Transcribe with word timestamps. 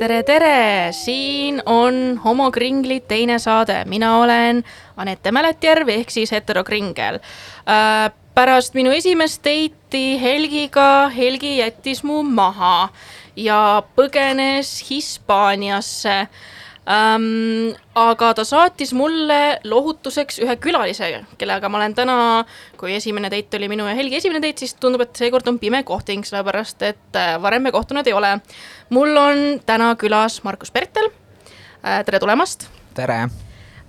tere, 0.00 0.22
tere, 0.24 0.92
siin 0.96 1.60
on 1.68 2.20
Homokringlid 2.24 3.04
teine 3.08 3.36
saade, 3.38 3.82
mina 3.84 4.14
olen 4.22 4.62
Anette 4.96 5.32
Mäletjärv 5.32 5.90
ehk 5.92 6.12
siis 6.12 6.32
heterokringel 6.32 7.20
äh,. 7.20 8.08
pärast 8.34 8.74
minu 8.78 8.94
esimest 8.96 9.42
date'i 9.44 10.16
Helgiga, 10.22 11.10
Helgi 11.12 11.58
jättis 11.58 12.00
mu 12.06 12.22
maha 12.22 12.88
ja 13.36 13.82
põgenes 13.96 14.70
Hispaaniasse 14.88 16.16
ähm,. 16.88 17.74
aga 18.00 18.30
ta 18.34 18.44
saatis 18.46 18.92
mulle 18.96 19.58
lohutuseks 19.68 20.38
ühe 20.40 20.54
külalise, 20.62 21.10
kellega 21.38 21.68
ma 21.68 21.80
olen 21.80 21.94
täna, 21.94 22.16
kui 22.80 22.94
esimene 22.96 23.28
date 23.32 23.58
oli 23.58 23.68
minu 23.68 23.84
ja 23.88 23.96
Helgi 23.98 24.16
esimene 24.20 24.40
date, 24.40 24.64
siis 24.64 24.76
tundub, 24.80 25.04
et 25.04 25.20
seekord 25.20 25.48
on 25.50 25.58
pime 25.60 25.82
kohting, 25.84 26.24
sellepärast 26.24 26.86
et 26.88 27.18
äh, 27.18 27.34
varem 27.42 27.66
me 27.66 27.74
kohtunud 27.74 28.06
ei 28.06 28.16
ole. 28.16 28.38
mul 28.90 29.16
on 29.16 29.60
täna 29.66 29.94
külas 30.00 30.40
Markus 30.44 30.70
Pertel 30.70 31.10
äh,. 31.84 32.00
tere 32.04 32.22
tulemast. 32.22 32.70
tere 32.94 33.20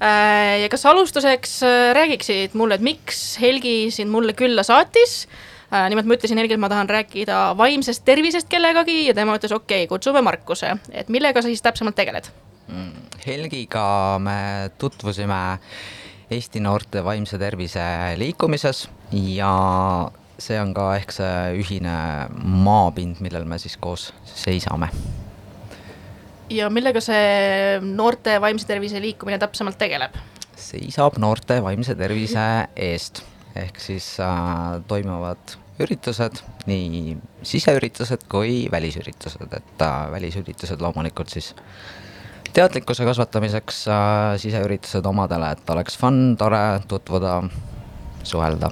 äh,. 0.01 0.59
ja 0.65 0.69
kas 0.69 0.85
alustuseks 0.85 1.61
äh, 1.63 1.93
räägiksid 1.95 2.59
mulle, 2.59 2.75
et 2.75 2.83
miks 2.83 3.39
Helgi 3.39 3.91
sind 3.91 4.11
mulle 4.11 4.33
külla 4.33 4.63
saatis 4.67 5.27
nimelt 5.71 6.03
ma 6.03 6.17
ütlesin 6.17 6.35
Helgile, 6.35 6.59
et 6.59 6.65
ma 6.65 6.67
tahan 6.67 6.89
rääkida 6.91 7.53
vaimsest 7.55 8.03
tervisest 8.03 8.49
kellegagi 8.51 9.05
ja 9.05 9.13
tema 9.15 9.37
ütles, 9.39 9.55
okei 9.55 9.85
okay,, 9.85 9.87
kutsume 9.87 10.19
Markuse, 10.19 10.75
et 10.91 11.07
millega 11.07 11.39
sa 11.39 11.47
siis 11.47 11.63
täpsemalt 11.63 11.95
tegeled? 11.95 12.27
Helgiga 13.25 14.17
me 14.23 14.71
tutvusime 14.79 15.59
Eesti 16.31 16.61
noorte 16.63 17.03
vaimse 17.03 17.37
tervise 17.37 17.83
liikumises 18.17 18.85
ja 19.11 19.51
see 20.41 20.59
on 20.61 20.71
ka 20.73 20.85
ehk 20.97 21.11
see 21.13 21.57
ühine 21.59 21.95
maapind, 22.65 23.19
millel 23.23 23.45
me 23.45 23.59
siis 23.61 23.75
koos 23.81 24.09
seisame. 24.25 24.89
ja 26.51 26.69
millega 26.69 27.01
see 27.03 27.79
noorte 27.83 28.37
vaimse 28.41 28.67
tervise 28.67 29.01
liikumine 29.03 29.39
täpsemalt 29.39 29.77
tegeleb? 29.79 30.15
seisab 30.55 31.17
noorte 31.19 31.59
vaimse 31.63 31.95
tervise 31.99 32.45
eest, 32.75 33.23
ehk 33.57 33.79
siis 33.81 34.13
äh, 34.23 34.79
toimuvad 34.87 35.57
üritused, 35.81 36.41
nii 36.69 37.17
siseüritused 37.47 38.27
kui 38.31 38.67
välisüritused, 38.71 39.51
et 39.57 39.83
äh, 39.83 40.11
välisüritused 40.15 40.83
loomulikult 40.83 41.33
siis 41.33 41.53
teadlikkuse 42.53 43.05
kasvatamiseks 43.05 43.83
äh, 43.87 44.37
siseüritused 44.41 45.05
omadele, 45.05 45.51
et 45.51 45.69
oleks 45.69 45.97
fun, 45.97 46.35
tore 46.37 46.81
tutvuda, 46.87 47.41
suhelda 48.23 48.71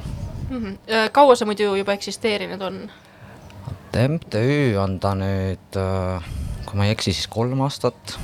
mm. 0.50 0.58
-hmm. 0.58 0.78
kaua 1.12 1.36
see 1.36 1.46
muidu 1.46 1.76
juba 1.76 1.94
eksisteerinud 1.94 2.62
on? 2.62 2.82
MTÜ 4.08 4.78
on 4.78 5.00
ta 5.00 5.16
nüüd, 5.16 5.78
äh, 5.78 6.24
kui 6.66 6.78
ma 6.78 6.86
ei 6.86 6.92
eksi, 6.92 7.14
siis 7.14 7.28
kolm 7.28 7.62
aastat 7.62 8.20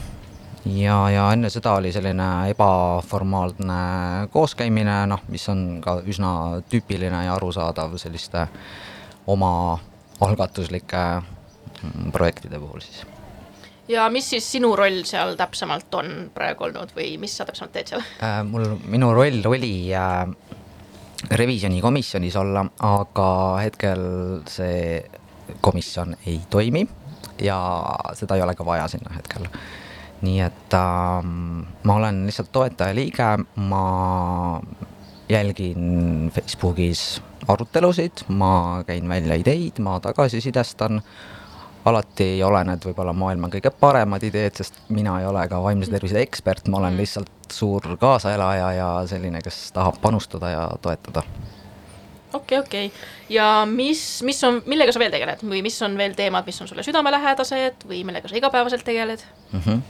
ja, 0.66 1.10
ja 1.10 1.32
enne 1.34 1.50
seda 1.50 1.74
oli 1.80 1.92
selline 1.92 2.50
ebaformaalne 2.50 4.28
kooskäimine, 4.34 5.06
noh, 5.08 5.22
mis 5.28 5.50
on 5.50 5.82
ka 5.82 6.00
üsna 6.06 6.62
tüüpiline 6.70 7.26
ja 7.26 7.36
arusaadav 7.36 7.98
selliste 8.02 8.48
oma 9.28 9.80
algatuslike 10.22 11.04
mm, 11.22 12.12
projektide 12.12 12.60
puhul 12.60 12.80
siis 12.80 13.15
ja 13.88 14.08
mis 14.10 14.30
siis 14.30 14.48
sinu 14.56 14.74
roll 14.76 15.04
seal 15.08 15.36
täpsemalt 15.40 15.94
on 16.00 16.12
praegu 16.34 16.68
olnud 16.68 16.94
või 16.96 17.16
mis 17.22 17.36
sa 17.38 17.46
täpsemalt 17.48 17.74
teed 17.76 17.94
seal 17.94 18.04
äh,? 18.24 18.42
mul, 18.48 18.78
minu 18.90 19.12
roll 19.14 19.46
oli 19.50 19.76
äh, 19.94 20.26
revisjonikomisjonis 21.32 22.36
olla, 22.42 22.66
aga 22.86 23.30
hetkel 23.64 24.06
see 24.50 25.04
komisjon 25.62 26.16
ei 26.26 26.40
toimi 26.50 26.86
ja 27.42 27.60
seda 28.18 28.38
ei 28.38 28.46
ole 28.46 28.56
ka 28.56 28.66
vaja 28.66 28.88
sinna 28.92 29.14
hetkel. 29.16 29.48
nii 30.26 30.42
et 30.42 30.74
äh, 30.74 31.30
ma 31.84 32.00
olen 32.02 32.26
lihtsalt 32.26 32.52
toetaja 32.52 32.96
liige, 32.96 33.30
ma 33.56 33.86
jälgin 35.30 36.32
Facebookis 36.34 37.22
arutelusid, 37.48 38.26
ma 38.28 38.84
käin 38.88 39.10
välja 39.10 39.36
ideid, 39.36 39.80
ma 39.80 40.00
tagasisidestan 40.00 41.02
alati 41.86 42.24
ei 42.24 42.44
ole 42.44 42.64
need 42.66 42.86
võib-olla 42.88 43.14
maailma 43.14 43.50
kõige 43.54 43.72
paremad 43.80 44.24
ideed, 44.26 44.58
sest 44.58 44.78
mina 44.94 45.20
ei 45.22 45.28
ole 45.30 45.44
ka 45.50 45.60
vaimse 45.62 45.92
tervise 45.94 46.22
ekspert, 46.22 46.70
ma 46.70 46.82
olen 46.82 46.96
mm. 46.96 47.02
lihtsalt 47.04 47.54
suur 47.54 47.92
kaasaelaja 48.02 48.72
ja 48.74 48.88
selline, 49.10 49.42
kes 49.46 49.70
tahab 49.76 50.00
panustada 50.02 50.50
ja 50.50 50.64
toetada. 50.82 51.22
okei 52.34 52.58
okay,, 52.58 52.60
okei 52.60 52.88
okay. 52.88 53.10
ja 53.30 53.50
mis, 53.70 54.02
mis 54.26 54.42
on, 54.44 54.62
millega 54.66 54.96
sa 54.96 55.02
veel 55.04 55.14
tegeled 55.14 55.46
või 55.46 55.62
mis 55.66 55.78
on 55.86 55.98
veel 55.98 56.18
teemad, 56.18 56.48
mis 56.50 56.62
on 56.62 56.72
sulle 56.72 56.84
südamelähedased 56.88 57.86
või 57.90 58.02
millega 58.08 58.32
sa 58.32 58.40
igapäevaselt 58.42 58.86
tegeled 58.86 59.22
mm? 59.52 59.62
-hmm. 59.66 59.82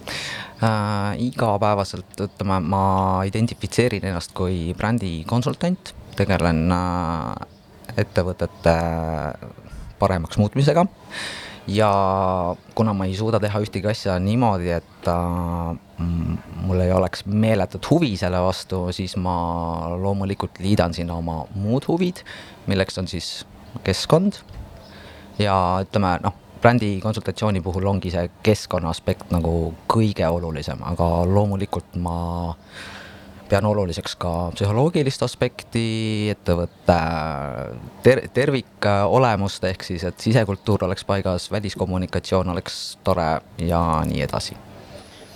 Äh, 0.63 1.19
igapäevaselt 1.19 2.21
ütleme, 2.21 2.59
ma 2.63 3.23
identifitseerin 3.27 4.05
ennast 4.07 4.31
kui 4.33 4.73
brändikonsultant, 4.77 5.91
tegelen 6.15 6.71
äh, 6.71 7.97
ettevõtete 8.03 8.75
paremaks 9.99 10.37
muutmisega 10.39 10.85
äh, 10.87 11.45
ja 11.67 11.89
kuna 12.75 12.93
ma 12.93 13.07
ei 13.09 13.15
suuda 13.17 13.39
teha 13.41 13.59
ühtegi 13.63 13.89
asja 13.89 14.17
niimoodi, 14.21 14.69
et 14.75 15.09
äh, 15.09 16.05
mul 16.65 16.83
ei 16.83 16.93
oleks 16.93 17.25
meeletut 17.25 17.89
huvi 17.89 18.13
selle 18.19 18.41
vastu, 18.43 18.85
siis 18.95 19.15
ma 19.17 19.35
loomulikult 19.97 20.59
liidan 20.63 20.93
sinna 20.93 21.17
oma 21.17 21.43
muud 21.55 21.87
huvid, 21.89 22.21
milleks 22.69 23.01
on 23.01 23.09
siis 23.09 23.45
keskkond. 23.83 24.41
Ja 25.39 25.55
ütleme 25.83 26.15
noh, 26.23 26.35
brändi 26.61 26.95
konsultatsiooni 27.03 27.61
puhul 27.61 27.87
ongi 27.89 28.13
see 28.13 28.29
keskkonna 28.45 28.93
aspekt 28.93 29.33
nagu 29.35 29.73
kõige 29.91 30.27
olulisem, 30.31 30.79
aga 30.87 31.09
loomulikult 31.27 31.97
ma 31.99 32.19
äh, 32.53 32.93
pean 33.49 33.65
oluliseks 33.65 34.15
ka 34.19 34.31
psühholoogilist 34.55 35.23
aspekti, 35.25 35.85
ettevõtte 36.33 36.99
ter-, 38.05 38.25
tervikolemust, 38.33 39.67
ehk 39.69 39.83
siis, 39.85 40.05
et 40.07 40.19
sisekultuur 40.19 40.87
oleks 40.87 41.05
paigas, 41.05 41.49
väliskommunikatsioon 41.51 42.49
oleks 42.55 42.79
tore 43.03 43.29
ja 43.61 43.81
nii 44.05 44.23
edasi. 44.25 44.57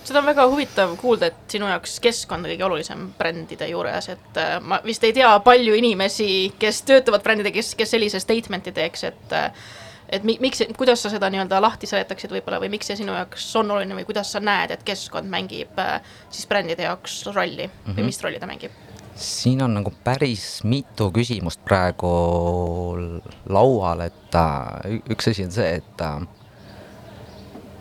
Seda 0.10 0.24
on 0.24 0.26
väga 0.26 0.46
huvitav 0.50 0.96
kuulda, 0.98 1.28
et 1.30 1.54
sinu 1.54 1.68
jaoks 1.70 2.00
keskkond 2.02 2.48
on 2.48 2.50
kõige 2.50 2.66
olulisem 2.66 3.04
brändide 3.20 3.68
juures, 3.70 4.08
et 4.10 4.40
äh, 4.42 4.56
ma 4.62 4.80
vist 4.82 5.04
ei 5.06 5.14
tea 5.14 5.30
palju 5.46 5.76
inimesi, 5.78 6.30
kes 6.60 6.82
töötavad 6.88 7.22
brändidega, 7.26 7.60
kes, 7.60 7.76
kes 7.78 7.94
sellise 7.94 8.22
statement'i 8.24 8.74
teeks, 8.74 9.06
et 9.12 9.36
äh, 9.38 9.52
et 10.10 10.26
mi-, 10.26 10.38
miks, 10.42 10.64
kuidas 10.78 11.04
sa 11.04 11.12
seda 11.14 11.30
nii-öelda 11.32 11.62
lahti 11.62 11.90
seletaksid 11.90 12.34
võib-olla 12.34 12.60
või 12.64 12.72
miks 12.76 12.90
see 12.90 13.00
sinu 13.00 13.14
jaoks 13.16 13.50
on 13.60 13.72
oluline 13.76 13.98
või 14.00 14.08
kuidas 14.10 14.32
sa 14.34 14.42
näed, 14.44 14.74
et 14.76 14.86
keskkond 14.88 15.30
mängib 15.30 15.80
äh, 15.82 16.00
siis 16.30 16.50
brändide 16.50 16.88
jaoks 16.88 17.22
rolli 17.34 17.68
mm 17.68 17.72
-hmm. 17.72 17.94
või 17.94 18.02
mhm. 18.02 18.12
mis 18.12 18.24
rolli 18.24 18.40
ta 18.40 18.50
mängib? 18.50 18.72
siin 19.20 19.62
on 19.62 19.74
nagu 19.76 19.92
päris 20.04 20.64
mitu 20.64 21.12
küsimust 21.12 21.60
praegu 21.66 22.10
laual, 23.50 24.02
et 24.02 24.36
äh, 24.36 25.00
üks 25.12 25.28
asi 25.28 25.44
on 25.44 25.52
see, 25.52 25.76
et 25.76 26.02
äh, 26.02 26.22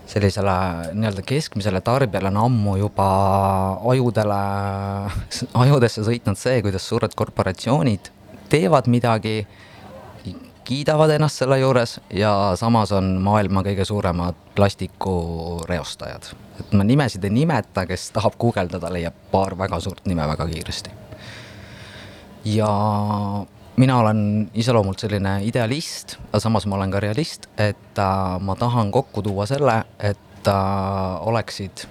sellisele 0.06 0.56
nii-öelda 0.92 1.22
keskmisele 1.22 1.80
tarbijale 1.80 2.28
on 2.28 2.36
ammu 2.36 2.76
juba 2.76 3.08
ajudele, 3.92 4.40
ajudesse 5.54 6.02
sõitnud 6.02 6.40
see, 6.40 6.62
kuidas 6.62 6.88
suured 6.88 7.14
korporatsioonid 7.14 8.10
teevad 8.48 8.88
midagi 8.88 9.46
kiidavad 10.68 11.10
ennast 11.10 11.40
selle 11.40 11.58
juures 11.58 11.94
ja 12.12 12.52
samas 12.60 12.92
on 12.92 13.14
maailma 13.24 13.62
kõige 13.64 13.86
suuremad 13.88 14.36
plastikureostajad. 14.54 16.32
et 16.60 16.72
ma 16.76 16.84
nimesid 16.84 17.24
ei 17.24 17.32
nimeta, 17.32 17.86
kes 17.88 18.10
tahab 18.12 18.36
guugeldada, 18.40 18.90
leiab 18.92 19.16
paar 19.32 19.56
väga 19.58 19.80
suurt 19.80 20.04
nime 20.06 20.26
väga 20.28 20.46
kiiresti. 20.46 20.90
ja 22.44 22.68
mina 23.76 23.98
olen 23.98 24.20
iseloomult 24.54 24.98
selline 24.98 25.38
idealist, 25.48 26.18
aga 26.28 26.40
samas 26.44 26.66
ma 26.66 26.76
olen 26.76 26.92
ka 26.92 27.00
realist, 27.00 27.48
et 27.56 28.02
äh, 28.04 28.36
ma 28.40 28.56
tahan 28.56 28.92
kokku 28.92 29.22
tuua 29.22 29.46
selle, 29.46 29.78
et 29.98 30.48
äh, 30.52 31.28
oleksid 31.32 31.86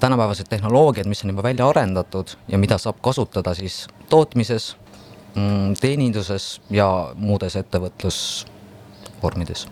tänapäevased 0.00 0.50
tehnoloogiad, 0.50 1.06
mis 1.06 1.22
on 1.24 1.30
juba 1.30 1.42
välja 1.42 1.68
arendatud 1.68 2.34
ja 2.48 2.58
mida 2.58 2.78
saab 2.78 2.98
kasutada 3.00 3.54
siis 3.54 3.86
tootmises 4.10 4.74
teeninduses 5.80 6.60
ja 6.70 7.12
muudes 7.14 7.56
ettevõtlusvormides. 7.56 9.66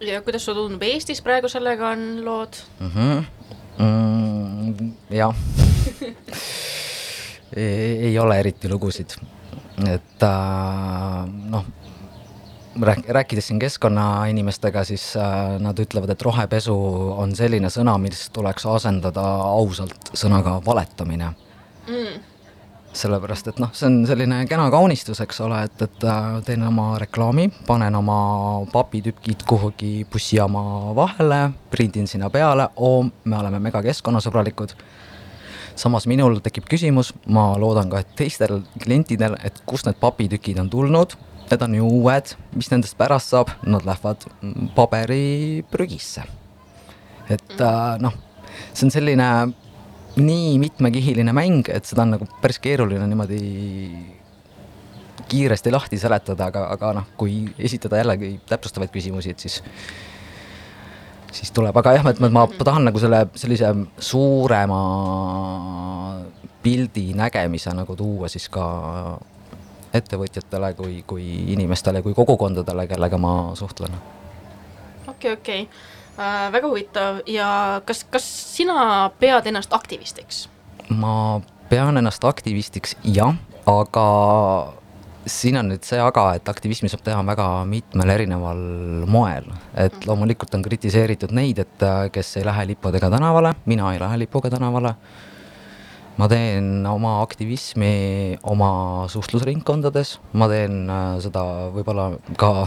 ja 0.00 0.22
kuidas 0.22 0.44
sulle 0.44 0.62
tundub 0.62 0.82
Eestis 0.82 1.22
praegu 1.22 1.48
sellega 1.48 1.88
on 1.88 2.24
lood 2.24 2.52
mm? 2.80 2.90
-hmm. 2.94 3.24
Mm, 3.80 4.92
jah 5.10 5.34
ei 7.56 8.18
ole 8.18 8.40
eriti 8.40 8.68
lugusid, 8.68 9.10
et 9.88 10.22
äh, 10.22 11.28
noh, 11.50 11.64
rääk-, 12.80 13.08
rääkides 13.08 13.46
siin 13.46 13.58
keskkonnainimestega, 13.58 14.84
siis 14.84 15.16
äh, 15.16 15.60
nad 15.60 15.78
ütlevad, 15.78 16.10
et 16.10 16.22
rohepesu 16.22 16.76
on 17.16 17.36
selline 17.36 17.68
sõna, 17.68 17.98
mis 17.98 18.30
tuleks 18.30 18.66
asendada 18.66 19.26
ausalt 19.50 20.12
sõnaga 20.14 20.60
valetamine 20.66 21.32
mm 21.88 22.29
sellepärast 22.92 23.50
et 23.52 23.60
noh, 23.62 23.70
see 23.74 23.86
on 23.86 24.00
selline 24.08 24.40
kena 24.50 24.66
kaunistus, 24.72 25.20
eks 25.22 25.40
ole, 25.44 25.60
et, 25.68 25.82
et 25.86 26.06
äh, 26.06 26.38
teen 26.46 26.64
oma 26.66 26.92
reklaami, 27.00 27.46
panen 27.66 27.94
oma 27.94 28.16
papitükid 28.72 29.44
kuhugi 29.48 29.92
bussijaama 30.10 30.94
vahele, 30.98 31.40
prindin 31.70 32.08
sinna 32.10 32.30
peale, 32.30 32.68
oo, 32.76 33.04
me 33.24 33.38
oleme 33.38 33.62
mega 33.62 33.82
keskkonnasõbralikud. 33.86 34.74
samas 35.80 36.06
minul 36.10 36.40
tekib 36.44 36.66
küsimus, 36.68 37.14
ma 37.26 37.54
loodan 37.58 37.90
ka, 37.90 38.02
et 38.02 38.10
teistel 38.16 38.60
klientidel, 38.82 39.38
et 39.44 39.62
kust 39.66 39.86
need 39.86 40.00
papitükid 40.00 40.58
on 40.58 40.70
tulnud, 40.70 41.14
need 41.50 41.62
on 41.62 41.74
ju 41.74 41.86
uued, 41.86 42.34
mis 42.58 42.70
nendest 42.70 42.98
pärast 42.98 43.30
saab, 43.30 43.54
nad 43.66 43.86
lähevad 43.86 44.26
paberiprügisse. 44.74 46.26
et 47.30 47.60
äh, 47.60 47.98
noh, 48.02 48.14
see 48.74 48.88
on 48.88 48.90
selline 48.90 49.30
nii 50.16 50.58
mitmekihiline 50.58 51.32
mäng, 51.32 51.68
et 51.70 51.86
seda 51.86 52.02
on 52.02 52.16
nagu 52.16 52.26
päris 52.42 52.58
keeruline 52.62 53.06
niimoodi 53.06 53.40
kiiresti 55.30 55.70
lahti 55.70 55.98
seletada, 55.98 56.48
aga, 56.50 56.64
aga 56.74 56.92
noh, 56.98 57.10
kui 57.18 57.44
esitada 57.58 58.00
jällegi 58.00 58.32
täpsustavaid 58.50 58.90
küsimusi, 58.94 59.34
et 59.34 59.44
siis 59.46 59.60
siis 61.32 61.52
tuleb, 61.54 61.76
aga 61.76 61.94
jah, 61.94 62.08
et 62.10 62.20
ma, 62.22 62.30
ma 62.34 62.46
tahan 62.58 62.88
nagu 62.88 62.98
selle 63.02 63.22
sellise 63.38 63.70
suurema 64.02 64.80
pildi 66.64 67.12
nägemise 67.16 67.72
nagu 67.76 67.94
tuua 67.96 68.28
siis 68.28 68.48
ka 68.52 68.64
ettevõtjatele 69.94 70.72
kui, 70.78 71.00
kui 71.06 71.28
inimestele, 71.54 72.02
kui 72.02 72.14
kogukondadele, 72.14 72.86
kellega 72.90 73.18
ma 73.18 73.34
suhtlen. 73.58 73.94
okei 75.06 75.14
okay,, 75.14 75.32
okei. 75.38 75.62
okay 75.62 75.89
äh,. 76.20 76.52
väga 76.52 76.68
huvitav 76.68 77.22
ja 77.26 77.80
kas, 77.86 78.04
kas 78.10 78.26
sina 78.56 79.10
pead 79.20 79.48
ennast 79.50 79.72
aktivistiks? 79.72 80.48
ma 80.90 81.40
pean 81.70 81.96
ennast 81.96 82.24
aktivistiks 82.26 82.96
jah, 83.06 83.34
aga 83.70 84.06
siin 85.28 85.58
on 85.60 85.68
nüüd 85.70 85.84
see 85.86 86.00
aga, 86.00 86.30
et 86.38 86.48
aktivismi 86.48 86.90
saab 86.90 87.02
teha 87.04 87.20
väga 87.26 87.46
mitmel 87.68 88.12
erineval 88.14 88.60
moel, 89.10 89.48
et 89.74 89.94
mhm. 89.94 90.06
loomulikult 90.08 90.54
on 90.56 90.64
kritiseeritud 90.64 91.34
neid, 91.36 91.60
et 91.62 91.88
kes 92.14 92.36
ei 92.40 92.46
lähe 92.46 92.70
lippudega 92.72 93.10
tänavale, 93.12 93.54
mina 93.70 93.92
ei 93.94 94.00
lähe 94.02 94.22
lipuga 94.24 94.52
tänavale. 94.52 94.94
ma 96.20 96.26
teen 96.28 96.84
oma 96.84 97.22
aktivismi 97.22 98.36
oma 98.42 99.06
suhtlusringkondades, 99.08 100.18
ma 100.36 100.48
teen 100.50 100.82
äh, 100.90 101.14
seda 101.24 101.44
võib-olla 101.72 102.10
ka 102.36 102.66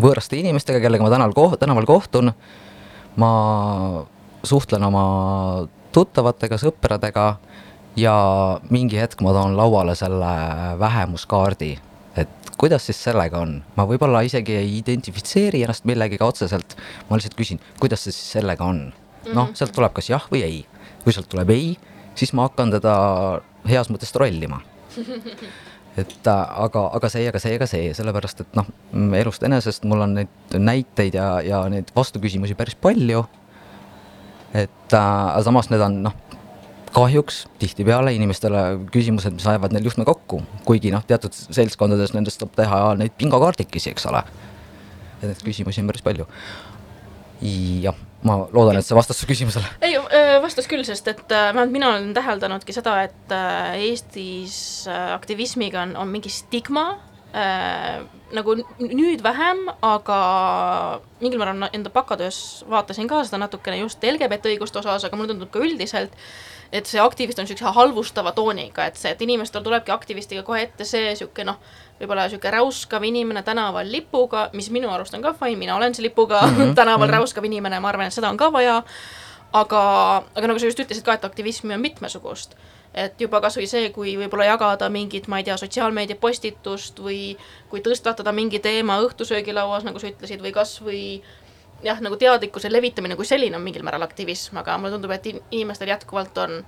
võõraste 0.00 0.38
inimestega, 0.38 0.80
kellega 0.80 1.04
ma 1.04 1.10
tänaval 1.12 1.34
koht-, 1.36 1.58
tänaval 1.60 1.84
kohtun 1.84 2.32
ma 3.20 3.30
suhtlen 4.44 4.84
oma 4.84 5.04
tuttavatega, 5.94 6.58
sõpradega 6.60 7.26
ja 7.98 8.14
mingi 8.74 8.98
hetk 8.98 9.22
ma 9.24 9.34
toon 9.36 9.56
lauale 9.58 9.94
selle 9.98 10.32
vähemuskaardi, 10.80 11.70
et 12.18 12.50
kuidas 12.58 12.88
siis 12.88 13.00
sellega 13.06 13.40
on, 13.44 13.60
ma 13.78 13.86
võib-olla 13.88 14.24
isegi 14.26 14.58
ei 14.58 14.76
identifitseeri 14.80 15.62
ennast 15.64 15.86
millegagi 15.88 16.22
otseselt, 16.24 16.76
ma 17.08 17.18
lihtsalt 17.18 17.38
küsin, 17.38 17.62
kuidas 17.80 18.06
see 18.06 18.14
siis 18.14 18.38
sellega 18.38 18.66
on. 18.66 18.86
noh, 19.24 19.46
mhm. 19.46 19.54
sealt 19.56 19.72
tuleb 19.72 19.94
kas 19.96 20.10
jah 20.10 20.26
või 20.32 20.42
ei, 20.44 20.62
kui 21.04 21.14
sealt 21.14 21.30
tuleb 21.32 21.50
ei, 21.54 21.74
siis 22.18 22.34
ma 22.36 22.48
hakkan 22.48 22.74
teda 22.74 22.94
heas 23.68 23.88
mõttes 23.88 24.12
trollima 24.12 24.60
et 26.00 26.26
aga, 26.26 26.88
aga 26.96 27.10
see, 27.12 27.28
aga 27.30 27.40
see, 27.42 27.54
aga 27.58 27.68
see, 27.70 27.92
sellepärast 27.94 28.42
et 28.42 28.58
noh, 28.58 28.66
elust 29.18 29.44
enesest 29.46 29.86
mul 29.86 30.02
on 30.06 30.16
neid 30.18 30.56
näiteid 30.58 31.14
ja, 31.18 31.28
ja 31.44 31.62
neid 31.70 31.92
vastuküsimusi 31.94 32.56
päris 32.58 32.74
palju. 32.74 33.24
et 34.54 34.94
äh, 34.94 35.42
samas 35.46 35.70
need 35.70 35.82
on 35.82 36.00
noh, 36.08 36.16
kahjuks 36.94 37.44
tihtipeale 37.58 38.14
inimestele 38.14 38.64
küsimused, 38.94 39.34
mis 39.34 39.46
ajavad 39.50 39.74
neil 39.74 39.86
juhtme 39.86 40.06
kokku, 40.06 40.42
kuigi 40.66 40.92
noh, 40.94 41.02
teatud 41.06 41.34
seltskondades 41.34 42.14
nendest 42.14 42.42
saab 42.42 42.54
teha 42.58 42.80
neid 42.98 43.14
bingokaardikesi, 43.18 43.94
eks 43.94 44.10
ole. 44.10 44.24
et 45.20 45.28
neid 45.30 45.46
küsimusi 45.46 45.82
on 45.82 45.90
päris 45.90 46.06
palju. 46.06 46.26
jah 47.84 48.02
ma 48.24 48.38
loodan, 48.52 48.78
et 48.80 48.86
see 48.86 48.96
vastas 48.96 49.18
su 49.20 49.28
küsimusele. 49.28 49.68
ei, 49.84 49.93
vastas 50.42 50.68
küll, 50.70 50.84
sest 50.86 51.08
et 51.08 51.24
vähemalt 51.30 51.72
mina 51.74 51.94
olen 51.94 52.14
täheldanudki 52.16 52.72
seda, 52.76 52.98
et 53.06 53.34
Eestis 53.78 54.56
aktivismiga 54.88 55.82
on, 55.82 55.96
on 55.96 56.12
mingi 56.12 56.32
stigma 56.32 56.88
äh,, 57.34 58.04
nagu 58.34 58.56
nüüd 58.80 59.22
vähem, 59.24 59.66
aga 59.84 60.18
mingil 61.22 61.40
määral 61.40 61.68
enda 61.72 61.92
bakatöös 61.92 62.64
vaatasin 62.70 63.08
ka 63.10 63.22
seda 63.26 63.40
natukene 63.42 63.78
just 63.82 64.02
LGBT 64.04 64.54
õiguste 64.54 64.80
osas, 64.80 65.06
aga 65.06 65.16
mulle 65.16 65.32
tundub 65.32 65.52
ka 65.54 65.62
üldiselt, 65.62 66.14
et 66.74 66.88
see 66.90 67.02
aktivist 67.02 67.38
on 67.38 67.46
niisuguse 67.46 67.74
halvustava 67.76 68.32
tooniga, 68.34 68.88
et 68.88 68.98
see, 68.98 69.12
et 69.14 69.22
inimestel 69.22 69.62
tulebki 69.64 69.94
aktivistiga 69.94 70.42
kohe 70.46 70.64
ette 70.66 70.86
see 70.88 71.04
niisugune 71.10 71.52
noh, 71.52 71.60
võib-olla 72.00 72.26
niisugune 72.26 72.54
räuskav 72.56 73.06
inimene 73.06 73.44
tänaval 73.46 73.90
lipuga, 73.92 74.48
mis 74.56 74.70
minu 74.74 74.90
arust 74.92 75.14
on 75.14 75.22
ka 75.24 75.34
fine, 75.38 75.60
mina 75.60 75.76
olen 75.76 75.94
see 75.94 76.08
lipuga 76.08 76.42
mm 76.46 76.56
-hmm. 76.56 76.74
tänaval 76.80 77.06
mm 77.06 77.12
-hmm. 77.12 77.18
räuskav 77.18 77.44
inimene, 77.44 77.80
ma 77.80 77.88
arvan, 77.88 78.06
et 78.06 78.14
seda 78.14 78.30
on 78.30 78.36
ka 78.36 78.52
vaja, 78.52 78.82
aga, 79.54 79.82
aga 80.34 80.50
nagu 80.50 80.60
sa 80.60 80.70
just 80.70 80.80
ütlesid 80.82 81.06
ka, 81.06 81.16
et 81.16 81.26
aktivismi 81.26 81.74
on 81.74 81.82
mitmesugust 81.84 82.56
et 82.94 83.20
juba 83.20 83.40
kasvõi 83.42 83.66
see, 83.66 83.88
kui 83.94 84.14
võib-olla 84.18 84.46
jagada 84.52 84.88
mingit, 84.92 85.26
ma 85.26 85.40
ei 85.40 85.46
tea, 85.48 85.56
sotsiaalmeedia 85.58 86.16
postitust 86.20 87.00
või 87.02 87.34
kui 87.70 87.82
tõstatada 87.82 88.32
mingi 88.32 88.60
teema 88.62 89.00
õhtusöögilauas, 89.02 89.82
nagu 89.86 89.98
sa 89.98 90.12
ütlesid, 90.12 90.42
või 90.44 90.54
kasvõi 90.54 91.00
jah, 91.84 92.00
nagu 92.04 92.16
teadlikkuse 92.20 92.70
levitamine 92.72 93.18
kui 93.18 93.26
selline 93.26 93.58
on 93.58 93.64
mingil 93.66 93.82
määral 93.86 94.06
aktivism, 94.06 94.60
aga 94.62 94.78
mulle 94.78 94.94
tundub, 94.94 95.14
et 95.14 95.26
inimestel 95.26 95.90
jätkuvalt 95.90 96.38
on 96.44 96.60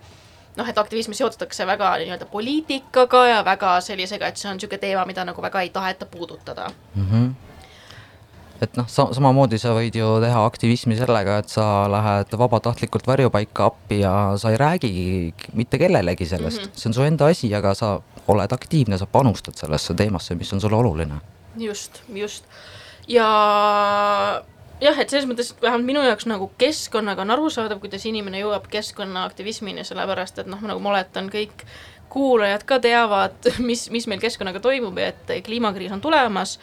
noh, 0.56 0.68
et 0.68 0.78
aktivismi 0.82 1.14
seotatakse 1.14 1.66
väga 1.68 1.92
nii-öelda 2.02 2.26
poliitikaga 2.32 3.26
ja 3.30 3.40
väga 3.46 3.78
sellisega, 3.84 4.26
et 4.26 4.40
see 4.40 4.50
on 4.50 4.58
niisugune 4.58 4.82
teema, 4.82 5.06
mida 5.08 5.24
nagu 5.28 5.42
väga 5.44 5.62
ei 5.62 5.70
taheta 5.70 6.10
puudutada 6.10 6.70
mm. 6.94 7.10
-hmm 7.10 7.34
et 8.62 8.76
noh, 8.78 8.88
sa 8.90 9.08
samamoodi 9.16 9.58
sa 9.60 9.74
võid 9.76 9.96
ju 9.98 10.08
teha 10.22 10.44
aktivismi 10.48 10.96
sellega, 10.98 11.38
et 11.42 11.52
sa 11.52 11.86
lähed 11.92 12.32
vabatahtlikult 12.38 13.06
varjupaika 13.06 13.70
appi 13.70 14.00
ja 14.02 14.14
sa 14.40 14.52
ei 14.52 14.60
räägi 14.60 14.92
mitte 15.58 15.78
kellelegi 15.78 16.26
sellest 16.26 16.62
mm, 16.62 16.68
-hmm. 16.68 16.80
see 16.80 16.90
on 16.90 16.94
su 16.94 17.02
enda 17.02 17.26
asi, 17.26 17.54
aga 17.54 17.74
sa 17.74 18.00
oled 18.28 18.52
aktiivne, 18.52 18.98
sa 18.98 19.06
panustad 19.06 19.54
sellesse 19.54 19.94
teemasse, 19.94 20.34
mis 20.34 20.52
on 20.52 20.60
sulle 20.60 20.76
oluline. 20.76 21.20
just, 21.56 22.02
just 22.08 22.44
ja 23.08 23.28
jah, 24.80 24.98
et 24.98 25.10
selles 25.10 25.26
mõttes 25.28 25.52
vähemalt 25.62 25.86
minu 25.86 26.04
jaoks 26.04 26.26
nagu 26.28 26.50
keskkonnaga 26.58 27.24
on 27.24 27.34
arusaadav, 27.36 27.80
kuidas 27.82 28.06
inimene 28.06 28.42
jõuab 28.42 28.68
keskkonnaaktivismini, 28.72 29.84
sellepärast 29.84 30.42
et 30.42 30.50
noh, 30.50 30.60
nagu 30.60 30.82
ma 30.82 30.94
oletan, 30.94 31.30
kõik 31.32 31.66
kuulajad 32.12 32.64
ka 32.68 32.78
teavad, 32.82 33.50
mis, 33.68 33.86
mis 33.94 34.06
meil 34.10 34.22
keskkonnaga 34.22 34.60
toimub 34.64 34.98
ja 35.00 35.10
et 35.12 35.32
kliimakriis 35.46 35.94
on 35.96 36.00
tulemas, 36.04 36.56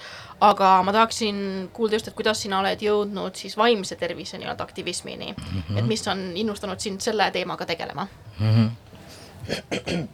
aga 0.44 0.72
ma 0.84 0.94
tahaksin 0.96 1.70
kuulda 1.74 1.96
just, 1.96 2.10
et 2.10 2.18
kuidas 2.18 2.42
sina 2.44 2.60
oled 2.60 2.82
jõudnud 2.84 3.38
siis 3.40 3.56
vaimse 3.58 3.96
tervise 4.00 4.40
nii-öelda 4.42 4.66
aktivismini 4.66 5.32
mm, 5.32 5.62
-hmm. 5.62 5.80
et 5.80 5.88
mis 5.88 6.08
on 6.08 6.26
innustanud 6.36 6.80
sind 6.80 7.02
selle 7.02 7.32
teemaga 7.32 7.66
tegelema 7.66 8.08
mm? 8.40 8.54
-hmm. 8.56 10.08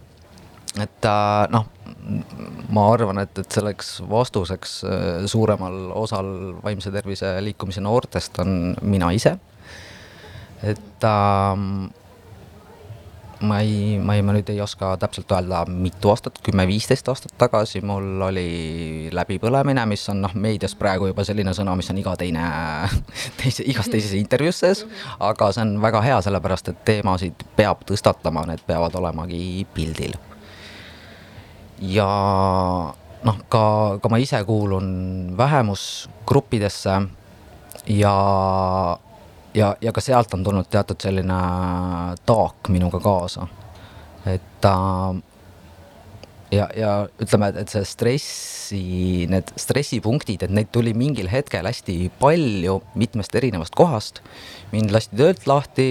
et 0.84 1.06
äh, 1.06 1.50
noh 1.50 1.66
ma 2.70 2.86
arvan, 2.94 3.18
et, 3.24 3.40
et 3.42 3.52
selleks 3.52 4.02
vastuseks 4.10 4.84
äh, 4.84 5.26
suuremal 5.26 5.92
osal 5.98 6.30
vaimse 6.64 6.92
tervise 6.92 7.36
liikumise 7.44 7.82
noortest 7.82 8.40
on 8.40 8.76
mina 8.82 9.12
ise. 9.12 9.38
et 10.64 11.04
ähm, 11.04 11.88
ma 13.42 13.60
ei, 13.64 14.00
ma 14.04 14.16
ei, 14.16 14.24
ma 14.26 14.34
nüüd 14.36 14.50
ei 14.52 14.60
oska 14.62 14.92
täpselt 15.00 15.32
öelda, 15.32 15.62
mitu 15.72 16.12
aastat, 16.12 16.40
kümme-viisteist 16.44 17.08
aastat 17.12 17.36
tagasi 17.40 17.82
mul 17.86 18.22
oli 18.28 19.10
läbipõlemine, 19.16 19.86
mis 19.90 20.04
on 20.12 20.24
noh, 20.26 20.34
meedias 20.36 20.76
praegu 20.80 21.08
juba 21.10 21.24
selline 21.28 21.54
sõna, 21.56 21.76
mis 21.80 21.90
on 21.94 22.02
iga 22.02 22.16
teine, 22.20 22.44
teise, 23.40 23.64
igas 23.70 23.88
teises 23.92 24.16
intervjuus 24.20 24.60
sees, 24.64 24.86
aga 25.24 25.52
see 25.56 25.64
on 25.64 25.78
väga 25.84 26.04
hea, 26.06 26.22
sellepärast 26.26 26.74
et 26.74 26.82
teemasid 26.92 27.46
peab 27.56 27.86
tõstatama, 27.88 28.46
need 28.50 28.64
peavad 28.68 28.98
olemagi 29.00 29.66
pildil. 29.76 30.18
Ja 31.80 32.10
noh, 33.24 33.38
ka, 33.52 33.64
ka 34.04 34.12
ma 34.12 34.20
ise 34.20 34.42
kuulun 34.48 34.90
vähemusgruppidesse 35.40 36.98
ja, 37.96 38.16
ja, 39.60 39.74
ja 39.82 39.94
ka 39.96 40.04
sealt 40.04 40.34
on 40.36 40.44
tulnud 40.46 40.70
teatud 40.72 41.00
selline 41.04 41.40
taak 42.26 42.70
minuga 42.74 43.00
kaasa. 43.04 43.48
et 44.26 44.66
äh, 44.66 45.22
ja, 46.52 46.68
ja 46.76 46.94
ütleme, 47.22 47.52
et 47.62 47.72
see 47.72 47.86
stressi, 47.88 48.84
need 49.32 49.54
stressipunktid, 49.60 50.46
et 50.46 50.54
neid 50.54 50.72
tuli 50.74 50.94
mingil 50.98 51.30
hetkel 51.32 51.68
hästi 51.70 51.98
palju 52.22 52.80
mitmest 53.00 53.36
erinevast 53.36 53.76
kohast. 53.78 54.24
mind 54.72 54.94
lasti 54.96 55.20
töölt 55.20 55.48
lahti, 55.50 55.90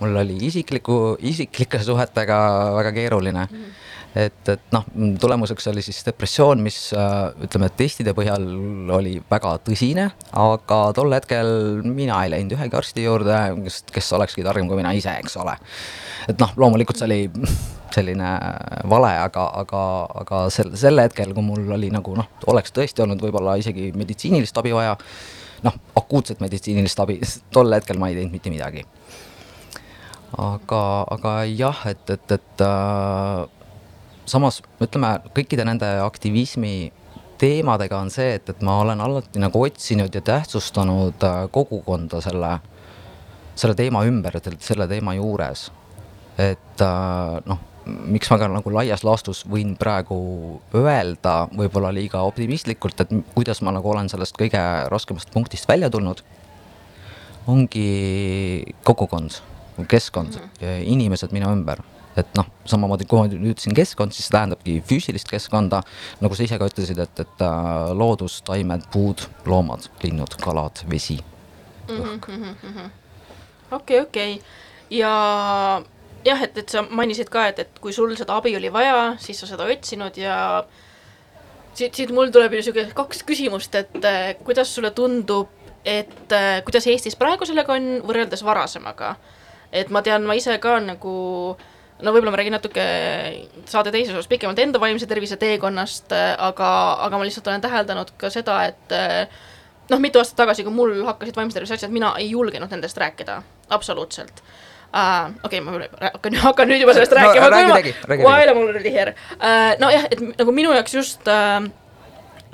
mul 0.00 0.16
oli 0.22 0.38
isikliku, 0.48 1.16
isiklike 1.18 1.82
suhetega 1.84 2.40
väga 2.78 2.92
keeruline 2.96 3.46
mm. 3.46 3.70
Et, 4.14 4.48
et 4.50 4.72
noh, 4.74 4.86
tulemuseks 5.22 5.68
oli 5.70 5.82
siis 5.84 6.00
depressioon, 6.06 6.62
mis 6.64 6.78
äh, 6.96 7.30
ütleme, 7.46 7.70
testide 7.78 8.14
põhjal 8.16 8.46
oli 8.96 9.16
väga 9.30 9.56
tõsine, 9.66 10.08
aga 10.34 10.80
tol 10.96 11.14
hetkel 11.14 11.50
mina 11.86 12.22
ei 12.24 12.32
läinud 12.34 12.56
ühegi 12.56 12.78
arsti 12.80 13.04
juurde, 13.06 13.36
kes, 13.66 13.82
kes 13.94 14.12
olekski 14.18 14.46
targem 14.46 14.70
kui 14.70 14.80
mina 14.80 14.94
ise, 14.96 15.14
eks 15.22 15.36
ole. 15.42 15.54
et 16.30 16.40
noh, 16.42 16.54
loomulikult 16.58 16.98
see 16.98 17.10
oli 17.10 17.20
selline 17.94 18.30
vale, 18.90 19.12
aga, 19.24 19.46
aga, 19.62 19.82
aga 20.22 20.44
sel, 20.54 20.72
sel 20.78 21.02
hetkel, 21.02 21.34
kui 21.36 21.46
mul 21.46 21.70
oli 21.76 21.90
nagu 21.94 22.14
noh, 22.18 22.30
oleks 22.50 22.74
tõesti 22.74 23.04
olnud 23.04 23.22
võib-olla 23.22 23.56
isegi 23.60 23.90
meditsiinilist 23.98 24.58
abi 24.58 24.74
vaja, 24.74 24.96
noh, 25.66 25.78
akuutset 25.98 26.42
meditsiinilist 26.42 27.02
abi, 27.02 27.20
tol 27.54 27.70
hetkel 27.74 27.98
ma 28.00 28.10
ei 28.10 28.18
teinud 28.18 28.34
mitte 28.34 28.52
midagi. 28.52 28.86
aga, 30.38 30.82
aga 31.16 31.32
jah, 31.50 31.86
et, 31.90 32.10
et, 32.14 32.36
et 32.38 32.62
äh, 32.66 33.59
samas 34.28 34.60
ütleme, 34.82 35.16
kõikide 35.34 35.64
nende 35.64 35.88
aktivismi 36.04 36.92
teemadega 37.40 38.00
on 38.00 38.10
see, 38.12 38.34
et, 38.36 38.48
et 38.52 38.60
ma 38.66 38.80
olen 38.82 39.00
alati 39.00 39.40
nagu 39.40 39.62
otsinud 39.64 40.14
ja 40.14 40.22
tähtsustanud 40.24 41.24
äh, 41.24 41.40
kogukonda 41.52 42.20
selle, 42.24 42.56
selle 43.58 43.76
teema 43.78 44.04
ümber, 44.08 44.36
selle 44.60 44.88
teema 44.90 45.16
juures. 45.16 45.70
et 46.40 46.84
äh, 46.84 47.38
noh, 47.48 47.60
miks 47.86 48.30
ma 48.30 48.38
ka 48.40 48.48
nagu 48.50 48.72
laias 48.72 49.04
laastus 49.04 49.42
võin 49.48 49.72
praegu 49.80 50.18
öelda, 50.76 51.48
võib-olla 51.56 51.92
liiga 51.94 52.22
optimistlikult, 52.28 53.00
et 53.00 53.14
kuidas 53.34 53.62
ma 53.64 53.72
nagu 53.76 53.90
olen 53.90 54.08
sellest 54.12 54.36
kõige 54.38 54.60
raskemast 54.92 55.32
punktist 55.32 55.68
välja 55.68 55.90
tulnud, 55.90 56.22
ongi 57.48 58.66
kogukond, 58.84 59.40
keskkond 59.88 60.36
mm, 60.36 60.52
-hmm. 60.60 60.84
inimesed 60.92 61.32
minu 61.32 61.52
ümber 61.56 61.80
et 62.18 62.32
noh, 62.38 62.48
samamoodi 62.68 63.06
kui 63.10 63.20
ma 63.20 63.28
ütlesin 63.30 63.76
keskkond, 63.76 64.14
siis 64.16 64.26
see 64.28 64.34
tähendabki 64.34 64.78
füüsilist 64.86 65.30
keskkonda, 65.30 65.82
nagu 66.22 66.36
sa 66.36 66.46
ise 66.46 66.58
ka 66.58 66.70
ütlesid, 66.70 66.98
et, 67.02 67.22
et 67.22 67.44
äh, 67.46 67.92
loodus, 67.96 68.40
taimed, 68.46 68.88
puud, 68.94 69.26
loomad, 69.46 69.86
linnud, 70.02 70.34
kalad, 70.42 70.82
vesi, 70.90 71.20
õhk. 71.90 72.28
Mhm, 72.30 72.90
okei, 73.78 74.02
okei 74.02 74.36
ja 74.90 75.12
jah, 76.24 76.42
et, 76.44 76.58
et 76.58 76.68
sa 76.68 76.82
mainisid 76.82 77.30
ka, 77.32 77.46
et, 77.50 77.64
et 77.64 77.80
kui 77.82 77.94
sul 77.96 78.12
seda 78.18 78.38
abi 78.40 78.54
oli 78.58 78.70
vaja, 78.72 79.14
siis 79.22 79.40
sa 79.40 79.48
seda 79.50 79.68
otsinud 79.70 80.18
ja 80.20 80.36
siit, 81.74 81.94
siit 81.94 82.12
mul 82.14 82.32
tuleb 82.34 82.58
sihuke 82.60 82.88
kaks 82.96 83.24
küsimust, 83.28 83.74
et 83.78 84.04
äh, 84.04 84.34
kuidas 84.44 84.72
sulle 84.74 84.92
tundub, 84.96 85.52
et 85.84 86.34
äh, 86.36 86.60
kuidas 86.66 86.88
Eestis 86.90 87.16
praegu 87.18 87.48
sellega 87.48 87.76
on 87.76 87.92
võrreldes 88.06 88.44
varasemaga? 88.46 89.16
et 89.70 89.90
ma 89.94 90.00
tean, 90.02 90.24
ma 90.26 90.34
ise 90.34 90.56
ka 90.58 90.80
nagu 90.82 91.12
no 92.02 92.14
võib-olla 92.14 92.34
ma 92.34 92.40
räägin 92.40 92.56
natuke 92.56 92.86
saade 93.70 93.92
teises 93.94 94.14
osas 94.14 94.30
pikemalt 94.30 94.58
enda 94.62 94.80
vaimse 94.82 95.08
tervise 95.10 95.38
teekonnast, 95.40 96.12
aga, 96.38 96.72
aga 97.06 97.20
ma 97.20 97.28
lihtsalt 97.28 97.48
olen 97.50 97.64
täheldanud 97.64 98.14
ka 98.20 98.30
seda, 98.32 98.62
et 98.70 98.96
noh, 99.90 100.02
mitu 100.02 100.20
aastat 100.22 100.38
tagasi, 100.44 100.64
kui 100.66 100.74
mul 100.74 100.96
hakkasid 101.08 101.38
vaimse 101.38 101.58
tervise 101.58 101.76
asjad, 101.78 101.92
mina 101.94 102.14
ei 102.18 102.30
julgenud 102.30 102.72
nendest 102.72 102.98
rääkida, 103.00 103.40
absoluutselt 103.76 104.42
uh,. 104.94 105.30
okei 105.44 105.60
okay,, 105.60 105.60
ma 105.60 106.08
hakkan, 106.12 106.38
hakkan 106.44 106.70
nüüd 106.70 106.82
juba 106.84 106.94
sellest 106.96 107.14
no, 107.14 107.20
rääkima. 107.20 107.50
räägi, 107.50 107.72
räägi, 107.72 107.94
räägi. 108.12 108.24
Vaela 108.24 108.54
mul 108.54 108.72
oli 108.74 108.92
here 108.92 109.14
uh,. 109.36 109.74
nojah, 109.82 110.08
et 110.10 110.22
nagu 110.38 110.54
minu 110.54 110.72
jaoks 110.74 110.94
just 110.94 111.30
uh, 111.30 111.62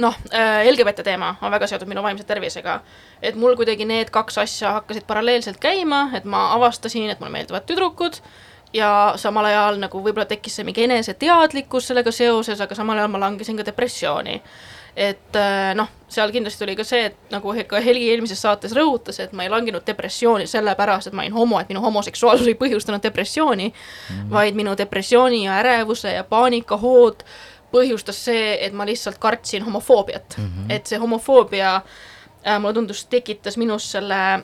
noh 0.02 0.18
äh,, 0.32 0.66
LGBT 0.72 1.04
teema 1.06 1.34
on 1.40 1.54
väga 1.54 1.68
seotud 1.70 1.88
minu 1.88 2.04
vaimse 2.04 2.26
tervisega. 2.28 2.80
et 3.22 3.38
mul 3.40 3.56
kuidagi 3.56 3.88
need 3.88 4.12
kaks 4.14 4.38
asja 4.38 4.76
hakkasid 4.80 5.06
paralleelselt 5.08 5.60
käima, 5.60 6.10
et 6.16 6.24
ma 6.24 6.50
avastasin, 6.56 7.10
et 7.10 7.20
mulle 7.20 7.32
meeldivad 7.38 7.66
tüdrukud 7.68 8.20
ja 8.76 8.90
samal 9.16 9.48
ajal 9.48 9.80
nagu 9.80 10.00
võib-olla 10.04 10.28
tekkis 10.28 10.58
see 10.58 10.66
mingi 10.68 10.84
eneseteadlikkus 10.84 11.90
sellega 11.90 12.12
seoses, 12.12 12.60
aga 12.60 12.76
samal 12.78 12.98
ajal 13.00 13.12
ma 13.14 13.22
langesin 13.26 13.56
ka 13.56 13.66
depressiooni 13.66 14.40
et 14.96 15.36
äh, 15.36 15.74
noh, 15.76 15.90
seal 16.08 16.30
kindlasti 16.32 16.64
oli 16.64 16.74
ka 16.78 16.84
see, 16.86 17.10
et 17.10 17.32
nagu 17.32 17.52
ka 17.68 17.80
Helgi 17.84 18.08
eelmises 18.14 18.40
saates 18.40 18.72
rõhutas, 18.76 19.18
et 19.20 19.34
ma 19.36 19.44
ei 19.44 19.52
langenud 19.52 19.84
depressiooni 19.86 20.46
sellepärast, 20.48 21.10
et 21.10 21.16
ma 21.16 21.26
olin 21.26 21.36
homo, 21.36 21.60
et 21.60 21.68
minu 21.68 21.82
homoseksuaalsus 21.84 22.48
ei 22.52 22.56
põhjustanud 22.58 23.04
depressiooni 23.04 23.68
mm, 23.68 23.76
-hmm. 24.08 24.30
vaid 24.32 24.56
minu 24.56 24.76
depressiooni 24.78 25.44
ja 25.44 25.58
ärevuse 25.60 26.14
ja 26.16 26.24
paanikahood 26.24 27.26
põhjustas 27.72 28.24
see, 28.30 28.56
et 28.64 28.72
ma 28.72 28.86
lihtsalt 28.88 29.18
kartsin 29.18 29.64
homofoobiat 29.68 30.38
mm, 30.38 30.44
-hmm. 30.44 30.72
et 30.72 30.86
see 30.86 30.98
homofoobia 30.98 31.76
äh, 31.76 32.60
mulle 32.60 32.74
tundus, 32.74 33.04
tekitas 33.04 33.56
minus 33.56 33.92
selle 33.92 34.42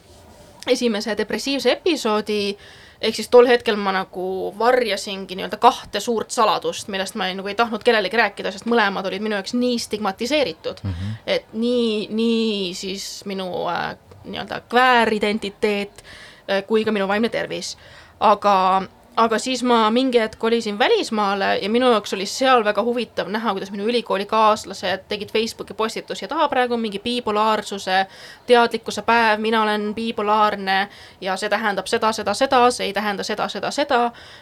esimese 0.67 1.17
depressiivse 1.17 1.73
episoodi 1.73 2.51
äh, 2.51 2.82
ehk 3.03 3.19
siis 3.19 3.29
tol 3.33 3.49
hetkel 3.51 3.77
ma 3.81 3.93
nagu 3.95 4.53
varjasingi 4.59 5.37
nii-öelda 5.37 5.59
kahte 5.63 6.01
suurt 6.01 6.31
saladust, 6.31 6.89
millest 6.93 7.17
ma 7.19 7.29
ei, 7.29 7.37
nagu 7.39 7.51
ei 7.51 7.59
tahtnud 7.59 7.83
kellelegi 7.85 8.21
rääkida, 8.21 8.53
sest 8.55 8.69
mõlemad 8.71 9.07
olid 9.11 9.25
minu 9.25 9.37
jaoks 9.39 9.57
nii 9.59 9.79
stigmatiseeritud 9.83 10.85
mm, 10.85 10.95
-hmm. 10.95 11.21
et 11.27 11.53
nii, 11.53 12.09
nii 12.11 12.75
siis 12.79 13.09
minu 13.27 13.49
äh, 13.69 13.97
nii-öelda 14.25 14.63
kvääridentiteet 14.69 16.05
äh, 16.05 16.65
kui 16.67 16.85
ka 16.85 16.93
minu 16.93 17.09
vaimne 17.09 17.29
tervis. 17.29 17.77
aga 18.21 18.83
aga 19.17 19.39
siis 19.39 19.63
ma 19.63 19.91
mingi 19.91 20.21
hetk 20.21 20.39
kolisin 20.39 20.79
välismaale 20.79 21.59
ja 21.63 21.69
minu 21.71 21.91
jaoks 21.91 22.15
oli 22.15 22.27
seal 22.27 22.65
väga 22.65 22.83
huvitav 22.83 23.29
näha, 23.29 23.53
kuidas 23.53 23.71
minu 23.71 23.85
ülikoolikaaslased 23.85 25.05
tegid 25.09 25.33
Facebooki 25.33 25.75
postitusi, 25.75 26.25
et 26.25 26.33
aa, 26.33 26.49
praegu 26.49 26.75
on 26.75 26.81
mingi 26.81 26.99
bipolaarsuse 26.99 28.07
teadlikkuse 28.47 29.03
päev, 29.03 29.41
mina 29.41 29.63
olen 29.63 29.95
bipolaarne 29.95 30.89
ja 31.21 31.37
see 31.37 31.49
tähendab 31.53 31.87
seda, 31.87 32.13
seda, 32.13 32.35
seda, 32.35 32.63
see 32.71 32.87
ei 32.87 32.93
tähenda 32.93 33.25
seda, 33.25 33.49
seda, 33.49 33.71
seda. 33.71 34.01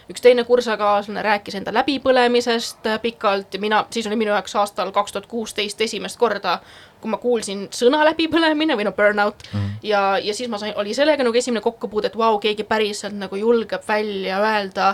üks 0.09 0.21
teine 0.21 0.43
kursakaaslane 0.43 1.21
rääkis 1.21 1.55
enda 1.59 1.73
läbipõlemisest 1.73 2.87
pikalt 3.01 3.53
ja 3.53 3.59
mina, 3.59 3.85
siis 3.91 4.07
oli 4.07 4.15
minu 4.15 4.31
jaoks 4.31 4.55
aastal 4.55 4.91
kaks 4.91 5.11
tuhat 5.11 5.27
kuusteist 5.27 5.81
esimest 5.81 6.19
korda 6.19 6.59
kui 7.01 7.11
ma 7.11 7.19
kuulsin 7.21 7.65
sõna 7.75 8.03
läbipõlemine 8.11 8.77
või 8.79 8.87
no 8.87 8.93
burnout 8.97 9.43
mm. 9.51 9.73
ja, 9.87 10.03
ja 10.21 10.35
siis 10.37 10.49
ma 10.51 10.59
sain, 10.61 10.75
oli 10.79 10.95
sellega 10.97 11.25
nagu 11.25 11.37
esimene 11.37 11.63
kokkupuude, 11.65 12.11
et 12.11 12.17
vau 12.17 12.35
wow,, 12.35 12.39
keegi 12.43 12.67
päriselt 12.67 13.17
nagu 13.17 13.39
julgeb 13.39 13.83
välja 13.87 14.39
öelda, 14.41 14.93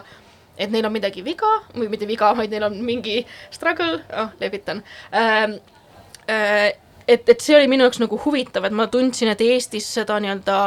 et 0.58 0.74
neil 0.74 0.88
on 0.90 0.96
midagi 0.96 1.24
viga 1.26 1.50
või 1.76 1.92
mitte 1.94 2.10
viga, 2.10 2.34
vaid 2.38 2.54
neil 2.54 2.68
on 2.70 2.82
mingi 2.86 3.22
struggle, 3.52 4.02
oh, 4.16 4.36
levitan 4.42 4.84
ähm,. 5.14 5.60
Äh, 6.28 6.74
et, 7.08 7.30
et 7.30 7.40
see 7.40 7.56
oli 7.56 7.70
minu 7.72 7.86
jaoks 7.86 8.02
nagu 8.04 8.20
huvitav, 8.20 8.66
et 8.68 8.76
ma 8.76 8.90
tundsin, 8.92 9.32
et 9.32 9.42
Eestis 9.46 9.86
seda 9.96 10.18
nii-öelda 10.20 10.58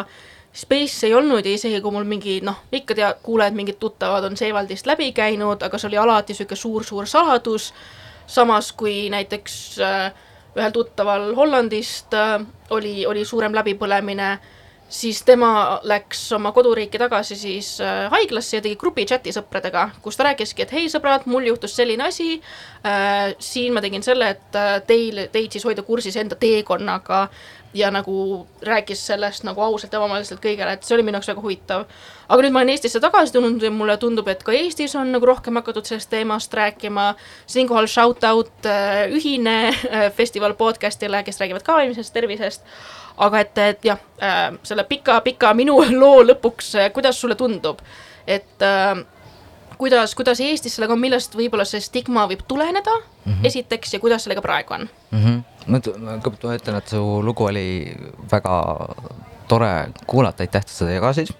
Space 0.56 1.06
ei 1.06 1.14
olnud 1.14 1.47
ja 1.47 1.52
isegi 1.54 1.78
kui 1.82 1.94
mul 1.94 2.06
mingi 2.09 2.40
noh, 2.42 2.56
ikka 2.75 2.97
tea, 2.99 3.11
kuuled, 3.23 3.54
mingid 3.54 3.78
tuttavad 3.78 4.25
on 4.26 4.38
Seewaldist 4.40 4.88
läbi 4.88 5.12
käinud, 5.14 5.62
aga 5.62 5.78
see 5.78 5.90
oli 5.92 6.00
alati 6.00 6.35
niisugune 6.35 6.59
suur-suur 6.59 7.06
saladus, 7.11 7.68
samas 8.26 8.73
kui 8.73 9.04
näiteks 9.14 9.54
äh, 9.85 10.09
ühel 10.57 10.73
tuttaval 10.75 11.35
Hollandist 11.37 12.14
äh, 12.14 12.40
oli, 12.75 13.04
oli 13.07 13.25
suurem 13.25 13.54
läbipõlemine, 13.54 14.30
siis 14.90 15.23
tema 15.23 15.78
läks 15.87 16.25
oma 16.35 16.50
koduriiki 16.52 16.99
tagasi 16.99 17.37
siis 17.38 17.76
äh, 17.85 18.09
haiglasse 18.11 18.59
ja 18.59 18.64
tegi 18.64 18.78
grupi 18.80 19.07
chati 19.07 19.33
sõpradega, 19.35 19.88
kus 20.02 20.19
ta 20.19 20.26
rääkiski, 20.26 20.66
et 20.66 20.75
hei 20.75 20.90
sõbrad, 20.90 21.28
mul 21.30 21.47
juhtus 21.47 21.76
selline 21.78 22.09
asi 22.09 22.40
äh,, 22.83 23.30
siin 23.38 23.75
ma 23.76 23.83
tegin 23.85 24.02
selle, 24.02 24.33
et 24.35 24.59
äh, 24.59 24.76
teil, 24.87 25.26
teid 25.33 25.54
siis 25.54 25.66
hoida 25.69 25.87
kursis 25.87 26.19
enda 26.19 26.38
teekonnaga 26.40 27.28
ja 27.75 27.91
nagu 27.91 28.47
rääkis 28.62 29.07
sellest 29.07 29.45
nagu 29.47 29.62
ausalt 29.62 29.93
ja 29.93 30.00
avameelselt 30.00 30.41
kõigele, 30.43 30.73
et 30.75 30.87
see 30.87 30.97
oli 30.97 31.05
minu 31.07 31.19
jaoks 31.19 31.29
väga 31.31 31.43
huvitav. 31.45 31.85
aga 32.29 32.43
nüüd 32.43 32.55
ma 32.55 32.62
olen 32.62 32.73
Eestisse 32.75 33.00
tagasi 33.00 33.33
tulnud 33.33 33.62
ja 33.62 33.71
mulle 33.71 33.97
tundub, 33.97 34.29
et 34.29 34.43
ka 34.43 34.53
Eestis 34.53 34.97
on 34.99 35.12
nagu 35.12 35.27
rohkem 35.27 35.61
hakatud 35.61 35.87
sellest 35.87 36.11
teemast 36.11 36.55
rääkima. 36.55 37.15
siinkohal 37.47 37.87
shout 37.87 38.25
out 38.25 38.67
äh, 38.67 39.07
ühine 39.11 39.69
äh, 39.69 40.12
festival 40.12 40.55
podcast'ile, 40.55 41.23
kes 41.25 41.41
räägivad 41.41 41.62
ka 41.62 41.79
vaimsest 41.79 42.12
tervisest. 42.12 42.62
aga 43.17 43.41
et, 43.41 43.59
et 43.59 43.85
jah 43.85 43.99
äh,, 44.23 44.53
selle 44.62 44.85
pika-pika 44.85 45.55
minu 45.55 45.79
loo 46.03 46.23
lõpuks, 46.25 46.75
kuidas 46.93 47.21
sulle 47.21 47.35
tundub, 47.35 47.79
et 48.27 48.62
äh, 48.62 49.05
kuidas, 49.81 50.15
kuidas 50.15 50.41
Eestis 50.41 50.75
sellega 50.77 50.93
on, 50.93 51.00
millest 51.00 51.35
võib-olla 51.39 51.65
see 51.69 51.81
stigma 51.81 52.27
võib 52.29 52.43
tuleneda 52.49 52.93
mm, 52.99 53.33
-hmm. 53.33 53.47
esiteks, 53.47 53.95
ja 53.95 54.00
kuidas 54.03 54.27
sellega 54.27 54.43
praegu 54.45 54.75
on 54.75 54.89
mm? 55.11 55.23
-hmm. 55.25 55.41
Ma 55.71 55.81
ütlen, 55.81 56.79
et 56.79 56.93
su 56.93 57.03
lugu 57.25 57.47
oli 57.49 57.67
väga 58.31 58.55
tore 59.50 59.91
kuulata, 60.07 60.45
aitäh, 60.45 60.62
et 60.62 60.71
sa 60.71 60.85
seda 60.85 60.97
jagasid. 60.97 61.35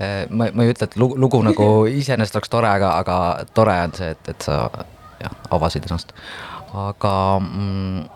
Eh, 0.00 0.24
ma, 0.32 0.48
ma 0.56 0.64
ei 0.64 0.72
ütle, 0.72 0.88
et 0.88 0.96
lugu, 1.00 1.18
lugu 1.20 1.42
nagu 1.44 1.66
iseenesest 2.00 2.38
oleks 2.38 2.52
tore, 2.52 2.70
aga, 2.70 2.94
aga 3.02 3.16
tore 3.56 3.76
on 3.84 3.92
see, 3.96 4.14
et, 4.14 4.32
et 4.32 4.48
sa 4.48 4.62
jah, 5.20 5.36
avasid 5.52 5.88
ennast. 5.88 6.14
aga 6.86 7.12
mm, 7.42 8.08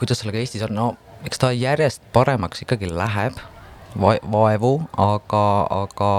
kuidas 0.00 0.22
sellega 0.22 0.40
Eestis 0.40 0.64
on, 0.66 0.74
no 0.74 0.88
eks 1.28 1.40
ta 1.40 1.50
järjest 1.52 2.02
paremaks 2.14 2.64
ikkagi 2.64 2.88
läheb 2.90 3.36
va, 4.00 4.14
vaevu, 4.32 4.74
aga, 4.96 5.44
aga 5.84 6.12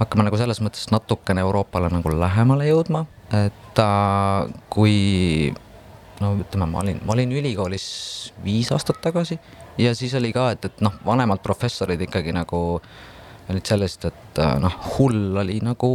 hakkame 0.00 0.26
nagu 0.26 0.40
selles 0.40 0.60
mõttes 0.64 0.88
natukene 0.92 1.44
Euroopale 1.44 1.90
nagu 1.92 2.14
lähemale 2.18 2.66
jõudma, 2.68 3.04
et 3.32 3.80
äh, 3.80 4.54
kui 4.74 4.96
no 6.22 6.34
ütleme, 6.38 6.68
ma 6.70 6.82
olin, 6.84 7.00
ma 7.06 7.16
olin 7.16 7.32
ülikoolis 7.34 7.86
viis 8.44 8.70
aastat 8.74 9.00
tagasi 9.02 9.38
ja 9.78 9.94
siis 9.98 10.14
oli 10.14 10.32
ka, 10.34 10.50
et, 10.54 10.68
et 10.68 10.84
noh, 10.84 10.94
vanemad 11.06 11.42
professorid 11.42 12.00
ikkagi 12.06 12.34
nagu 12.36 12.60
olid 13.50 13.68
sellised, 13.68 14.06
et 14.08 14.40
äh, 14.40 14.54
noh, 14.62 14.74
hull 14.94 15.36
oli 15.42 15.58
nagu 15.64 15.88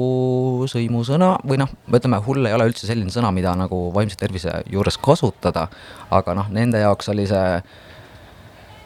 sõimusõna 0.69 1.31
või 1.49 1.57
noh, 1.61 1.71
ütleme, 1.89 2.19
hull 2.25 2.45
ei 2.45 2.53
ole 2.53 2.69
üldse 2.69 2.85
selline 2.85 3.13
sõna, 3.13 3.31
mida 3.33 3.55
nagu 3.57 3.87
vaimse 3.95 4.19
tervise 4.19 4.59
juures 4.69 4.99
kasutada, 5.01 5.65
aga 6.13 6.35
noh, 6.37 6.51
nende 6.53 6.83
jaoks 6.83 7.09
oli 7.13 7.25
see 7.29 7.61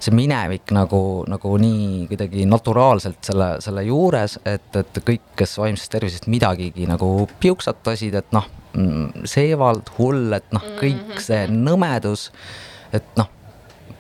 see 0.03 0.11
minevik 0.11 0.71
nagu, 0.75 1.23
nagu 1.31 1.53
nii 1.61 2.07
kuidagi 2.09 2.43
naturaalselt 2.49 3.21
selle, 3.23 3.49
selle 3.63 3.85
juures, 3.87 4.35
et, 4.43 4.67
et 4.75 4.99
kõik, 5.07 5.29
kes 5.39 5.55
vaimsest 5.61 5.93
tervisest 5.93 6.27
midagigi 6.31 6.87
nagu 6.89 7.07
piuksatasid, 7.39 8.17
et 8.19 8.35
noh, 8.35 8.49
mm, 8.73 9.27
seevald, 9.29 9.93
hull, 9.97 10.33
et 10.37 10.49
noh, 10.55 10.65
kõik 10.79 11.21
see 11.23 11.45
nõmedus, 11.51 12.29
et 12.95 13.05
noh, 13.19 13.29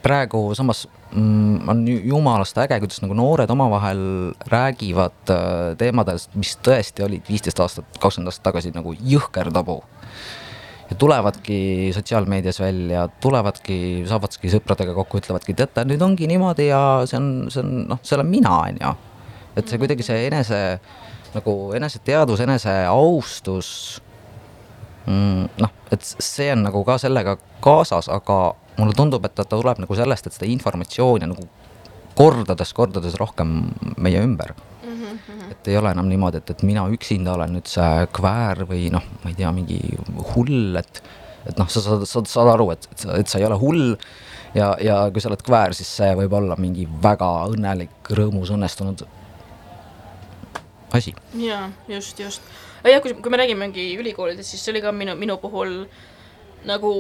praegu 0.03 0.49
samas 0.57 0.85
mm, 1.13 1.69
on 1.71 1.83
jumalast 1.87 2.57
äge, 2.63 2.79
kuidas 2.83 3.01
nagu 3.03 3.15
noored 3.17 3.51
omavahel 3.53 4.03
räägivad 4.51 5.33
äh, 5.33 5.73
teemadest, 5.79 6.33
mis 6.39 6.55
tõesti 6.65 7.05
olid 7.05 7.29
viisteist 7.29 7.61
aastat, 7.63 7.99
kakskümmend 7.99 8.31
aastat 8.31 8.49
tagasi 8.51 8.73
nagu 8.75 8.95
jõhker 8.99 9.51
tabu. 9.53 9.81
ja 10.89 10.97
tulevadki 10.99 11.91
sotsiaalmeedias 11.95 12.59
välja, 12.59 13.07
tulevadki, 13.23 14.03
saavadki 14.09 14.51
sõpradega 14.51 14.93
kokku, 14.97 15.21
ütlevadki, 15.23 15.55
teate, 15.57 15.85
nüüd 15.87 16.01
ongi 16.03 16.27
niimoodi 16.27 16.67
ja 16.67 16.81
see 17.07 17.17
on, 17.17 17.31
see 17.53 17.63
on 17.63 17.73
noh, 17.93 18.03
see 18.03 18.17
olen 18.17 18.29
mina, 18.29 18.57
on 18.67 18.81
ju. 18.81 18.93
et 19.55 19.69
see 19.69 19.79
kuidagi 19.79 20.05
see 20.05 20.27
enese 20.27 20.59
nagu 21.33 21.53
eneseteadvus, 21.73 22.43
eneseaustus. 22.45 23.69
Noh, 25.07 25.71
et 25.91 26.03
see 26.03 26.51
on 26.53 26.63
nagu 26.67 26.83
ka 26.87 26.97
sellega 27.01 27.37
kaasas, 27.63 28.09
aga 28.11 28.53
mulle 28.77 28.95
tundub, 28.97 29.25
et 29.25 29.35
ta 29.35 29.45
tuleb 29.47 29.81
nagu 29.83 29.97
sellest, 29.97 30.27
et 30.27 30.37
seda 30.37 30.49
informatsiooni 30.49 31.27
on 31.27 31.35
nagu 31.35 31.47
kordades-kordades 32.17 33.17
rohkem 33.17 33.55
meie 33.97 34.21
ümber 34.21 34.53
mm. 34.53 34.93
-hmm. 34.93 35.51
et 35.51 35.67
ei 35.67 35.77
ole 35.77 35.91
enam 35.91 36.07
niimoodi, 36.09 36.37
et, 36.37 36.49
et 36.49 36.63
mina 36.63 36.85
üksinda 36.89 37.33
olen 37.33 37.57
nüüd 37.57 37.69
see 37.69 38.07
kväär 38.13 38.65
või 38.69 38.89
noh, 38.93 39.03
ma 39.23 39.33
ei 39.33 39.35
tea, 39.35 39.51
mingi 39.51 39.79
hull, 40.35 40.75
et 40.77 41.03
et 41.45 41.57
noh, 41.59 41.67
sa 41.67 41.81
saad, 41.83 42.05
saad, 42.07 42.27
saad 42.27 42.53
aru, 42.53 42.69
et, 42.71 42.87
et, 42.91 43.05
et 43.19 43.27
sa 43.27 43.39
ei 43.39 43.45
ole 43.45 43.57
hull 43.59 43.97
ja, 44.55 44.75
ja 44.79 44.99
kui 45.11 45.21
sa 45.21 45.31
oled 45.31 45.43
kväär, 45.43 45.73
siis 45.75 45.89
see 45.97 46.13
võib 46.15 46.33
olla 46.37 46.55
mingi 46.55 46.87
väga 47.03 47.29
õnnelik, 47.51 48.13
rõõmus, 48.15 48.53
õnnestunud 48.55 49.03
asi. 50.93 51.15
jaa, 51.39 51.67
just, 51.87 52.19
just. 52.19 52.55
jah, 52.85 53.01
kui, 53.01 53.13
kui 53.13 53.33
me 53.33 53.39
räägimegi 53.41 53.93
ülikoolidest, 53.99 54.53
siis 54.53 54.63
see 54.63 54.73
oli 54.75 54.83
ka 54.83 54.91
minu, 54.95 55.15
minu 55.19 55.37
puhul 55.41 55.83
nagu 56.67 56.91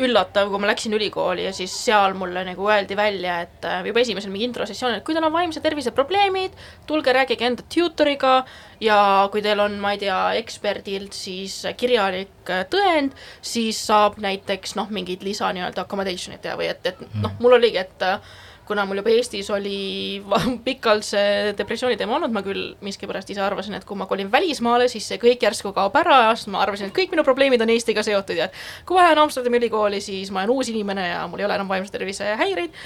üllatav, 0.00 0.48
kui 0.48 0.60
ma 0.62 0.70
läksin 0.70 0.94
ülikooli 0.96 1.44
ja 1.44 1.52
siis 1.52 1.72
seal 1.84 2.14
mulle 2.16 2.40
nagu 2.46 2.68
öeldi 2.72 2.96
välja, 2.96 3.40
et 3.44 3.66
äh, 3.68 3.82
juba 3.84 4.00
esimesel 4.00 4.32
mingi 4.32 4.46
introsessioonil, 4.48 5.00
et 5.00 5.04
kui 5.04 5.16
teil 5.16 5.26
on 5.26 5.34
vaimse 5.34 5.60
tervise 5.60 5.92
probleemid, 5.96 6.56
tulge 6.88 7.12
rääkige 7.12 7.48
enda 7.50 7.66
tutoriga 7.72 8.32
ja 8.80 9.00
kui 9.32 9.44
teil 9.44 9.60
on, 9.60 9.76
ma 9.82 9.92
ei 9.92 10.00
tea, 10.00 10.18
eksperdilt 10.40 11.16
siis 11.16 11.58
kirjalik 11.80 12.52
äh, 12.52 12.64
tõend, 12.72 13.16
siis 13.44 13.80
saab 13.90 14.16
näiteks 14.24 14.76
noh, 14.80 14.88
mingid 14.88 15.24
lisa 15.26 15.52
nii-öelda 15.52 15.84
accommodation'id 15.84 16.40
teha 16.44 16.56
või 16.60 16.70
et, 16.72 16.94
et 16.94 17.04
noh, 17.20 17.36
mul 17.44 17.58
oligi, 17.60 17.82
et 17.84 18.06
äh, 18.06 18.38
kuna 18.70 18.84
mul 18.86 19.00
juba 19.00 19.10
Eestis 19.10 19.50
oli 19.50 20.22
pikalt 20.66 21.06
see 21.06 21.50
depressiooni 21.58 21.98
teema 21.98 22.16
olnud, 22.18 22.32
ma 22.34 22.44
küll 22.46 22.70
miskipärast 22.86 23.32
ise 23.34 23.42
arvasin, 23.42 23.74
et 23.78 23.86
kui 23.88 23.98
ma 23.98 24.06
kolin 24.10 24.30
välismaale, 24.32 24.86
siis 24.92 25.08
see 25.10 25.20
kõik 25.22 25.42
järsku 25.46 25.74
kaob 25.76 25.96
ära 25.98 26.22
ja 26.28 26.32
siis 26.38 26.50
ma 26.54 26.62
arvasin, 26.62 26.90
et 26.90 26.96
kõik 26.96 27.14
minu 27.14 27.26
probleemid 27.26 27.62
on 27.64 27.74
Eestiga 27.74 28.04
seotud 28.06 28.38
ja 28.38 28.50
kui 28.86 28.98
ma 28.98 29.08
lähen 29.08 29.22
Amsterdami 29.24 29.58
ülikooli, 29.64 30.02
siis 30.04 30.30
ma 30.30 30.44
olen 30.44 30.54
uus 30.54 30.70
inimene 30.70 31.08
ja 31.10 31.24
mul 31.30 31.42
ei 31.42 31.48
ole 31.48 31.58
enam 31.58 31.70
vaimse 31.70 31.94
tervise 31.94 32.34
häireid 32.40 32.76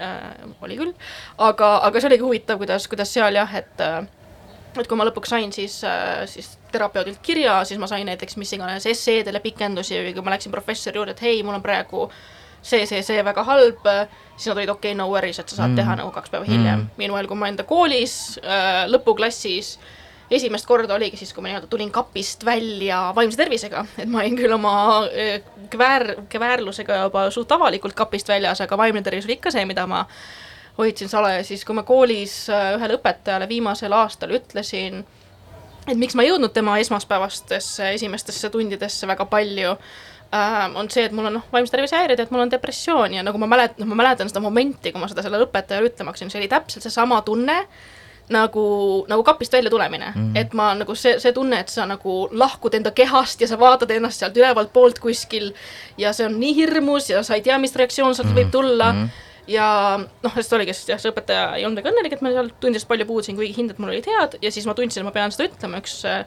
äh,. 0.00 0.46
oli 0.64 0.78
küll, 0.80 0.94
aga, 1.38 1.72
aga 1.88 2.00
see 2.00 2.10
oligi 2.12 2.24
huvitav, 2.24 2.60
kuidas, 2.62 2.88
kuidas 2.88 3.12
seal 3.12 3.36
jah, 3.36 3.58
et 3.60 3.84
äh, 3.84 4.06
et 4.80 4.88
kui 4.88 4.98
ma 4.98 5.06
lõpuks 5.08 5.30
sain 5.32 5.52
siis, 5.54 5.78
äh, 5.88 6.24
siis 6.28 6.50
terapeudilt 6.72 7.20
kirja, 7.24 7.60
siis 7.68 7.80
ma 7.80 7.88
sain 7.90 8.06
näiteks 8.08 8.36
mis 8.40 8.52
iganes 8.56 8.88
esseedele 8.88 9.40
pikendusi 9.44 10.00
või 10.00 10.16
kui 10.16 10.24
ma 10.24 10.34
läksin 10.34 10.52
professori 10.52 11.00
juurde, 11.00 11.16
et 11.16 11.22
hei, 11.24 11.42
mul 11.46 11.56
on 11.56 11.64
praegu 11.64 12.06
see, 12.66 12.86
see, 12.90 13.02
see 13.06 13.22
väga 13.24 13.44
halb 13.46 13.86
siis 14.36 14.50
nad 14.50 14.56
olid 14.56 14.68
okei 14.68 14.92
okay,, 14.92 14.98
no 14.98 15.08
worries, 15.10 15.38
et 15.40 15.48
sa 15.48 15.62
saad 15.62 15.72
mm. 15.72 15.80
teha 15.80 15.96
nagu 16.00 16.10
kaks 16.14 16.32
päeva 16.32 16.44
hiljem. 16.44 16.82
Mm.. 16.84 16.88
Meanwhile, 17.00 17.28
kui 17.30 17.38
ma 17.40 17.48
enda 17.50 17.64
koolis 17.68 18.16
äh, 18.42 18.84
lõpuklassis 18.90 19.76
esimest 20.30 20.66
korda 20.66 20.96
oligi 20.96 21.16
siis, 21.20 21.32
kui 21.32 21.44
ma 21.44 21.50
nii-öelda 21.50 21.70
tulin 21.70 21.90
kapist 21.94 22.44
välja 22.44 23.12
vaimse 23.16 23.38
tervisega, 23.38 23.84
et 23.98 24.10
ma 24.10 24.22
olin 24.22 24.38
küll 24.38 24.56
oma 24.56 24.72
äh, 25.06 25.38
kväär, 25.72 26.08
kväärlusega 26.32 27.04
juba 27.04 27.28
suht 27.34 27.52
avalikult 27.54 27.96
kapist 27.96 28.28
väljas, 28.28 28.60
aga 28.64 28.78
vaimne 28.78 29.04
tervis 29.06 29.28
oli 29.28 29.38
ikka 29.38 29.54
see, 29.54 29.64
mida 29.68 29.86
ma 29.90 30.04
hoidsin 30.78 31.08
salaja, 31.08 31.44
siis 31.46 31.64
kui 31.64 31.76
ma 31.78 31.86
koolis 31.86 32.42
äh, 32.52 32.74
ühele 32.76 32.98
õpetajale 32.98 33.48
viimasel 33.48 33.94
aastal 33.96 34.34
ütlesin, 34.36 35.04
et 35.86 35.96
miks 35.96 36.18
ma 36.18 36.26
ei 36.26 36.32
jõudnud 36.32 36.52
tema 36.52 36.76
esmaspäevastesse 36.82 37.94
esimestesse 37.94 38.50
tundidesse 38.50 39.08
väga 39.08 39.28
palju 39.30 39.72
äh, 39.72 39.88
on 40.74 40.90
see, 40.92 41.04
et 41.08 41.14
mul 41.16 41.28
on 41.30 41.38
noh, 41.38 41.44
vaimse 41.52 41.74
tervise 41.74 41.98
häired, 41.98 42.20
et 42.22 42.32
mul 42.34 42.44
on 42.44 42.52
depressioon 42.52 43.18
ja 43.18 43.26
nagu 43.26 43.38
ma 43.42 43.48
mäletan, 43.50 43.82
noh, 43.82 43.92
ma 43.92 44.00
mäletan 44.02 44.30
seda 44.32 44.42
momenti, 44.44 44.92
kui 44.92 45.02
ma 45.02 45.10
seda 45.10 45.24
sellele 45.26 45.48
õpetajale 45.48 45.92
ütlema 45.92 46.12
hakkasin, 46.12 46.32
see 46.32 46.42
oli 46.42 46.50
täpselt 46.52 46.86
seesama 46.86 47.20
tunne 47.26 47.60
nagu, 48.32 48.66
nagu 49.08 49.22
kapist 49.22 49.52
välja 49.54 49.70
tulemine 49.70 50.12
mm, 50.14 50.22
-hmm. 50.22 50.38
et 50.40 50.54
ma 50.54 50.72
nagu 50.74 50.94
see, 50.94 51.20
see 51.20 51.32
tunne, 51.32 51.60
et 51.60 51.68
sa 51.68 51.86
nagu 51.86 52.28
lahkud 52.32 52.74
enda 52.74 52.90
kehast 52.90 53.40
ja 53.40 53.48
sa 53.48 53.58
vaatad 53.58 53.90
ennast 53.90 54.18
sealt 54.18 54.36
ülevalt 54.36 54.72
poolt 54.72 54.98
kuskil 54.98 55.52
ja 55.98 56.12
see 56.12 56.26
on 56.26 56.40
nii 56.40 56.54
hirmus 56.54 57.10
ja 57.10 57.22
sa 57.22 57.34
ei 57.34 57.42
tea, 57.42 57.58
mis 57.58 57.76
reaktsioon 57.76 58.14
sealt 58.14 58.28
mm 58.28 58.34
-hmm. 58.34 58.44
võib 58.44 58.50
tulla 58.50 58.92
mm. 58.92 59.04
-hmm 59.04 59.24
ja 59.46 59.98
noh, 60.22 60.34
sest 60.34 60.52
oligi, 60.52 60.74
sest 60.74 60.88
jah, 60.90 61.00
see 61.00 61.12
õpetaja 61.12 61.54
ei 61.56 61.64
olnud 61.66 61.78
väga 61.78 61.92
õnnelik, 61.92 62.16
et 62.16 62.22
ma 62.24 62.32
seal 62.34 62.50
tundidest 62.60 62.88
palju 62.88 63.06
puudusin, 63.06 63.36
kuigi 63.38 63.54
hinded 63.56 63.78
mul 63.78 63.92
olid 63.94 64.08
head 64.10 64.38
ja 64.42 64.50
siis 64.50 64.66
ma 64.66 64.74
tundsin, 64.74 65.02
et 65.02 65.06
ma 65.06 65.14
pean 65.14 65.34
seda 65.34 65.46
ütlema, 65.46 65.78
üks 65.82 66.00
äh, 66.08 66.24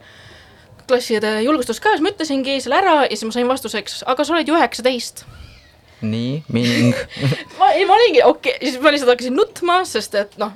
klassiõde 0.89 1.35
julgustus 1.45 1.81
ka, 1.83 1.93
siis 1.95 2.05
ma 2.05 2.13
ütlesingi 2.13 2.59
selle 2.63 2.79
ära 2.79 2.95
ja 3.05 3.11
siis 3.13 3.27
ma 3.27 3.35
sain 3.35 3.49
vastuseks, 3.49 4.01
aga 4.09 4.25
sa 4.25 4.35
oled 4.35 4.49
ju 4.49 4.57
üheksateist. 4.57 5.25
nii, 6.01 6.41
ming 6.55 6.95
ma, 7.59 7.73
ei, 7.75 7.85
ma 7.85 7.97
olingi 7.97 8.23
okei 8.25 8.55
okay., 8.55 8.65
siis 8.65 8.81
ma 8.83 8.93
lihtsalt 8.93 9.13
hakkasin 9.13 9.35
nutma, 9.35 9.81
sest 9.87 10.15
et 10.19 10.37
noh, 10.41 10.53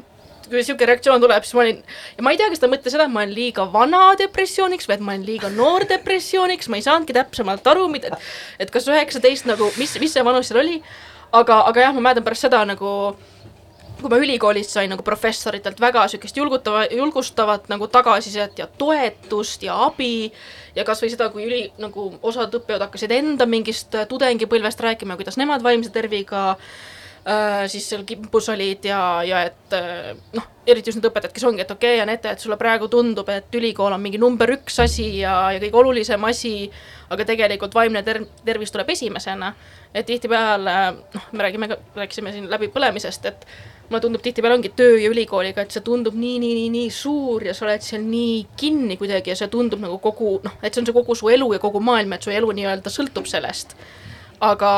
kui 0.48 0.60
niisugune 0.60 0.88
reaktsioon 0.92 1.24
tuleb, 1.24 1.46
siis 1.46 1.58
ma 1.58 1.66
olin, 1.66 1.82
ja 2.18 2.26
ma 2.26 2.34
ei 2.34 2.40
tea, 2.40 2.50
kas 2.52 2.62
ta 2.62 2.70
mõtles 2.72 2.96
seda, 2.96 3.08
et 3.08 3.14
ma 3.14 3.24
olen 3.24 3.34
liiga 3.36 3.66
vana 3.74 4.04
depressiooniks 4.20 4.90
või 4.90 4.98
et 4.98 5.04
ma 5.04 5.16
olen 5.16 5.28
liiga 5.28 5.52
noor 5.54 5.88
depressiooniks, 5.90 6.70
ma 6.72 6.80
ei 6.80 6.86
saanudki 6.86 7.16
täpsemalt 7.18 7.68
aru, 7.74 7.88
mida, 7.92 8.18
et 8.62 8.72
kas 8.74 8.88
üheksateist 8.92 9.50
nagu, 9.50 9.72
mis, 9.82 9.96
mis 10.04 10.16
see 10.16 10.26
vanus 10.26 10.52
seal 10.52 10.62
oli, 10.64 10.80
aga, 11.34 11.64
aga 11.70 11.88
jah, 11.88 11.96
ma 11.96 12.10
mäletan 12.10 12.28
pärast 12.28 12.48
seda 12.48 12.64
nagu 12.70 12.94
kui 14.04 14.12
ma 14.12 14.20
ülikoolist 14.22 14.76
sain 14.76 14.92
nagu 14.92 15.06
professoritelt 15.06 15.80
väga 15.82 16.06
niisugust 16.06 16.38
julgutava, 16.38 16.86
julgustavat 16.92 17.70
nagu 17.72 17.88
tagasisidet 17.92 18.60
ja 18.60 18.68
toetust 18.68 19.64
ja 19.64 19.78
abi 19.88 20.32
ja 20.76 20.86
kas 20.88 21.04
või 21.04 21.12
seda, 21.14 21.30
kui 21.34 21.46
üli, 21.48 21.62
nagu 21.82 22.10
osad 22.22 22.54
õppejõud 22.60 22.88
hakkasid 22.88 23.14
enda 23.16 23.48
mingist 23.50 23.96
tudengipõlvest 24.10 24.82
rääkima, 24.84 25.18
kuidas 25.20 25.40
nemad 25.40 25.64
vaimse 25.66 25.94
terviga 25.94 26.44
äh, 26.54 27.66
siis 27.72 27.88
seal 27.90 28.04
kimpus 28.08 28.50
olid 28.54 28.86
ja, 28.88 29.00
ja 29.28 29.44
et 29.50 29.76
äh, 29.78 30.14
noh, 30.36 30.50
eriti 30.68 30.90
just 30.90 31.00
need 31.00 31.10
õpetajad, 31.10 31.36
kes 31.36 31.46
ongi, 31.48 31.64
et 31.64 31.72
okei 31.72 31.98
okay,, 31.98 32.04
Anette, 32.04 32.34
et 32.34 32.44
sulle 32.44 32.58
praegu 32.60 32.90
tundub, 32.92 33.30
et 33.30 33.56
ülikool 33.60 33.94
on 33.94 34.02
mingi 34.02 34.22
number 34.22 34.52
üks 34.56 34.80
asi 34.84 35.08
ja, 35.20 35.36
ja 35.54 35.62
kõige 35.62 35.82
olulisem 35.84 36.30
asi, 36.30 36.56
aga 37.14 37.28
tegelikult 37.30 37.76
vaimne 37.76 38.04
ter-, 38.04 38.24
tervis 38.46 38.74
tuleb 38.74 38.90
esimesena. 38.96 39.54
et 39.94 40.06
tihtipeale 40.06 40.76
noh, 41.14 41.30
me 41.32 41.46
räägime, 41.46 41.70
rääkisime 41.96 42.32
siin 42.34 42.50
läbipõlemisest, 42.50 43.26
et 43.30 43.48
mulle 43.90 44.02
tundub 44.02 44.22
tihtipeale 44.22 44.56
ongi 44.56 44.72
töö 44.76 44.98
ja 44.98 45.10
ülikooliga, 45.12 45.64
et 45.64 45.74
see 45.76 45.84
tundub 45.86 46.16
nii, 46.18 46.38
nii, 46.40 46.54
nii, 46.60 46.70
nii 46.74 46.94
suur 46.94 47.44
ja 47.48 47.54
sa 47.56 47.66
oled 47.68 47.84
seal 47.86 48.06
nii 48.08 48.38
kinni 48.60 48.98
kuidagi 49.00 49.34
ja 49.34 49.36
see 49.40 49.50
tundub 49.52 49.84
nagu 49.84 49.98
kogu 50.04 50.38
noh, 50.44 50.56
et 50.62 50.74
see 50.74 50.82
on 50.82 50.88
see 50.90 50.96
kogu 50.96 51.16
su 51.20 51.30
elu 51.34 51.50
ja 51.56 51.60
kogu 51.64 51.82
maailm, 51.84 52.16
et 52.16 52.26
su 52.26 52.34
elu 52.34 52.52
nii-öelda 52.60 52.94
sõltub 52.94 53.28
sellest. 53.30 53.76
aga, 54.44 54.70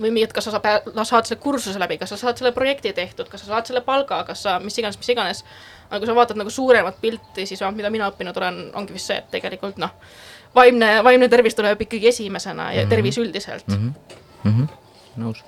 või 0.00 0.10
mingi, 0.10 0.24
et 0.26 0.32
kas 0.34 0.48
sa 0.48 0.56
saad, 0.56 0.86
saad 1.06 1.28
selle 1.28 1.38
kursuse 1.38 1.78
läbi, 1.78 1.98
kas 2.00 2.10
sa 2.10 2.16
saad 2.18 2.40
selle 2.40 2.50
projekti 2.54 2.90
tehtud, 2.96 3.28
kas 3.30 3.44
sa 3.44 3.52
saad 3.52 3.68
selle 3.68 3.82
palga, 3.86 4.24
kas 4.26 4.40
sa 4.42 4.56
mis 4.58 4.78
iganes, 4.78 4.98
mis 4.98 5.10
iganes. 5.14 5.44
aga 5.90 6.00
kui 6.00 6.08
sa 6.08 6.16
vaatad 6.16 6.40
nagu 6.40 6.50
suuremat 6.50 6.96
pilti, 7.00 7.46
siis 7.46 7.62
mida 7.74 7.90
mina 7.90 8.08
õppinud 8.10 8.40
olen, 8.40 8.58
ongi 8.74 8.96
vist 8.96 9.12
see, 9.12 9.20
et 9.20 9.28
tegelikult 9.30 9.78
noh, 9.78 9.92
vaimne, 10.54 10.88
vaimne 11.06 11.28
tervis 11.28 11.54
tuleb 11.54 11.86
ikkagi 11.86 12.08
esimesena 12.08 12.72
ja 12.72 12.80
mm 12.80 12.86
-hmm. 12.86 12.90
tervis 12.90 13.18
üldiselt 13.18 13.68
mm. 13.68 13.74
-hmm. 13.76 14.50
Mm 14.50 14.56
-hmm. 14.56 15.22
nõus. 15.22 15.44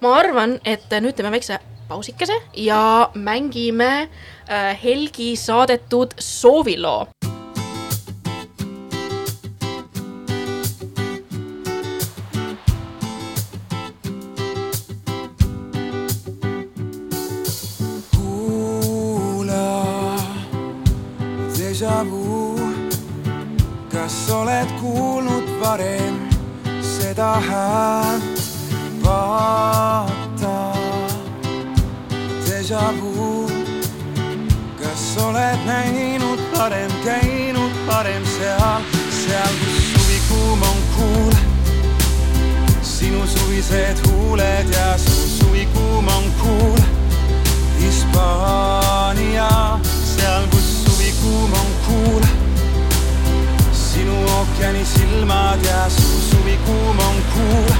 ma 0.00 0.14
arvan, 0.14 0.60
et 0.64 0.90
nüüd 1.00 1.12
teeme 1.12 1.30
väikse 1.30 1.58
pausikese 1.88 2.42
ja 2.56 3.10
mängime 3.14 4.08
äh, 4.48 4.82
Helgi 4.82 5.36
saadetud 5.36 6.14
sooviloo. 6.18 7.06
déjà 21.78 22.02
vu, 22.10 22.58
kas 23.92 24.30
oled 24.30 24.68
kuulnud 24.80 25.46
varem 25.60 26.16
seda 26.82 27.38
häält? 27.38 28.38
Vu, 32.76 33.48
kas 34.76 35.16
oled 35.24 35.60
näinud 35.64 36.40
varem, 36.52 36.90
käinud 37.04 37.72
varem 37.86 38.24
seal, 38.26 38.82
seal, 39.08 39.54
kus 39.64 39.86
suvi 39.92 40.18
kuum 40.28 40.62
on 40.62 40.82
kuul? 40.96 41.32
sinu 42.82 43.24
suvised 43.26 43.96
huuled 44.06 44.68
ja 44.72 44.98
su 44.98 45.38
suvi 45.38 45.68
kuum 45.72 46.08
on 46.08 46.24
kuul. 46.42 46.80
Hispaania, 47.80 49.80
seal, 50.16 50.44
kus 50.50 50.84
suvi 50.84 51.14
kuum 51.22 51.52
on 51.52 51.72
kuul. 51.86 52.22
sinu 53.72 54.16
ookeani 54.36 54.84
silmad 54.84 55.64
ja 55.64 55.90
su 55.90 56.20
suvi 56.30 56.58
kuum 56.66 56.98
on 56.98 57.16
kuul. 57.32 57.74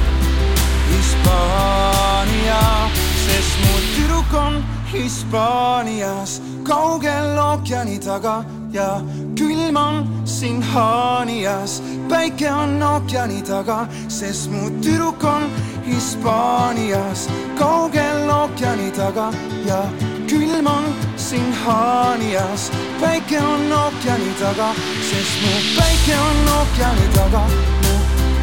Hispaania, 0.88 2.90
sest 3.26 3.60
mu 3.60 3.78
tüdruk 3.94 4.34
on 4.34 4.77
Hispaanias, 4.92 6.40
kaugel 6.64 7.36
ookeani 7.38 7.98
taga 7.98 8.44
ja 8.72 9.00
külm 9.36 9.76
on 9.76 10.24
siin 10.24 10.62
Haanias. 10.62 11.82
päike 12.08 12.50
on 12.52 12.82
ookeani 12.82 13.42
taga, 13.42 13.86
sest 14.08 14.50
mu 14.50 14.70
tüdruk 14.80 15.24
on 15.24 15.42
Hispaanias, 15.86 17.28
kaugel 17.58 18.30
ookeani 18.30 18.90
taga 18.90 19.32
ja 19.66 19.84
külm 20.26 20.66
on 20.66 20.84
siin 21.16 21.52
Haanias. 21.64 22.70
päike 23.00 23.40
on 23.40 23.72
ookeani 23.72 24.34
taga, 24.40 24.72
sest 25.10 25.36
mu 25.42 25.52
päike 25.76 26.16
on 26.18 26.48
ookeani 26.58 27.08
taga, 27.14 27.44
mu 27.84 27.94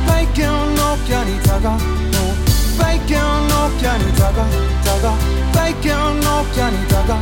päike 0.07 0.49
on 0.49 0.79
ookeani 0.89 1.39
taga, 1.47 1.77
mu 2.77 2.83
päike 2.83 3.17
on 3.17 3.51
ookeani 3.51 4.11
taga, 4.17 4.45
taga, 4.83 5.13
päike 5.53 5.95
on 5.95 6.27
ookeani 6.27 6.85
taga. 6.89 7.17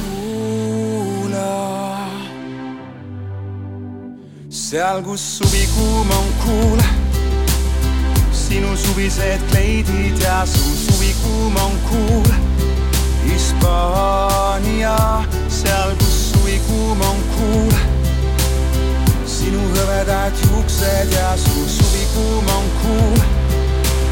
kuula, 0.00 2.08
seal, 4.48 5.02
kus 5.02 5.38
suvi 5.38 5.68
kuum 5.74 6.10
on 6.10 6.26
kuul, 6.44 6.80
sinu 8.32 8.76
suvised 8.76 9.40
kleidid 9.50 10.22
ja 10.22 10.46
su 10.46 10.76
suvi 10.76 11.14
kuum 11.22 11.56
on 11.56 11.72
kuul. 11.90 12.32
Hispaania, 13.26 14.96
seal, 15.48 15.96
kus 15.98 16.32
suvi 16.32 16.60
kuum 16.68 17.00
on 17.00 17.16
kuul, 17.36 17.74
sinu 19.26 19.62
hõredad 19.74 20.44
juuksed 20.44 21.12
ja 21.12 21.34
su 21.36 21.66
suvi 21.68 22.06
kuum 22.14 22.54
on 22.58 22.70
kuul. 22.82 23.45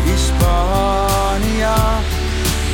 Hispaania 0.06 1.76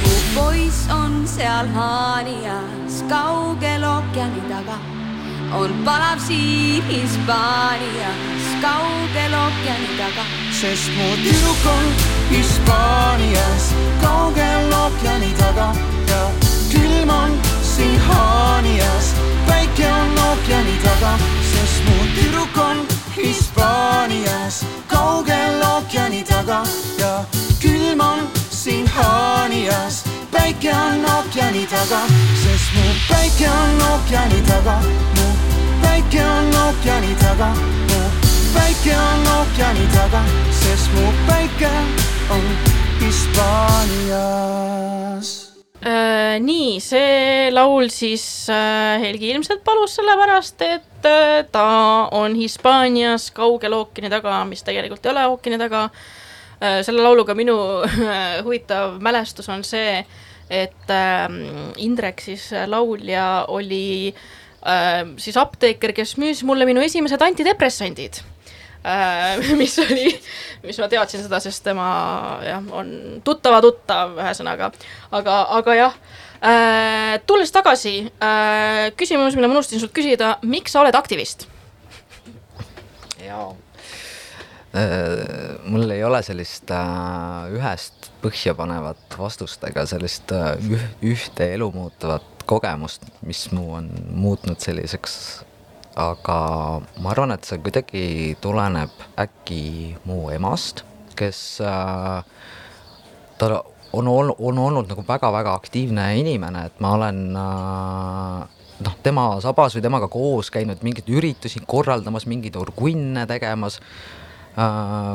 mu 0.04 0.14
poiss 0.34 0.88
on 0.90 1.26
seal 1.26 1.66
Haanias, 1.76 2.94
kaugel 3.08 3.84
ookeani 3.84 4.42
taga. 4.50 4.76
on 5.60 5.72
palav 5.84 6.18
siin 6.26 6.84
Hispaanias, 6.90 8.44
kaugel 8.62 9.34
ookeani 9.42 9.90
taga. 10.00 10.24
sest 10.60 10.88
mu 10.96 11.08
tüdruk 11.24 11.66
on 11.74 11.86
Hispaanias, 12.30 13.64
kaugel 14.02 14.72
ookeani 14.82 15.32
taga 15.42 15.68
ja 16.10 16.22
külm 16.72 17.10
on 17.10 17.32
siin 17.62 18.00
Haanias. 18.08 19.14
päike 19.46 19.86
on 19.92 20.18
ookeani 20.28 20.76
taga, 20.84 21.12
sest 21.52 21.84
mu 21.86 21.96
tüdruk 22.14 22.58
on 22.68 22.99
Hispaanias, 23.22 24.64
kaugel 24.86 25.62
ookeani 25.74 26.24
taga 26.24 26.62
ja 26.98 27.24
külm 27.60 28.00
on 28.00 28.28
siin 28.50 28.86
Haanias. 28.86 30.04
päike 30.32 30.72
on 30.74 31.04
ookeani 31.16 31.66
taga, 31.66 32.00
sest 32.42 32.74
mu 32.74 32.82
päike 33.08 33.48
on 33.50 33.82
ookeani 33.92 34.42
taga, 34.46 34.76
mu 35.16 35.26
päike 35.82 36.24
on 36.24 36.56
ookeani 36.66 37.14
taga, 37.14 37.48
mu 37.90 38.00
päike 38.54 38.96
on 38.96 39.28
ookeani 39.38 39.86
taga, 39.94 40.22
sest 40.50 40.92
mu 40.94 41.12
päike 41.26 41.70
nii, 46.44 46.78
see 46.82 47.50
laul 47.52 47.90
siis 47.92 48.24
äh, 48.52 49.00
Helgi 49.02 49.30
ilmselt 49.34 49.62
palus 49.66 49.96
sellepärast, 49.98 50.62
et 50.66 51.06
äh, 51.08 51.42
ta 51.52 51.66
on 52.16 52.34
Hispaanias 52.38 53.30
kaugel 53.36 53.76
ookeani 53.78 54.10
taga, 54.12 54.40
mis 54.48 54.64
tegelikult 54.66 55.06
ei 55.06 55.12
ole 55.14 55.26
ookeani 55.34 55.60
taga 55.60 55.86
äh,. 56.60 56.80
selle 56.86 57.04
lauluga 57.04 57.34
minu 57.34 57.56
huvitav 58.46 58.98
mälestus 59.02 59.48
on 59.48 59.64
see, 59.64 60.00
et 60.50 60.92
äh, 60.92 61.28
Indrek 61.84 62.22
siis 62.24 62.50
laulja 62.66 63.46
oli 63.48 64.14
siis 65.16 65.38
apteeker, 65.40 65.94
kes 65.96 66.18
müüs 66.20 66.42
mulle 66.44 66.66
minu 66.68 66.82
esimesed 66.84 67.22
antidepressandid 67.24 68.18
mis 69.60 69.78
oli, 69.80 70.10
mis 70.64 70.78
ma 70.80 70.88
teadsin 70.88 71.22
seda, 71.24 71.40
sest 71.40 71.64
tema 71.64 71.86
jah, 72.44 72.64
on 72.76 72.90
tuttava 73.24 73.60
tuttav, 73.64 74.14
ühesõnaga. 74.20 74.70
aga, 75.16 75.36
aga 75.56 75.76
jah 75.76 75.96
tulles 77.28 77.50
tagasi 77.52 77.94
äh,, 78.22 78.90
küsimus, 78.96 79.34
mille 79.36 79.48
ma 79.50 79.58
unustasin 79.58 79.82
sult 79.82 79.92
küsida, 79.96 80.38
miks 80.42 80.72
sa 80.72 80.80
oled 80.84 80.96
aktivist? 80.96 81.44
jaa. 83.20 83.50
mul 85.66 85.90
ei 85.90 86.04
ole 86.06 86.22
sellist 86.22 86.70
äh, 86.72 87.50
ühest 87.58 88.10
põhjapanevat 88.22 89.18
vastust 89.18 89.64
ega 89.68 89.84
sellist 89.90 90.32
äh, 90.32 90.54
üh, 90.62 90.88
ühte 91.12 91.50
elu 91.56 91.68
muutuvat 91.74 92.46
kogemust, 92.48 93.04
mis 93.26 93.48
mu 93.52 93.66
on 93.76 93.90
muutnud 94.14 94.62
selliseks 94.62 95.16
aga 95.98 96.38
ma 97.02 97.12
arvan, 97.12 97.34
et 97.34 97.46
see 97.46 97.58
kuidagi 97.62 98.04
tuleneb 98.42 98.92
äkki 99.20 99.62
mu 100.08 100.22
emast, 100.32 100.84
kes 101.18 101.40
äh, 101.64 102.22
ta 103.40 103.50
on 103.92 104.08
olnud, 104.08 104.36
on 104.38 104.58
olnud 104.58 104.88
nagu 104.90 105.04
väga-väga 105.08 105.54
aktiivne 105.58 106.06
inimene, 106.20 106.66
et 106.70 106.80
ma 106.82 106.94
olen 106.94 107.20
äh, 107.36 108.60
noh, 108.86 108.96
tema 109.02 109.26
sabas 109.42 109.76
või 109.76 109.84
temaga 109.84 110.08
koos 110.12 110.50
käinud 110.54 110.82
mingeid 110.86 111.10
üritusi 111.10 111.62
korraldamas, 111.66 112.26
mingeid 112.30 112.56
orgunne 112.60 113.26
tegemas 113.30 113.80
äh,. 114.58 115.10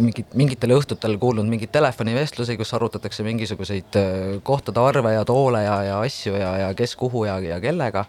mingid, 0.00 0.32
mingitel 0.34 0.72
õhtutel 0.76 1.18
kuulnud 1.20 1.48
mingeid 1.48 1.72
telefonivestlusi, 1.74 2.56
kus 2.56 2.72
arutatakse 2.76 3.24
mingisuguseid 3.26 4.00
äh, 4.00 4.36
kohtade 4.42 4.80
arve 4.80 5.12
ja 5.14 5.24
toole 5.28 5.64
ja, 5.64 5.80
ja 5.90 6.00
asju 6.00 6.36
ja, 6.36 6.52
ja 6.64 6.74
kes 6.74 6.96
kuhu 6.96 7.26
ja, 7.28 7.38
ja 7.44 7.60
kellega. 7.60 8.06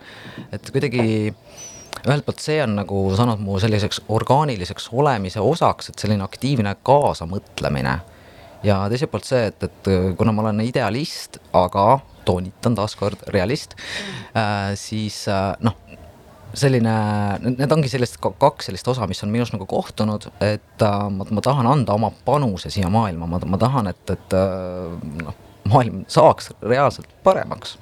et 0.51 0.71
kuidagi 0.71 1.34
ühelt 2.06 2.25
poolt 2.25 2.43
see 2.43 2.60
on 2.63 2.75
nagu 2.77 3.01
saanud 3.17 3.41
mu 3.43 3.58
selliseks 3.60 4.03
orgaaniliseks 4.13 4.89
olemise 4.93 5.41
osaks, 5.43 5.89
et 5.89 5.99
selline 5.99 6.23
aktiivne 6.23 6.75
kaasamõtlemine. 6.88 7.97
Ja 8.65 8.80
teiselt 8.89 9.12
poolt 9.13 9.28
see, 9.28 9.48
et, 9.52 9.63
et 9.63 9.89
kuna 10.17 10.34
ma 10.34 10.48
olen 10.48 10.63
idealist, 10.65 11.41
aga 11.58 12.00
toonitan 12.28 12.76
taaskord 12.78 13.28
realist 13.34 13.78
äh,, 14.36 14.74
siis 14.80 15.24
äh, 15.32 15.54
noh, 15.63 15.78
selline, 16.58 16.93
need 17.43 17.74
ongi 17.74 17.91
sellist 17.91 18.20
kaks 18.22 18.70
sellist 18.70 18.88
osa, 18.91 19.08
mis 19.10 19.22
on 19.24 19.32
minus 19.34 19.54
nagu 19.54 19.67
kohtunud, 19.70 20.30
et 20.43 20.86
äh, 20.86 20.98
ma, 21.13 21.28
ma 21.30 21.43
tahan 21.43 21.70
anda 21.70 21.98
oma 21.98 22.12
panuse 22.26 22.72
siia 22.74 22.89
maailma, 22.93 23.30
ma, 23.30 23.41
ma 23.46 23.62
tahan, 23.62 23.91
et, 23.93 24.04
et 24.15 24.38
äh, 24.38 25.10
noh, 25.24 25.43
maailm 25.67 26.04
saaks 26.12 26.54
reaalselt 26.63 27.10
paremaks 27.26 27.78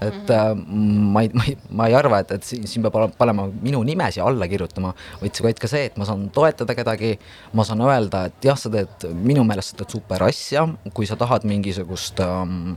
et 0.00 0.30
äh, 0.30 0.54
ma 0.54 1.22
ei, 1.24 1.30
ma 1.34 1.44
ei, 1.48 1.56
ma 1.74 1.86
ei 1.90 1.94
arva, 1.98 2.20
et, 2.22 2.30
et 2.36 2.44
siin, 2.46 2.66
siin 2.70 2.84
peab 2.86 3.16
panema 3.18 3.48
minu 3.50 3.80
nime 3.86 4.06
siia 4.14 4.26
alla 4.28 4.46
kirjutama, 4.50 4.92
vaid, 5.22 5.40
vaid 5.42 5.58
ka 5.58 5.70
see, 5.70 5.88
et 5.90 5.96
ma 5.98 6.06
saan 6.06 6.28
toetada 6.34 6.76
kedagi, 6.78 7.16
ma 7.58 7.66
saan 7.66 7.82
öelda, 7.82 8.28
et 8.30 8.46
jah, 8.46 8.58
sa 8.58 8.70
teed, 8.70 9.08
minu 9.26 9.42
meelest 9.48 9.74
sa 9.74 9.80
teed 9.80 9.96
super 9.96 10.22
asja, 10.28 10.68
kui 10.94 11.08
sa 11.08 11.18
tahad 11.18 11.46
mingisugust 11.50 12.22
ähm, 12.22 12.76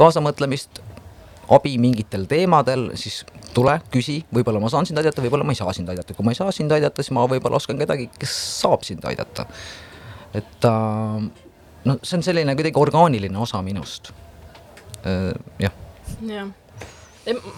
kaasamõtlemist, 0.00 0.80
abi 1.52 1.74
mingitel 1.82 2.24
teemadel, 2.30 2.88
siis 3.00 3.20
tule, 3.52 3.76
küsi, 3.92 4.20
võib-olla 4.32 4.62
ma 4.62 4.70
saan 4.72 4.88
sind 4.88 5.02
aidata, 5.02 5.20
võib-olla 5.24 5.44
ma 5.44 5.52
ei 5.52 5.60
saa 5.60 5.74
sind 5.76 5.92
aidata, 5.92 6.16
kui 6.16 6.24
ma 6.24 6.32
ei 6.32 6.38
saa 6.38 6.54
sind 6.54 6.72
aidata, 6.72 7.04
siis 7.04 7.12
ma 7.16 7.26
võib-olla 7.28 7.60
oskan 7.60 7.80
kedagi, 7.80 8.08
kes 8.16 8.38
saab 8.62 8.86
sind 8.86 9.04
aidata. 9.10 9.48
et 10.32 10.64
äh, 10.64 11.20
no 11.84 11.98
see 12.06 12.16
on 12.16 12.22
selline 12.24 12.54
kuidagi 12.54 12.78
orgaaniline 12.78 13.38
osa 13.44 13.60
minust 13.66 14.12
äh,, 15.02 15.34
jah 15.58 15.74
jah. 16.28 16.50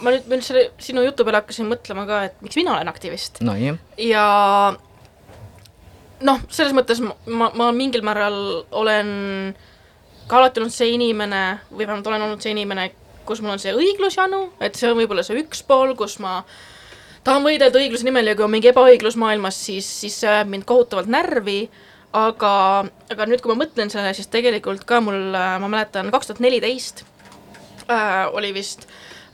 ma 0.03 0.15
nüüd, 0.15 0.31
nüüd 0.31 0.47
selle 0.47 0.65
sinu 0.83 1.05
jutu 1.07 1.27
peale 1.27 1.43
hakkasin 1.43 1.69
mõtlema 1.71 2.07
ka, 2.09 2.23
et 2.31 2.41
miks 2.45 2.59
mina 2.59 2.77
olen 2.77 2.91
aktivist 2.93 3.43
no,. 3.47 3.57
ja 3.99 4.25
noh, 6.23 6.43
selles 6.49 6.75
mõttes 6.77 7.03
ma, 7.05 7.15
ma, 7.27 7.51
ma 7.59 7.71
mingil 7.77 8.05
määral 8.07 8.65
olen 8.71 9.13
ka 10.31 10.39
alati 10.39 10.63
olnud 10.63 10.75
see 10.75 10.93
inimene 10.97 11.45
või 11.71 11.87
vähemalt 11.87 12.11
olen 12.11 12.27
olnud 12.29 12.43
see 12.45 12.55
inimene, 12.55 12.91
kus 13.27 13.43
mul 13.43 13.57
on 13.57 13.63
see 13.63 13.75
õiglusjanu, 13.75 14.45
et 14.63 14.79
see 14.79 14.91
on 14.91 14.99
võib-olla 14.99 15.25
see 15.27 15.41
üks 15.43 15.65
pool, 15.67 15.97
kus 15.99 16.19
ma 16.23 16.41
tahan 17.27 17.45
võidelda 17.47 17.79
õigluse 17.79 18.07
nimel 18.07 18.31
ja 18.31 18.37
kui 18.39 18.47
on 18.47 18.55
mingi 18.55 18.71
ebaõiglus 18.71 19.19
maailmas, 19.21 19.59
siis, 19.67 19.89
siis 20.03 20.21
see 20.23 20.31
ajab 20.31 20.51
mind 20.53 20.67
kohutavalt 20.69 21.11
närvi 21.11 21.61
aga, 22.13 22.53
aga 23.13 23.27
nüüd, 23.29 23.43
kui 23.43 23.53
ma 23.53 23.63
mõtlen 23.65 23.91
sellele, 23.93 24.15
siis 24.17 24.31
tegelikult 24.33 24.85
ka 24.89 25.01
mul, 25.05 25.33
ma 25.33 25.69
mäletan, 25.71 26.13
kaks 26.15 26.31
tuhat 26.31 26.43
neliteist 26.45 27.07
äh, 27.93 28.27
oli 28.33 28.53
vist 28.57 28.87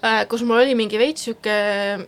äh, 0.03 0.25
kus 0.31 0.45
mul 0.47 0.63
oli 0.63 0.75
mingi 0.79 1.01
veits 1.01 1.27
sihuke, 1.27 1.57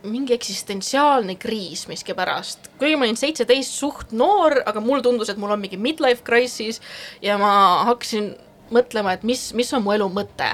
mingi 0.03 0.35
eksistentsiaalne 0.35 1.37
kriis 1.41 1.87
miskipärast. 1.91 2.71
kuigi 2.79 2.99
ma 2.99 3.07
olin 3.07 3.19
seitseteist 3.19 3.77
suht 3.77 4.11
noor, 4.11 4.61
aga 4.65 4.83
mulle 4.83 5.05
tundus, 5.05 5.31
et 5.31 5.39
mul 5.41 5.55
on 5.55 5.63
mingi 5.63 5.79
midlife 5.79 6.25
crisis 6.27 6.81
ja 7.21 7.37
ma 7.41 7.53
hakkasin 7.89 8.33
mõtlema, 8.71 9.15
et 9.15 9.25
mis, 9.27 9.49
mis 9.57 9.73
on 9.75 9.83
mu 9.83 9.95
elu 9.95 10.07
mõte. 10.11 10.51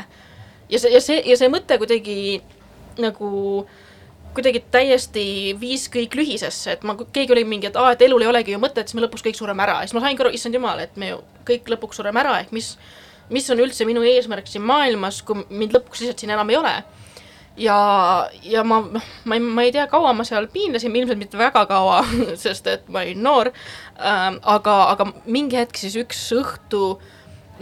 ja 0.70 0.80
see, 0.80 0.94
ja 0.94 1.02
see, 1.04 1.22
ja 1.26 1.38
see 1.40 1.52
mõte 1.52 1.78
kuidagi 1.82 2.42
nagu 3.02 3.66
kuidagi 4.38 4.62
täiesti 4.70 5.56
viis 5.58 5.88
kõik 5.90 6.14
lühisesse, 6.18 6.76
et 6.76 6.84
ma, 6.86 6.94
keegi 7.14 7.34
oli 7.34 7.44
mingi, 7.48 7.72
et 7.72 7.78
aa, 7.80 7.96
et 7.96 8.04
elul 8.06 8.22
ei 8.22 8.30
olegi 8.30 8.54
ju 8.54 8.62
mõtet, 8.62 8.86
siis 8.86 8.98
me 8.98 9.02
lõpuks 9.06 9.26
kõik 9.26 9.40
sureme 9.40 9.64
ära 9.66 9.80
ja 9.82 9.88
siis 9.88 9.98
ma 9.98 10.04
saingi 10.04 10.22
aru, 10.22 10.34
issand 10.38 10.58
jumal, 10.58 10.82
et 10.84 10.94
me 11.00 11.10
ju 11.10 11.22
kõik 11.48 11.72
lõpuks 11.74 11.98
sureme 11.98 12.22
ära, 12.22 12.36
ehk 12.44 12.54
mis, 12.54 12.76
mis 13.34 13.50
on 13.52 13.60
üldse 13.60 13.86
minu 13.88 14.04
eesmärk 14.08 14.48
siin 14.48 14.64
maailmas, 14.68 15.22
kui 15.26 15.44
mind 15.50 15.76
lõpuks 15.76 16.04
lihtsalt 16.04 16.24
siin 16.24 16.36
enam 16.36 16.50
ei 16.54 16.60
ole 16.60 16.76
ja, 17.58 17.78
ja 18.46 18.64
ma, 18.68 18.80
noh, 18.94 19.10
ma 19.26 19.38
ei, 19.38 19.42
ma 19.42 19.66
ei 19.66 19.74
tea, 19.74 19.88
kaua 19.92 20.14
ma 20.16 20.26
seal 20.28 20.48
piinlesin, 20.54 20.96
ilmselt 20.96 21.20
mitte 21.20 21.40
väga 21.40 21.66
kaua 21.70 22.02
sest 22.44 22.70
et 22.72 22.88
ma 22.94 23.04
olin 23.06 23.24
noor 23.24 23.52
ähm,. 23.98 24.40
aga, 24.44 24.78
aga 24.94 25.10
mingi 25.26 25.60
hetk 25.60 25.80
siis 25.80 25.98
üks 26.00 26.22
õhtu 26.38 26.98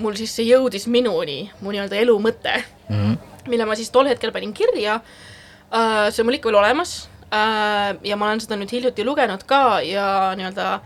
mul 0.03 0.17
siis 0.19 0.33
see 0.35 0.49
jõudis 0.49 0.89
minuni, 0.91 1.45
mu 1.63 1.71
nii-öelda 1.71 1.97
elu 2.01 2.17
mõte 2.19 2.57
mm, 2.59 2.95
-hmm. 2.95 3.47
mille 3.51 3.67
ma 3.67 3.79
siis 3.79 3.91
tol 3.95 4.11
hetkel 4.11 4.35
panin 4.35 4.53
kirja 4.53 4.99
äh,. 4.99 6.11
see 6.11 6.21
on 6.23 6.29
mul 6.29 6.39
ikka 6.39 6.51
veel 6.51 6.59
olemas 6.59 6.97
äh, 7.31 7.95
ja 8.03 8.19
ma 8.19 8.29
olen 8.29 8.43
seda 8.43 8.59
nüüd 8.59 8.75
hiljuti 8.75 9.07
lugenud 9.07 9.47
ka 9.47 9.79
ja 9.85 10.35
nii-öelda 10.35 10.79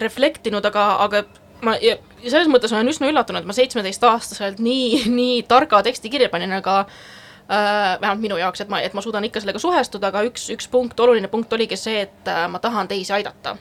reflektinud, 0.00 0.64
aga, 0.64 0.84
aga 1.04 1.24
ma 1.62 1.74
ja 1.80 1.96
selles 2.26 2.50
mõttes 2.50 2.72
olen 2.74 2.90
üsna 2.90 3.08
üllatunud, 3.10 3.42
et 3.42 3.48
ma 3.48 3.56
seitsmeteistaastaselt 3.56 4.62
nii, 4.62 5.02
nii 5.18 5.42
targa 5.50 5.82
teksti 5.86 6.10
kirja 6.12 6.30
panin, 6.32 6.52
aga 6.58 6.80
äh, 6.82 8.00
vähemalt 8.00 8.22
minu 8.22 8.38
jaoks, 8.40 8.64
et 8.64 8.72
ma, 8.72 8.80
et 8.82 8.94
ma 8.94 9.04
suudan 9.04 9.24
ikka 9.28 9.42
sellega 9.42 9.62
suhestuda, 9.62 10.10
aga 10.12 10.24
üks, 10.28 10.48
üks 10.54 10.70
punkt, 10.72 11.00
oluline 11.00 11.30
punkt 11.32 11.52
oligi 11.52 11.78
see, 11.78 12.06
et 12.08 12.30
äh, 12.30 12.46
ma 12.50 12.62
tahan 12.62 12.90
teisi 12.90 13.14
aidata. 13.14 13.56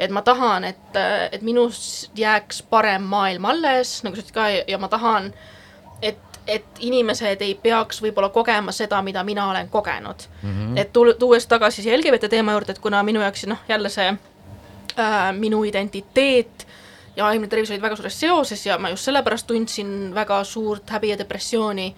et 0.00 0.10
ma 0.10 0.22
tahan, 0.24 0.64
et, 0.64 0.96
äh, 0.96 1.28
et 1.32 1.42
minust 1.42 2.10
jääks 2.16 2.62
parem 2.62 3.02
maailm 3.08 3.44
alles, 3.44 4.00
nagu 4.04 4.16
sa 4.16 4.22
ütlesid 4.22 4.36
ka, 4.36 4.48
ja 4.68 4.78
ma 4.80 4.88
tahan, 4.88 5.32
et, 6.02 6.40
et 6.46 6.80
inimesed 6.80 7.42
ei 7.44 7.54
peaks 7.54 8.00
võib-olla 8.02 8.30
kogema 8.32 8.72
seda, 8.72 9.02
mida 9.04 9.24
mina 9.24 9.50
olen 9.50 9.68
kogenud 9.68 10.24
mm. 10.42 10.50
-hmm. 10.50 10.78
et 10.80 10.92
tu-, 10.92 11.14
tuues 11.18 11.46
tagasi 11.46 11.82
siia 11.82 11.96
LGBT 11.98 12.28
teema 12.28 12.52
juurde, 12.52 12.72
et 12.72 12.78
kuna 12.78 13.02
minu 13.02 13.20
jaoks 13.20 13.46
noh, 13.46 13.60
jälle 13.68 13.88
see 13.88 14.08
äh, 14.08 15.32
minu 15.32 15.64
identiteet 15.64 16.66
ja 17.20 17.26
vaimne 17.28 17.50
tervis 17.52 17.70
olid 17.70 17.84
väga 17.84 17.98
suures 18.00 18.16
seoses 18.20 18.64
ja 18.66 18.78
ma 18.80 18.90
just 18.94 19.04
sellepärast 19.08 19.46
tundsin 19.46 20.14
väga 20.16 20.40
suurt 20.48 20.90
häbi 20.90 21.12
ja 21.12 21.18
depressiooni 21.20 21.90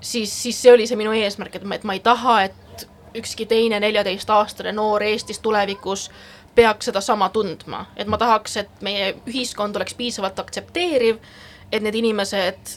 siis, 0.00 0.42
siis 0.42 0.62
see 0.62 0.72
oli 0.72 0.86
see 0.86 0.98
minu 0.98 1.12
eesmärk, 1.16 1.54
et 1.56 1.64
ma, 1.64 1.78
et 1.78 1.84
ma 1.86 1.96
ei 1.96 2.02
taha, 2.04 2.40
et 2.48 2.88
ükski 3.16 3.46
teine 3.48 3.80
neljateistaastane 3.80 4.72
noor 4.76 5.02
Eestis 5.02 5.38
tulevikus 5.38 6.10
peaks 6.54 6.88
sedasama 6.90 7.28
tundma, 7.28 7.86
et 7.96 8.08
ma 8.08 8.18
tahaks, 8.18 8.56
et 8.56 8.82
meie 8.84 9.12
ühiskond 9.28 9.76
oleks 9.76 9.94
piisavalt 9.94 10.38
aktsepteeriv, 10.40 11.20
et 11.72 11.84
need 11.84 11.96
inimesed 12.00 12.76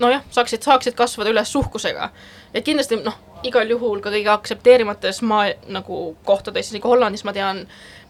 nojah, 0.00 0.22
saaksid, 0.30 0.62
saaksid 0.64 0.96
kasvada 0.98 1.30
üles 1.30 1.52
suhkusega. 1.52 2.10
et 2.54 2.64
kindlasti 2.64 2.96
noh, 3.04 3.18
igal 3.46 3.70
juhul 3.70 4.00
ka 4.00 4.10
kõige 4.10 4.30
aktsepteerimates 4.32 5.22
maa 5.22 5.52
nagu 5.68 6.16
kohtades, 6.24 6.70
isegi 6.70 6.88
Hollandis 6.88 7.24
ma 7.24 7.32
tean, 7.32 7.66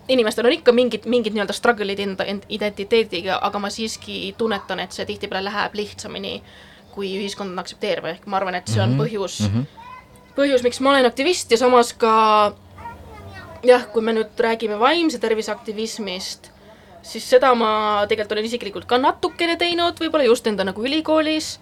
inimestel 0.08 0.46
on 0.46 0.52
ikka 0.52 0.72
mingid, 0.72 1.04
mingid 1.06 1.36
nii-öelda 1.36 1.54
struggle'id 1.54 2.00
enda 2.02 2.24
identiteediga, 2.48 3.38
aga 3.42 3.58
ma 3.58 3.70
siiski 3.70 4.34
tunnetan, 4.38 4.80
et 4.80 4.92
see 4.92 5.06
tihtipeale 5.06 5.44
läheb 5.44 5.74
lihtsamini 5.78 6.40
kui 6.94 7.10
ühiskond 7.18 7.52
on 7.52 7.62
aktsepteeriv, 7.62 8.08
ehk 8.14 8.26
ma 8.30 8.40
arvan, 8.40 8.56
et 8.58 8.70
see 8.70 8.82
on 8.82 8.94
mhm, 8.94 9.02
põhjus 9.04 9.40
mm, 9.46 9.52
-hmm. 9.54 10.32
põhjus, 10.36 10.64
miks 10.66 10.80
ma 10.80 10.94
olen 10.94 11.08
aktivist 11.08 11.52
ja 11.52 11.58
samas 11.60 11.92
ka 11.92 12.14
jah, 13.66 13.86
kui 13.92 14.02
me 14.02 14.14
nüüd 14.16 14.40
räägime 14.40 14.78
vaimse 14.80 15.20
tervise 15.22 15.52
aktivismist, 15.52 16.50
siis 17.02 17.28
seda 17.30 17.52
ma 17.54 18.06
tegelikult 18.08 18.32
olen 18.36 18.48
isiklikult 18.48 18.88
ka 18.88 18.98
natukene 18.98 19.56
teinud, 19.60 20.00
võib-olla 20.00 20.26
just 20.26 20.46
enda 20.46 20.64
nagu 20.64 20.82
ülikoolis, 20.84 21.58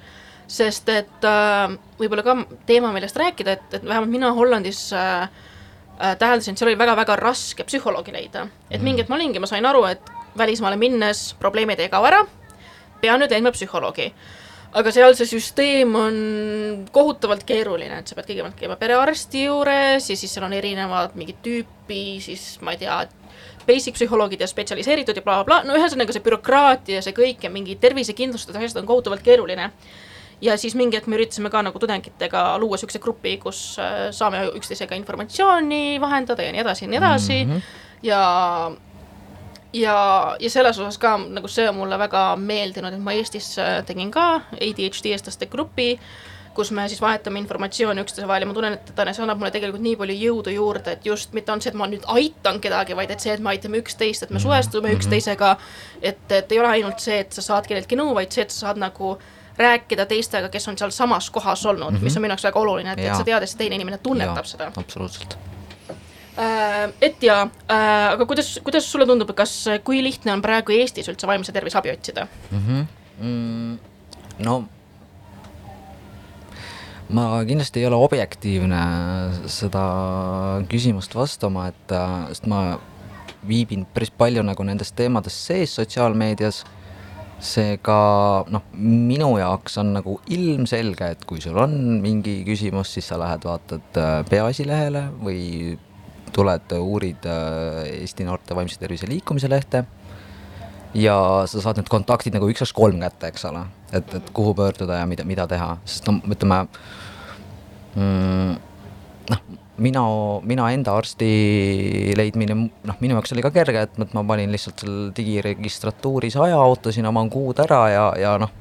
sest 0.49 0.89
et 0.89 1.27
äh, 1.29 1.77
võib-olla 2.01 2.25
ka 2.25 2.37
teema, 2.67 2.93
millest 2.93 3.17
rääkida, 3.17 3.59
et, 3.59 3.75
et 3.75 3.85
vähemalt 3.85 4.11
mina 4.11 4.33
Hollandis 4.33 4.89
äh, 4.93 5.29
täheldasin, 5.99 6.55
et 6.55 6.61
seal 6.61 6.71
oli 6.71 6.79
väga-väga 6.79 7.17
raske 7.19 7.67
psühholoogi 7.67 8.15
leida. 8.15 8.47
et 8.71 8.83
mingi 8.83 9.03
hetk 9.03 9.11
ma 9.11 9.17
olingi, 9.17 9.41
ma 9.43 9.51
sain 9.51 9.67
aru, 9.67 9.85
et 9.85 10.13
välismaale 10.39 10.77
minnes 10.77 11.35
probleemid 11.41 11.81
ei 11.81 11.89
kao 11.89 12.05
ära, 12.07 12.25
pean 13.01 13.21
nüüd 13.21 13.35
leidma 13.35 13.53
psühholoogi 13.55 14.13
aga 14.77 14.93
seal 14.93 15.15
see 15.17 15.29
süsteem 15.31 15.95
on 15.97 16.17
kohutavalt 16.93 17.45
keeruline, 17.49 18.03
et 18.03 18.11
sa 18.11 18.17
pead 18.19 18.29
kõigepealt 18.29 18.59
käima 18.59 18.77
perearsti 18.81 19.47
juures 19.47 20.11
ja 20.11 20.17
siis 20.17 20.33
seal 20.35 20.45
on 20.45 20.57
erinevad 20.57 21.17
mingid 21.19 21.41
tüüpi, 21.45 22.03
siis 22.25 22.59
ma 22.65 22.75
ei 22.75 22.83
tea, 22.83 22.99
basic 23.69 23.97
psühholoogid 23.97 24.43
ja 24.45 24.49
spetsialiseeritud 24.49 25.17
ja 25.17 25.25
blablabla 25.25 25.63
bla. 25.63 25.63
bla., 25.65 25.73
no 25.73 25.81
ühesõnaga 25.81 26.15
see 26.15 26.25
bürokraatia 26.25 27.01
ja 27.01 27.05
see 27.05 27.17
kõik 27.17 27.45
ja 27.45 27.53
mingi 27.53 27.77
tervisekindlustused, 27.81 28.57
asjad 28.57 28.83
on 28.83 28.89
kohutavalt 28.89 29.25
keeruline. 29.25 29.71
Ja 30.41 30.57
siis 30.57 30.75
mingi 30.79 30.97
hetk 30.97 31.09
me 31.11 31.19
üritasime 31.19 31.51
ka 31.51 31.63
nagu 31.67 31.79
tudengitega 31.79 32.43
luua 32.59 32.77
niisuguse 32.77 33.01
grupi, 33.03 33.37
kus 33.43 33.63
äh, 33.83 34.09
saame 34.15 34.45
üksteisega 34.59 34.99
informatsiooni 34.99 36.01
vahendada 36.01 36.47
ja 36.47 36.53
nii 36.55 36.63
edasi 36.67 36.85
ja 36.85 36.93
nii 36.93 37.01
edasi 37.01 37.45
mm. 37.45 37.53
-hmm. 37.53 37.63
ja 38.03 38.23
ja, 39.73 40.37
ja 40.41 40.51
selles 40.51 40.79
osas 40.79 40.99
ka 40.99 41.17
nagu 41.19 41.49
see 41.49 41.69
on 41.69 41.77
mulle 41.77 41.99
väga 41.99 42.37
meeldinud, 42.37 42.95
et 42.95 43.03
ma 43.03 43.13
Eestis 43.13 43.59
äh, 43.59 43.85
tegin 43.87 44.11
ka 44.11 44.41
ADHD 44.55 45.13
eestlaste 45.13 45.47
grupi, 45.47 45.99
kus 46.55 46.71
me 46.75 46.89
siis 46.89 47.01
vahetame 47.01 47.39
informatsiooni 47.39 48.03
üksteise 48.03 48.29
vahel 48.29 48.43
ja 48.43 48.49
ma 48.51 48.55
tunnen, 48.57 48.79
et 48.79 49.15
see 49.15 49.23
annab 49.23 49.39
mulle 49.39 49.53
tegelikult 49.55 49.83
nii 49.85 49.97
palju 50.01 50.17
jõudu 50.19 50.55
juurde, 50.55 50.97
et 50.97 51.07
just 51.07 51.33
mitte 51.37 51.53
on 51.53 51.63
see, 51.63 51.71
et 51.71 51.79
ma 51.79 51.87
nüüd 51.87 52.07
aitan 52.11 52.59
kedagi, 52.61 52.97
vaid 52.99 53.13
et 53.15 53.23
see, 53.23 53.35
et 53.35 53.45
me 53.45 53.53
aitame 53.53 53.79
üksteist, 53.83 54.25
et 54.25 54.31
me 54.31 54.39
mhm. 54.39 54.47
suhestume 54.47 54.89
mhm. 54.89 54.99
üksteisega. 54.99 55.57
et, 56.03 56.25
et 56.31 56.53
ei 56.53 56.61
ole 56.61 56.69
ainult 56.79 57.05
see, 57.05 57.21
et 57.21 57.33
sa 57.33 57.45
saad 57.45 57.69
kelleltki 57.69 57.99
nõu, 57.99 58.15
vaid 58.15 58.35
see, 58.35 58.47
et 58.47 58.55
sa 58.55 58.67
saad 58.67 58.81
nagu 58.83 59.19
rääkida 59.59 60.07
teistega, 60.07 60.49
kes 60.49 60.69
on 60.69 60.79
sealsamas 60.79 61.31
kohas 61.31 61.67
olnud 61.67 61.91
mm, 61.91 61.99
-hmm. 61.99 62.03
mis 62.03 62.17
on 62.17 62.23
minu 62.23 62.33
jaoks 62.33 62.45
väga 62.45 62.61
oluline, 62.61 62.93
et, 62.93 62.99
et 62.99 63.17
sa 63.17 63.25
tead, 63.25 63.43
et 63.43 63.51
see 63.51 63.59
teine 63.59 63.75
inimene 63.75 63.99
tunnetab 63.99 64.45
ja, 64.45 64.51
seda. 64.57 64.73
absoluutselt 64.77 65.39
Äh, 66.39 66.93
et 67.03 67.23
ja 67.23 67.49
äh,, 67.67 68.13
aga 68.13 68.27
kuidas, 68.27 68.61
kuidas 68.63 68.87
sulle 68.93 69.07
tundub, 69.11 69.33
kas, 69.35 69.65
kui 69.83 69.99
lihtne 70.05 70.31
on 70.37 70.43
praegu 70.43 70.71
Eestis 70.71 71.09
üldse 71.11 71.27
vaimse 71.27 71.51
tervise 71.53 71.79
abi 71.81 71.91
otsida 71.91 72.29
mm? 72.51 72.61
-hmm. 72.67 72.85
Mm, 73.19 73.79
no 74.47 74.55
ma 77.09 77.25
kindlasti 77.49 77.81
ei 77.81 77.89
ole 77.89 77.99
objektiivne 77.99 78.83
seda 79.51 79.83
küsimust 80.71 81.15
vastama, 81.19 81.67
et 81.73 81.97
äh, 81.97 82.29
sest 82.29 82.47
ma 82.47 82.79
viibin 83.49 83.83
päris 83.95 84.11
palju 84.11 84.47
nagu 84.47 84.63
nendest 84.63 84.95
teemadest 84.95 85.43
sees 85.51 85.75
sotsiaalmeedias. 85.75 86.65
Seega 87.39 87.99
noh, 88.51 88.65
minu 88.75 89.31
jaoks 89.39 89.79
on 89.79 89.93
nagu 89.95 90.17
ilmselge, 90.35 91.13
et 91.15 91.27
kui 91.29 91.43
sul 91.43 91.59
on 91.61 91.75
mingi 92.03 92.41
küsimus, 92.47 92.91
siis 92.97 93.11
sa 93.11 93.19
lähed 93.21 93.47
vaatad 93.47 94.01
äh, 94.01 94.15
Peaasi 94.29 94.67
lehele 94.67 95.05
või 95.23 95.77
tuled, 96.35 96.75
uurid 96.79 97.29
äh, 97.31 97.85
Eesti 98.01 98.27
Noorte 98.27 98.57
Vaimse 98.59 98.81
Tervise 98.81 99.09
Liikumise 99.11 99.51
lehte 99.51 99.85
ja 100.99 101.17
sa 101.47 101.63
saad 101.63 101.79
need 101.79 101.91
kontaktid 101.93 102.35
nagu 102.35 102.49
üks, 102.51 102.63
kaks, 102.65 102.75
kolm 102.77 103.03
kätte, 103.03 103.31
eks 103.31 103.45
ole, 103.51 103.65
et, 103.93 104.15
et 104.19 104.33
kuhu 104.35 104.55
pöörduda 104.59 105.03
ja 105.03 105.07
mida, 105.09 105.27
mida 105.29 105.47
teha, 105.51 105.77
sest 105.87 106.09
no 106.09 106.19
ütleme 106.27 106.65
mm,, 107.95 108.57
mina, 109.79 110.03
mina 110.43 110.69
enda 110.75 110.95
arsti 110.99 111.31
leidmine, 112.19 112.57
noh, 112.89 113.01
minu 113.03 113.17
jaoks 113.19 113.35
oli 113.35 113.45
ka 113.45 113.53
kerge, 113.55 113.85
et, 113.89 113.99
et 114.05 114.15
ma 114.17 114.25
panin 114.29 114.53
lihtsalt 114.55 114.85
seal 114.85 114.97
digiregistratuuris 115.17 116.39
aja, 116.45 116.61
ootasin 116.61 117.09
oma 117.11 117.25
kuud 117.33 117.61
ära 117.65 117.83
ja, 117.93 118.07
ja 118.19 118.37
noh, 118.43 118.55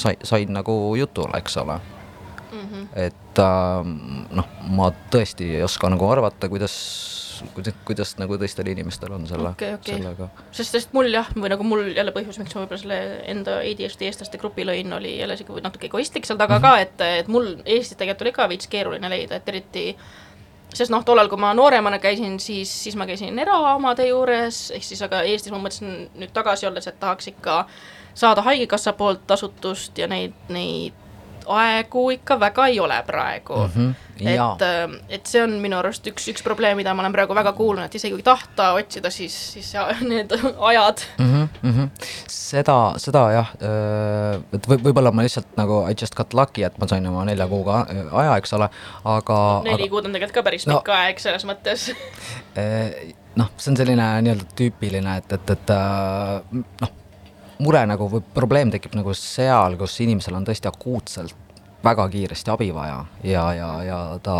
sai, 0.00 0.16
sain 0.26 0.52
nagu 0.54 0.76
jutule, 0.98 1.38
eks 1.38 1.56
ole 1.62 1.78
mm. 1.78 2.66
-hmm. 2.66 2.88
et 3.06 3.44
äh, 3.44 3.94
noh, 4.40 4.52
ma 4.70 4.92
tõesti 5.14 5.54
ei 5.56 5.64
oska 5.66 5.90
nagu 5.92 6.08
arvata, 6.10 6.48
kuidas 6.48 6.76
kuidas, 7.54 7.74
kuidas 7.84 8.14
nagu 8.18 8.38
teistel 8.38 8.68
inimestel 8.72 9.12
on 9.12 9.26
selle 9.28 9.50
okay,, 9.52 9.74
okay. 9.74 9.96
sellega. 9.96 10.28
sest, 10.52 10.74
sest 10.76 10.94
mul 10.96 11.10
jah, 11.12 11.28
või 11.36 11.50
nagu 11.52 11.66
mul 11.66 11.84
jälle 11.96 12.12
põhjus, 12.14 12.38
miks 12.40 12.54
ma 12.54 12.64
võib-olla 12.64 12.82
selle 12.82 12.98
enda 13.32 13.60
ADHD 13.64 14.06
eestlaste 14.08 14.40
grupi 14.40 14.66
lõin, 14.68 14.92
oli 14.96 15.16
jälle 15.18 15.36
sihuke 15.40 15.62
natuke 15.64 15.88
egoistlik 15.90 16.28
seal 16.28 16.40
taga 16.40 16.58
mm 16.58 16.64
-hmm. 16.64 16.96
ka, 16.98 17.04
et, 17.04 17.22
et 17.24 17.28
mul 17.32 17.54
Eestis 17.64 17.96
tegelikult 17.96 18.26
oli 18.26 18.34
ka 18.36 18.48
veits 18.48 18.70
keeruline 18.70 19.10
leida, 19.12 19.40
et 19.40 19.48
eriti 19.48 19.86
sest 20.74 20.92
noh, 20.92 21.04
tollal, 21.04 21.28
kui 21.28 21.40
ma 21.40 21.52
nooremana 21.56 21.98
käisin, 22.02 22.38
siis, 22.40 22.72
siis 22.84 22.96
ma 22.96 23.06
käisin 23.08 23.38
eraomade 23.38 24.06
juures, 24.08 24.70
ehk 24.76 24.86
siis 24.86 25.02
aga 25.06 25.22
Eestis 25.26 25.52
ma 25.52 25.60
mõtlesin 25.62 26.08
nüüd 26.20 26.32
tagasi 26.36 26.68
olles, 26.70 26.86
et 26.86 27.00
tahaks 27.00 27.32
ikka 27.32 27.64
saada 28.14 28.42
Haigekassa 28.46 28.92
poolt 28.98 29.26
tasutust 29.26 29.98
ja 29.98 30.08
neid, 30.10 30.36
neid 30.48 31.09
aegu 31.46 32.10
ikka 32.10 32.40
väga 32.40 32.66
ei 32.66 32.80
ole 32.80 33.02
praegu 33.06 33.56
mm. 33.66 33.94
Mhm, 34.20 34.34
jaa. 34.34 34.52
et, 34.54 35.00
et 35.08 35.26
see 35.26 35.42
on 35.42 35.54
minu 35.62 35.78
arust 35.78 36.06
üks, 36.10 36.26
üks 36.32 36.42
probleem, 36.44 36.76
mida 36.76 36.94
ma 36.94 37.04
olen 37.04 37.14
praegu 37.14 37.34
väga 37.36 37.52
kuulnud, 37.56 37.84
et 37.86 37.94
isegi 37.96 38.12
kui 38.14 38.24
tahta 38.26 38.72
otsida, 38.76 39.10
siis, 39.10 39.36
siis 39.54 39.72
ja, 39.74 39.86
need 40.12 40.32
ajad 40.58 41.04
mm. 41.18 41.30
-hmm, 41.32 41.48
mm 41.62 41.76
-hmm. 41.76 42.10
seda, 42.28 42.78
seda 42.96 43.24
jah, 43.32 43.54
et 44.52 44.68
võib, 44.68 44.84
võib-olla 44.88 45.12
ma 45.12 45.22
lihtsalt 45.22 45.56
nagu 45.56 45.84
I 45.88 45.94
just 46.00 46.14
got 46.14 46.34
lucky, 46.34 46.62
et 46.62 46.78
ma 46.78 46.86
sain 46.86 47.06
oma 47.06 47.24
nelja 47.24 47.48
kuuga 47.48 47.86
aja, 48.12 48.36
eks 48.36 48.52
ole, 48.52 48.68
aga. 49.04 49.38
neli 49.64 49.88
kuud 49.88 50.04
on 50.04 50.12
tegelikult 50.12 50.34
ka 50.34 50.42
päris 50.42 50.66
No. 50.66 50.78
pikk 50.78 50.92
aeg 50.94 51.18
selles 51.22 51.44
mõttes. 51.48 51.90
noh, 53.40 53.50
see 53.56 53.72
on 53.72 53.78
selline 53.80 54.06
nii-öelda 54.26 54.48
tüüpiline, 54.58 55.16
et, 55.22 55.32
et, 55.32 55.52
et 55.56 55.72
äh, 55.74 56.62
noh, 56.82 56.96
mure 57.60 57.84
nagu 57.88 58.08
või 58.10 58.24
probleem 58.34 58.72
tekib 58.72 58.96
nagu 58.98 59.14
seal, 59.16 59.76
kus 59.80 60.00
inimesel 60.04 60.36
on 60.38 60.48
tõesti 60.48 60.70
akuutselt 60.70 61.36
väga 61.84 62.08
kiiresti 62.12 62.52
abi 62.52 62.68
vaja 62.76 63.04
ja, 63.24 63.46
ja, 63.56 63.70
ja 63.84 64.00
ta 64.22 64.34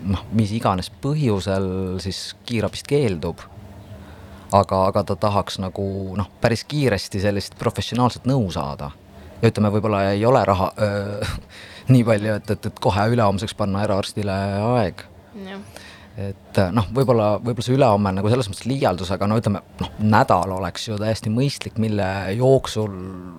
noh, 0.00 0.24
mis 0.36 0.52
iganes 0.56 0.88
põhjusel 1.02 1.98
siis 2.00 2.30
kiirabist 2.48 2.88
keeldub 2.88 3.42
aga, 4.52 4.82
aga 4.90 5.02
ta 5.10 5.16
tahaks 5.26 5.58
nagu 5.62 5.86
noh, 6.18 6.28
päris 6.40 6.64
kiiresti 6.68 7.20
sellist 7.22 7.56
professionaalset 7.58 8.28
nõu 8.28 8.48
saada. 8.54 8.90
ja 9.42 9.50
ütleme, 9.50 9.70
võib-olla 9.74 10.12
ei 10.12 10.24
ole 10.24 10.44
raha 10.44 10.70
öö, 10.80 11.26
nii 11.92 12.04
palju, 12.04 12.38
et, 12.40 12.50
et, 12.50 12.70
et 12.70 12.80
kohe 12.80 13.08
ülehomseks 13.12 13.54
panna 13.54 13.84
eraarstile 13.84 14.36
aeg. 14.70 15.04
Et 16.16 16.58
noh, 16.72 16.86
võib-olla, 16.96 17.36
võib-olla 17.42 17.64
see 17.66 17.76
ülehomme 17.76 18.10
on 18.10 18.18
nagu 18.20 18.30
selles 18.32 18.48
mõttes 18.48 18.68
liialdus, 18.68 19.10
aga 19.12 19.28
no 19.28 19.36
ütleme, 19.40 19.60
noh, 19.82 19.90
nädal 20.00 20.54
oleks 20.56 20.86
ju 20.88 20.96
täiesti 21.00 21.32
mõistlik, 21.32 21.76
mille 21.82 22.06
jooksul 22.38 22.94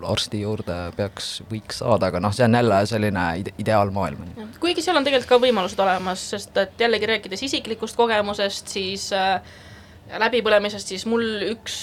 arsti 0.06 0.42
juurde 0.44 0.76
peaks, 0.98 1.32
võiks 1.50 1.82
saada, 1.82 2.12
aga 2.12 2.22
noh, 2.22 2.36
see 2.36 2.46
on 2.46 2.58
jälle 2.60 2.82
selline 2.90 3.24
ide 3.42 3.56
ideaalmaailm. 3.64 4.28
Kuigi 4.62 4.86
seal 4.86 5.00
on 5.00 5.08
tegelikult 5.08 5.32
ka 5.32 5.42
võimalused 5.48 5.82
olemas, 5.82 6.28
sest 6.36 6.58
et 6.62 6.86
jällegi 6.86 7.10
rääkides 7.10 7.48
isiklikust 7.50 7.98
kogemusest, 7.98 8.70
siis 8.78 9.10
äh, 9.18 9.40
läbipõlemisest, 10.22 10.94
siis 10.94 11.08
mul 11.10 11.26
üks 11.50 11.80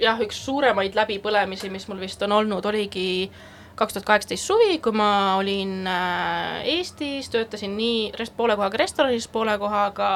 jah, 0.00 0.20
üks 0.22 0.38
suuremaid 0.46 0.94
läbipõlemisi, 0.96 1.70
mis 1.72 1.88
mul 1.90 2.00
vist 2.02 2.22
on 2.26 2.38
olnud, 2.38 2.66
oligi 2.70 3.30
kaks 3.78 3.96
tuhat 3.96 4.06
kaheksateist 4.08 4.46
suvi, 4.46 4.78
kui 4.82 4.94
ma 4.96 5.36
olin 5.38 5.86
äh, 5.90 6.64
Eestis, 6.76 7.30
töötasin 7.32 7.76
nii 7.78 8.12
rest-, 8.18 8.36
poole 8.36 8.56
kohaga 8.58 8.80
restoranis, 8.80 9.28
poole 9.28 9.56
kohaga 9.58 10.08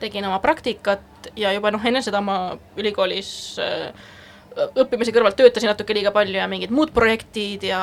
tegin 0.00 0.26
oma 0.28 0.38
praktikat 0.44 1.30
ja 1.36 1.52
juba 1.56 1.72
noh, 1.72 1.84
enne 1.84 2.02
seda 2.04 2.20
ma 2.24 2.38
ülikoolis 2.76 3.30
äh, 3.62 4.12
õppimise 4.56 5.12
kõrvalt 5.12 5.36
töötasin 5.38 5.70
natuke 5.72 5.96
liiga 5.96 6.12
palju 6.14 6.38
ja 6.38 6.48
mingid 6.50 6.72
muud 6.72 6.92
projektid 6.96 7.66
ja 7.68 7.80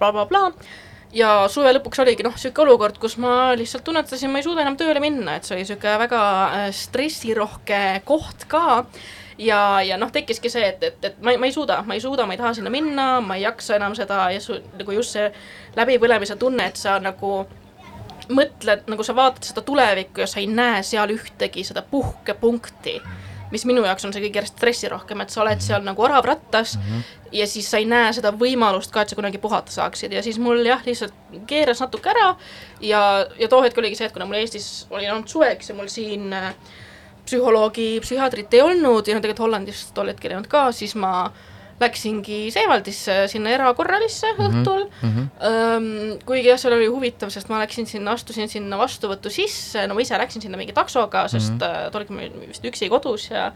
blablabla 0.00 0.26
bla, 0.30 0.44
bla. 0.56 0.76
ja 1.16 1.32
suve 1.52 1.72
lõpuks 1.76 2.00
oligi 2.04 2.24
noh, 2.24 2.36
niisugune 2.36 2.70
olukord, 2.70 3.00
kus 3.02 3.18
ma 3.20 3.52
lihtsalt 3.58 3.84
tunnetasin, 3.84 4.32
ma 4.32 4.40
ei 4.40 4.46
suuda 4.46 4.64
enam 4.64 4.78
tööle 4.80 5.02
minna, 5.04 5.36
et 5.36 5.48
see 5.48 5.56
oli 5.56 5.66
niisugune 5.66 5.96
väga 6.06 6.22
äh, 6.46 6.68
stressirohke 6.76 7.82
koht 8.08 8.48
ka 8.50 8.84
ja, 9.40 9.82
ja 9.82 9.96
noh, 9.96 10.10
tekkiski 10.12 10.50
see, 10.52 10.66
et, 10.68 10.82
et, 10.84 11.04
et 11.04 11.22
ma 11.24 11.34
ma 11.40 11.48
ei 11.48 11.54
suuda, 11.54 11.80
ma 11.86 11.96
ei 11.96 12.02
suuda, 12.02 12.26
ma 12.26 12.36
ei 12.36 12.40
taha 12.40 12.52
sinna 12.58 12.72
minna, 12.72 13.08
ma 13.24 13.38
ei 13.38 13.46
jaksa 13.46 13.78
enam 13.78 13.96
seda 13.96 14.26
ja 14.34 14.42
su, 14.42 14.58
nagu 14.76 14.98
just 14.98 15.16
see 15.16 15.30
läbipõlemise 15.78 16.36
tunne, 16.40 16.68
et 16.70 16.80
sa 16.80 16.98
nagu 17.02 17.46
mõtled, 18.30 18.84
nagu 18.90 19.06
sa 19.06 19.16
vaatad 19.16 19.48
seda 19.48 19.64
tulevikku 19.66 20.22
ja 20.22 20.28
sa 20.30 20.42
ei 20.42 20.46
näe 20.50 20.82
seal 20.86 21.10
ühtegi 21.14 21.64
seda 21.66 21.82
puhkepunkti, 21.82 22.98
mis 23.50 23.64
minu 23.66 23.82
jaoks 23.82 24.04
on 24.06 24.12
see 24.14 24.22
kõige 24.28 24.44
stressirohkem, 24.46 25.24
et 25.24 25.32
sa 25.32 25.42
oled 25.42 25.64
seal 25.64 25.82
nagu 25.82 26.04
orav 26.04 26.28
rattas 26.28 26.76
mm 26.76 26.82
-hmm. 26.82 27.32
ja 27.40 27.46
siis 27.46 27.70
sa 27.70 27.80
ei 27.80 27.88
näe 27.88 28.12
seda 28.12 28.30
võimalust 28.30 28.92
ka, 28.92 29.02
et 29.02 29.08
sa 29.08 29.18
kunagi 29.18 29.38
puhata 29.38 29.72
saaksid 29.72 30.12
ja 30.12 30.22
siis 30.22 30.38
mul 30.38 30.62
jah, 30.66 30.84
lihtsalt 30.86 31.14
keeras 31.46 31.80
natuke 31.80 32.10
ära 32.10 32.36
ja, 32.80 33.26
ja 33.38 33.48
too 33.48 33.62
hetk 33.62 33.78
oligi 33.78 33.96
see, 33.96 34.06
et 34.06 34.12
kuna 34.12 34.26
mul 34.26 34.38
Eestis 34.38 34.86
oli 34.90 35.10
olnud 35.10 35.28
suveks 35.28 35.68
ja 35.68 35.74
mul 35.74 35.88
siin 35.88 36.32
äh, 36.32 36.54
psühholoogi, 37.30 37.88
psühhiaatrit 38.02 38.58
ei 38.58 38.66
olnud 38.66 39.06
ja 39.06 39.16
no 39.16 39.22
tegelikult 39.22 39.46
Hollandis 39.46 39.86
tol 39.94 40.10
hetkel 40.10 40.34
ei 40.34 40.40
olnud 40.40 40.50
ka, 40.50 40.66
siis 40.74 40.96
ma 40.98 41.30
läksingi 41.80 42.50
Seewaldisse 42.52 43.24
sinna 43.32 43.54
erakorralisse 43.56 44.32
mm 44.32 44.38
-hmm. 44.38 44.58
õhtul 44.60 44.82
mm. 45.02 45.10
-hmm. 45.14 46.24
kuigi 46.28 46.48
jah, 46.48 46.58
seal 46.60 46.76
oli 46.76 46.90
huvitav, 46.92 47.30
sest 47.32 47.48
ma 47.48 47.62
läksin 47.62 47.86
sinna, 47.86 48.12
astusin 48.18 48.48
sinna 48.48 48.78
vastuvõttu 48.78 49.32
sisse, 49.32 49.86
no 49.86 49.94
ma 49.94 50.04
ise 50.04 50.18
läksin 50.18 50.42
sinna 50.42 50.60
mingi 50.60 50.76
taksoga, 50.76 51.28
sest 51.28 51.54
mm 51.54 51.58
-hmm. 51.58 51.90
tol 51.92 52.04
hetkel 52.04 52.16
ma 52.16 52.26
olin 52.26 52.48
vist 52.48 52.64
üksi 52.64 52.88
kodus 52.88 53.30
ja 53.30 53.52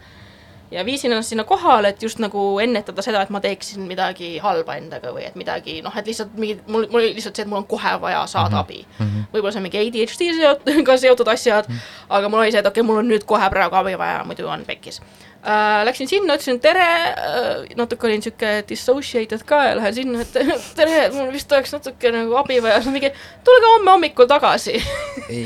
ja 0.75 0.85
viisin 0.85 1.11
ennast 1.11 1.29
sinna 1.29 1.43
kohale, 1.43 1.89
et 1.93 2.03
just 2.03 2.19
nagu 2.19 2.43
ennetada 2.59 3.03
seda, 3.05 3.21
et 3.23 3.31
ma 3.31 3.39
teeksin 3.43 3.85
midagi 3.87 4.35
halba 4.43 4.75
endaga 4.79 5.13
või 5.15 5.25
et 5.27 5.37
midagi 5.39 5.77
noh, 5.85 5.93
et 5.95 6.07
lihtsalt 6.09 6.33
mingi, 6.39 6.57
mul, 6.67 6.87
mul 6.91 7.01
oli 7.01 7.13
lihtsalt 7.15 7.37
see, 7.37 7.45
et 7.45 7.51
mul 7.51 7.61
on 7.61 7.67
kohe 7.69 7.93
vaja 8.01 8.25
saada 8.27 8.49
mm 8.49 8.55
-hmm. 8.55 8.63
abi 8.63 8.85
mm 8.99 9.05
-hmm.. 9.05 9.29
võib-olla 9.33 9.53
see 9.53 9.61
on 9.61 9.67
mingi 9.67 9.83
ADHD 9.83 10.31
seot-, 10.39 10.99
seotud 11.05 11.31
asjad 11.31 11.69
mm, 11.69 11.75
-hmm. 11.75 12.09
aga 12.09 12.29
mul 12.29 12.39
oli 12.39 12.51
see, 12.51 12.59
et 12.59 12.67
okei 12.67 12.81
okay,, 12.81 12.87
mul 12.87 13.03
on 13.03 13.07
nüüd 13.11 13.23
kohe 13.25 13.49
praegu 13.49 13.75
abi 13.75 13.97
vaja, 13.97 14.23
muidu 14.23 14.47
on 14.47 14.65
pekkis 14.67 15.01
äh,. 15.01 15.85
Läksin 15.85 16.07
sinna, 16.07 16.35
ütlesin 16.35 16.59
tere 16.59 16.83
äh,, 16.83 17.75
natuke 17.75 18.07
olin 18.07 18.21
sihuke 18.21 18.63
dissociated 18.69 19.43
ka 19.45 19.63
ja 19.63 19.75
lähen 19.77 19.93
sinna, 19.93 20.21
et 20.21 20.33
tere, 20.79 21.09
mul 21.13 21.31
vist 21.31 21.51
oleks 21.51 21.71
natuke 21.73 22.11
nagu 22.11 22.35
abi 22.35 22.63
vaja, 22.63 22.81
siis 22.81 22.93
mingi 22.93 23.11
tulge 23.43 23.73
homme 23.73 23.91
hommikul 23.91 24.27
tagasi 24.27 24.83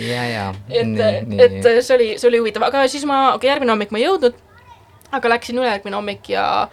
ja, 0.09 0.23
ja. 0.29 0.53
et, 0.69 0.99
et 1.39 1.83
see 1.83 1.95
oli, 1.95 2.13
see 2.17 2.27
oli 2.27 2.37
huvitav, 2.37 2.63
aga 2.63 2.87
siis 2.87 3.05
ma, 3.05 3.27
okei 3.27 3.35
okay,, 3.35 3.49
järgmine 3.49 3.71
hommik 3.71 3.91
ma 3.91 3.97
ei 3.97 4.07
jõudnud, 4.09 4.48
aga 5.11 5.29
läksin 5.35 5.57
ülejärgmine 5.57 5.95
hommik 5.95 6.29
ja 6.29 6.69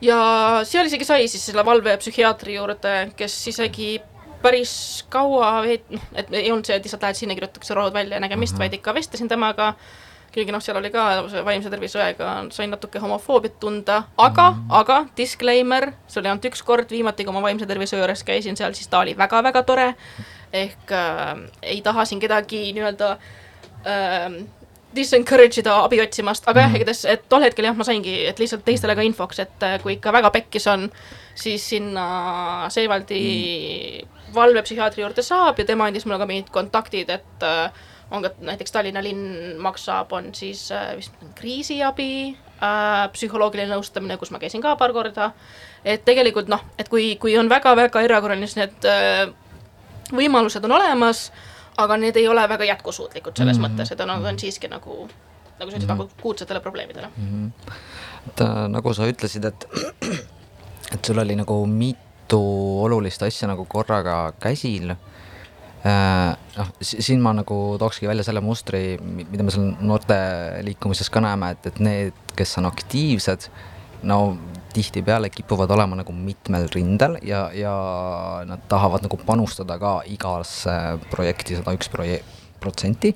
ja 0.00 0.18
seal 0.64 0.86
isegi 0.86 1.04
sai 1.04 1.28
siis 1.28 1.46
selle 1.46 1.64
valvepsühhiaatri 1.66 2.54
juurde, 2.54 2.94
kes 3.18 3.34
isegi 3.52 3.96
päris 4.42 4.72
kaua 5.10 5.58
veet-, 5.66 5.88
noh, 5.90 6.04
et 6.14 6.28
ei 6.32 6.52
olnud 6.52 6.68
see, 6.68 6.76
et 6.78 6.84
lihtsalt 6.86 7.02
lähed 7.02 7.18
sinna, 7.18 7.34
kirjutatakse 7.38 7.74
rood 7.74 7.94
välja 7.94 8.16
ja 8.16 8.22
nägemist 8.22 8.54
mm, 8.54 8.56
-hmm. 8.56 8.68
vaid 8.68 8.76
ikka 8.78 8.94
vestlesin 8.94 9.28
temaga, 9.28 9.72
kuigi 10.34 10.52
noh, 10.52 10.62
seal 10.62 10.78
oli 10.78 10.90
ka 10.94 11.06
see 11.32 11.44
vaimse 11.44 11.70
tervise 11.70 11.98
õega, 11.98 12.34
sain 12.54 12.70
natuke 12.70 13.02
homofoobiat 13.02 13.58
tunda, 13.60 14.02
aga 14.16 14.50
mm, 14.50 14.56
-hmm. 14.56 14.78
aga 14.80 15.06
disclaimer, 15.16 15.92
see 16.06 16.20
oli 16.20 16.28
ainult 16.28 16.44
üks 16.44 16.62
kord, 16.62 16.90
viimati 16.90 17.24
kui 17.24 17.34
ma 17.34 17.42
vaimse 17.42 17.66
tervise 17.66 17.98
juures 17.98 18.24
käisin 18.24 18.56
seal, 18.56 18.74
siis 18.74 18.88
ta 18.88 19.02
oli 19.02 19.16
väga-väga 19.18 19.62
tore, 19.62 19.94
ehk 20.52 20.92
äh, 20.92 21.34
ei 21.62 21.82
taha 21.82 22.04
siin 22.04 22.20
kedagi 22.20 22.72
nii-öelda 22.72 23.10
äh, 23.86 24.38
disencourage 24.94 25.60
ida 25.60 25.74
abi 25.84 26.00
otsimast, 26.00 26.46
aga 26.48 26.64
jah, 26.64 26.76
igatahes, 26.78 27.04
et 27.12 27.26
tol 27.28 27.44
hetkel 27.44 27.68
jah, 27.68 27.76
ma 27.76 27.86
saingi, 27.86 28.14
et 28.30 28.40
lihtsalt 28.40 28.64
teistele 28.66 28.96
ka 28.96 29.04
infoks, 29.04 29.42
et 29.44 29.66
äh, 29.66 29.76
kui 29.82 29.96
ikka 29.98 30.12
väga 30.14 30.30
pekkis 30.34 30.68
on, 30.72 30.88
siis 31.38 31.64
sinna 31.74 32.06
Seevaldi 32.72 33.20
valvepsühhiaatri 34.34 35.04
juurde 35.04 35.24
saab 35.24 35.60
ja 35.60 35.66
tema 35.68 35.88
andis 35.88 36.06
mulle 36.06 36.18
ka 36.20 36.28
mingid 36.28 36.50
kontaktid, 36.54 37.12
et 37.12 37.46
äh, 37.46 37.86
on 38.10 38.24
ka 38.24 38.32
näiteks 38.40 38.72
Tallinna 38.72 39.02
linn 39.04 39.58
maksab, 39.60 40.12
on 40.16 40.32
siis 40.36 40.70
äh, 40.72 40.94
vist 40.96 41.16
kriisiabi 41.38 42.10
äh,, 42.32 43.04
psühholoogiline 43.12 43.74
nõustamine, 43.74 44.16
kus 44.20 44.32
ma 44.32 44.40
käisin 44.40 44.64
ka 44.64 44.74
paar 44.80 44.94
korda, 44.96 45.32
et 45.84 46.04
tegelikult 46.08 46.48
noh, 46.48 46.64
et 46.80 46.88
kui, 46.88 47.12
kui 47.20 47.36
on 47.38 47.50
väga-väga 47.52 48.02
erakorraline, 48.08 48.48
siis 48.48 48.62
need 48.62 48.88
äh, 48.88 49.28
võimalused 50.16 50.64
on 50.64 50.78
olemas, 50.78 51.28
aga 51.78 51.98
need 52.00 52.16
ei 52.18 52.28
ole 52.28 52.44
väga 52.50 52.66
jätkusuutlikud 52.72 53.36
selles 53.38 53.58
mm 53.58 53.64
-hmm. 53.64 53.78
mõttes, 53.78 53.92
et 53.92 54.06
nad 54.06 54.24
on 54.24 54.38
siiski 54.38 54.68
nagu, 54.68 55.08
nagu 55.58 55.70
sa 55.70 55.76
ütlesid 55.76 55.88
mm 55.88 56.00
-hmm., 56.00 56.18
akuutsetele 56.18 56.60
probleemidele 56.60 57.10
mm. 57.16 57.52
et 58.28 58.40
äh, 58.40 58.68
nagu 58.68 58.94
sa 58.94 59.06
ütlesid, 59.06 59.44
et, 59.44 59.68
et 60.94 61.04
sul 61.04 61.18
oli 61.18 61.36
nagu 61.36 61.66
mitu 61.66 62.40
olulist 62.82 63.22
asja 63.22 63.48
nagu 63.48 63.64
korraga 63.64 64.32
käsil 64.40 64.90
äh,. 64.90 66.36
noh, 66.56 66.68
siin 66.80 67.20
ma 67.20 67.32
nagu 67.32 67.76
tookski 67.78 68.08
välja 68.08 68.24
selle 68.24 68.40
mustri, 68.40 68.98
mida 69.02 69.42
me 69.42 69.50
seal 69.50 69.74
noorte 69.80 70.14
liikumises 70.62 71.10
ka 71.10 71.20
näeme, 71.20 71.50
et, 71.50 71.66
et 71.66 71.80
need, 71.80 72.12
kes 72.36 72.58
on 72.58 72.66
aktiivsed, 72.66 73.50
no 74.02 74.38
tihtipeale 74.78 75.30
kipuvad 75.30 75.70
olema 75.74 75.98
nagu 75.98 76.12
mitmel 76.14 76.68
rindel 76.74 77.18
ja, 77.26 77.48
ja 77.54 77.74
nad 78.46 78.62
tahavad 78.70 79.02
nagu 79.02 79.18
panustada 79.26 79.78
ka 79.78 80.02
igasse 80.06 80.74
projekti 81.10 81.58
sada 81.58 81.74
üks 81.74 81.90
proje-, 81.90 82.22
protsenti. 82.62 83.14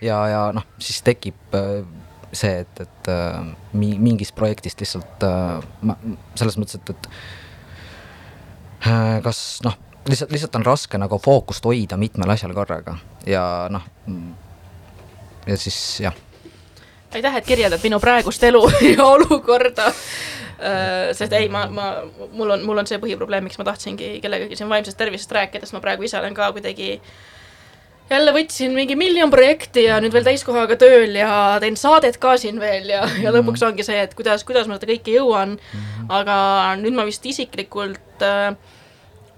ja, 0.00 0.20
ja 0.32 0.40
noh, 0.56 0.64
siis 0.80 1.02
tekib 1.04 1.56
äh, 1.58 1.82
see, 2.32 2.62
et, 2.64 2.80
et 2.86 3.12
äh, 3.12 3.42
mi-, 3.76 3.98
mingist 4.00 4.34
projektist 4.38 4.80
lihtsalt 4.80 5.28
äh, 5.28 5.60
ma 5.84 5.98
selles 6.38 6.56
mõttes, 6.60 6.80
et, 6.80 6.94
et 6.94 7.02
kas 9.26 9.42
noh, 9.66 9.76
lihtsalt, 10.08 10.32
lihtsalt 10.32 10.56
on 10.56 10.64
raske 10.70 11.02
nagu 11.02 11.20
fookust 11.20 11.68
hoida 11.68 12.00
mitmel 12.00 12.32
asjal 12.32 12.56
korraga 12.56 12.96
ja 13.28 13.44
noh, 13.72 13.84
ja 15.44 15.60
siis 15.60 15.76
jah 16.06 16.16
aitäh, 17.14 17.36
et 17.36 17.46
kirjeldad 17.46 17.82
minu 17.82 18.00
praegust 18.00 18.42
elu 18.46 18.62
ja 18.94 19.04
olukorda. 19.04 19.92
Sest 21.16 21.32
ei, 21.32 21.48
ma, 21.48 21.64
ma, 21.72 21.90
mul 22.36 22.56
on, 22.56 22.64
mul 22.68 22.82
on 22.82 22.88
see 22.88 23.00
põhiprobleem, 23.00 23.46
miks 23.46 23.58
ma 23.60 23.64
tahtsingi 23.68 24.18
kellegagi 24.24 24.58
siin 24.58 24.68
vaimsest 24.68 24.98
tervisest 25.00 25.32
rääkida, 25.32 25.64
sest 25.64 25.76
ma 25.76 25.82
praegu 25.84 26.04
ise 26.04 26.18
olen 26.20 26.36
ka 26.36 26.50
kuidagi 26.56 26.98
jälle 28.10 28.32
võtsin 28.34 28.74
mingi 28.74 28.96
miljon 28.98 29.30
projekti 29.30 29.84
ja 29.86 30.00
nüüd 30.02 30.14
veel 30.14 30.26
täiskohaga 30.26 30.76
tööl 30.80 31.14
ja 31.18 31.30
teen 31.62 31.78
saadet 31.78 32.18
ka 32.22 32.34
siin 32.40 32.58
veel 32.62 32.90
ja, 32.90 33.04
ja 33.22 33.32
lõpuks 33.34 33.62
ongi 33.66 33.86
see, 33.86 34.00
et 34.02 34.14
kuidas, 34.18 34.44
kuidas 34.48 34.68
ma 34.68 34.78
seda 34.78 34.90
kõike 34.90 35.14
jõuan. 35.14 35.56
aga 36.10 36.36
nüüd 36.80 36.96
ma 36.96 37.06
vist 37.06 37.26
isiklikult 37.26 38.24
äh, 38.26 38.50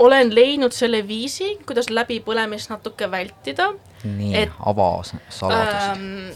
olen 0.02 0.32
leidnud 0.34 0.72
selle 0.74 1.02
viisi, 1.08 1.56
kuidas 1.68 1.90
läbipõlemist 1.92 2.72
natuke 2.72 3.10
vältida 3.10 3.72
nii 4.04 4.46
ava 4.58 4.88
saladust 5.04 5.92
ähm,. 5.92 6.32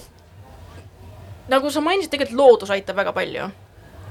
nagu 1.48 1.70
sa 1.72 1.80
mainisid, 1.80 2.12
tegelikult 2.12 2.38
loodus 2.42 2.74
aitab 2.74 3.00
väga 3.00 3.16
palju 3.16 3.48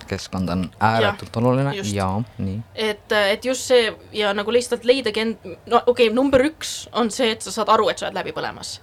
keskkond 0.09 0.49
on 0.49 0.65
ääretult 0.79 1.37
oluline 1.41 1.75
just. 1.75 1.93
ja 1.95 2.07
nii. 2.37 2.59
et, 2.75 3.11
et 3.11 3.45
just 3.45 3.69
see 3.69 3.91
ja 4.15 4.33
nagu 4.37 4.53
lihtsalt 4.53 4.85
leidagi 4.87 5.23
end, 5.23 5.47
no 5.65 5.81
okei 5.85 6.09
okay,, 6.09 6.15
number 6.15 6.43
üks 6.47 6.85
on 6.93 7.11
see, 7.13 7.31
et 7.35 7.45
sa 7.45 7.53
saad 7.53 7.71
aru, 7.73 7.89
et 7.91 8.01
sa 8.01 8.07
oled 8.07 8.17
läbi 8.17 8.35
põlemas. 8.35 8.79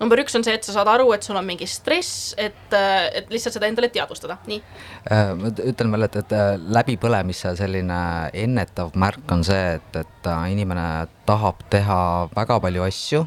number 0.00 0.20
üks 0.22 0.36
on 0.38 0.44
see, 0.44 0.54
et 0.58 0.66
sa 0.66 0.74
saad 0.74 0.90
aru, 0.90 1.12
et 1.14 1.22
sul 1.22 1.38
on 1.38 1.46
mingi 1.46 1.68
stress, 1.70 2.34
et, 2.40 2.74
et 2.74 3.30
lihtsalt 3.30 3.56
seda 3.58 3.68
endale 3.70 3.92
teadvustada, 3.94 4.38
nii. 4.50 4.62
Äh, 5.06 5.32
ma 5.38 5.52
ütlen 5.52 5.94
veel, 5.94 6.08
et, 6.08 6.18
et 6.24 6.36
äh, 6.36 6.54
läbipõlemise 6.78 7.54
selline 7.58 8.02
ennetav 8.44 8.96
märk 8.98 9.36
on 9.36 9.46
see, 9.46 9.76
et, 9.78 10.00
et 10.02 10.30
äh, 10.32 10.44
inimene 10.54 10.88
tahab 11.28 11.62
teha 11.70 12.02
väga 12.34 12.60
palju 12.64 12.88
asju 12.88 13.26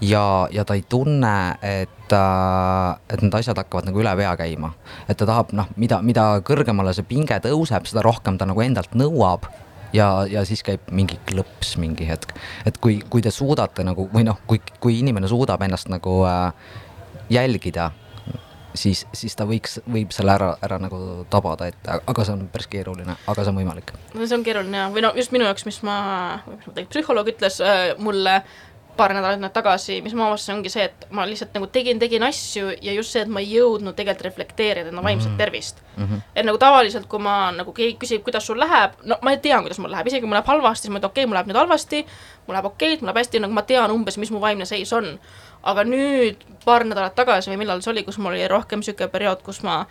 ja, 0.00 0.48
ja 0.50 0.64
ta 0.64 0.76
ei 0.78 0.84
tunne, 0.88 1.36
et, 1.62 2.12
et 2.12 3.22
need 3.22 3.38
asjad 3.40 3.58
hakkavad 3.58 3.88
nagu 3.88 4.02
üle 4.02 4.14
pea 4.16 4.34
käima. 4.38 4.72
et 5.08 5.16
ta 5.16 5.26
tahab 5.26 5.54
noh, 5.56 5.70
mida, 5.76 6.02
mida 6.02 6.26
kõrgemale 6.46 6.94
see 6.96 7.06
pinge 7.08 7.40
tõuseb, 7.44 7.88
seda 7.90 8.04
rohkem 8.06 8.38
ta 8.38 8.48
nagu 8.48 8.62
endalt 8.64 8.94
nõuab 8.98 9.48
ja, 9.92 10.26
ja 10.30 10.44
siis 10.48 10.62
käib 10.66 10.90
mingi 10.92 11.18
klõps 11.28 11.76
mingi 11.80 12.08
hetk. 12.08 12.34
et 12.66 12.78
kui, 12.78 13.00
kui 13.10 13.24
te 13.24 13.32
suudate 13.34 13.84
nagu 13.86 14.08
või 14.12 14.26
noh, 14.28 14.38
kui, 14.46 14.62
kui 14.80 15.00
inimene 15.00 15.30
suudab 15.30 15.62
ennast 15.66 15.90
nagu 15.92 16.20
äh, 16.28 16.52
jälgida 17.30 17.90
siis, 18.78 19.04
siis 19.16 19.36
ta 19.36 19.46
võiks, 19.48 19.78
võib 19.90 20.12
selle 20.14 20.34
ära, 20.34 20.52
ära 20.64 20.78
nagu 20.82 21.24
tabada, 21.30 21.68
et 21.70 21.88
aga 21.88 22.24
see 22.24 22.36
on 22.36 22.46
päris 22.52 22.68
keeruline, 22.70 23.16
aga 23.26 23.44
see 23.44 23.52
on 23.52 23.60
võimalik. 23.60 23.92
no 24.14 24.26
see 24.26 24.38
on 24.38 24.46
keeruline 24.46 24.82
ja, 24.82 24.88
või 24.94 25.04
no 25.04 25.12
just 25.18 25.34
minu 25.34 25.48
jaoks, 25.48 25.66
mis 25.68 25.80
ma, 25.86 25.98
psühholoog 26.78 27.32
ütles 27.34 27.60
äh, 27.64 27.92
mulle 28.02 28.40
paar 28.98 29.14
nädalat 29.14 29.52
tagasi, 29.54 30.00
mis 30.02 30.14
ma 30.18 30.26
avastasin, 30.28 30.58
ongi 30.58 30.72
see, 30.72 30.84
et 30.88 31.06
ma 31.14 31.24
lihtsalt 31.28 31.54
nagu 31.56 31.68
tegin, 31.72 32.00
tegin 32.02 32.24
asju 32.26 32.72
ja 32.82 32.94
just 32.96 33.14
see, 33.14 33.22
et 33.22 33.30
ma 33.32 33.40
ei 33.44 33.52
jõudnud 33.54 33.96
tegelikult 33.96 34.26
reflekteerida 34.26 34.90
enda 34.90 35.04
vaimset 35.04 35.30
Mhm. 35.30 35.38
tervist 35.38 35.82
mm. 35.96 36.04
-hmm. 36.04 36.20
et 36.34 36.46
nagu 36.46 36.58
tavaliselt, 36.58 37.06
kui 37.06 37.18
ma 37.18 37.52
nagu 37.52 37.72
keegi 37.72 37.96
küsib, 38.02 38.22
kuidas 38.22 38.46
sul 38.46 38.58
läheb, 38.58 38.98
no 39.04 39.18
ma 39.22 39.36
tean, 39.36 39.62
kuidas 39.62 39.78
mul 39.78 39.90
läheb, 39.90 40.06
isegi 40.06 40.20
kui 40.20 40.28
mul 40.28 40.38
läheb 40.40 40.46
halvasti, 40.46 40.82
siis 40.82 40.92
ma 40.92 40.98
ütlen, 40.98 41.10
okei 41.10 41.22
okay,, 41.22 41.28
mul 41.28 41.36
läheb 41.38 41.46
nüüd 41.46 41.60
halvasti, 41.62 42.06
mul 42.46 42.54
läheb 42.54 42.64
okeilt, 42.72 43.00
mul 43.00 43.06
läheb 43.08 43.22
hästi, 43.22 43.40
nagu 43.40 43.52
ma 43.52 43.62
tean 43.62 43.90
umbes, 43.90 44.18
mis 44.18 44.30
mu 44.30 44.40
vaimne 44.40 44.64
seis 44.64 44.92
on. 44.92 45.18
aga 45.62 45.82
nüüd 45.84 46.36
paar 46.64 46.84
nädalat 46.84 47.14
tagasi 47.14 47.50
või 47.50 47.56
millal 47.58 47.80
see 47.82 47.90
oli, 47.90 48.04
kus 48.06 48.18
mul 48.18 48.32
oli 48.32 48.48
rohkem 48.48 48.78
niisugune 48.78 49.08
periood, 49.10 49.42
kus 49.42 49.62
ma 49.62 49.86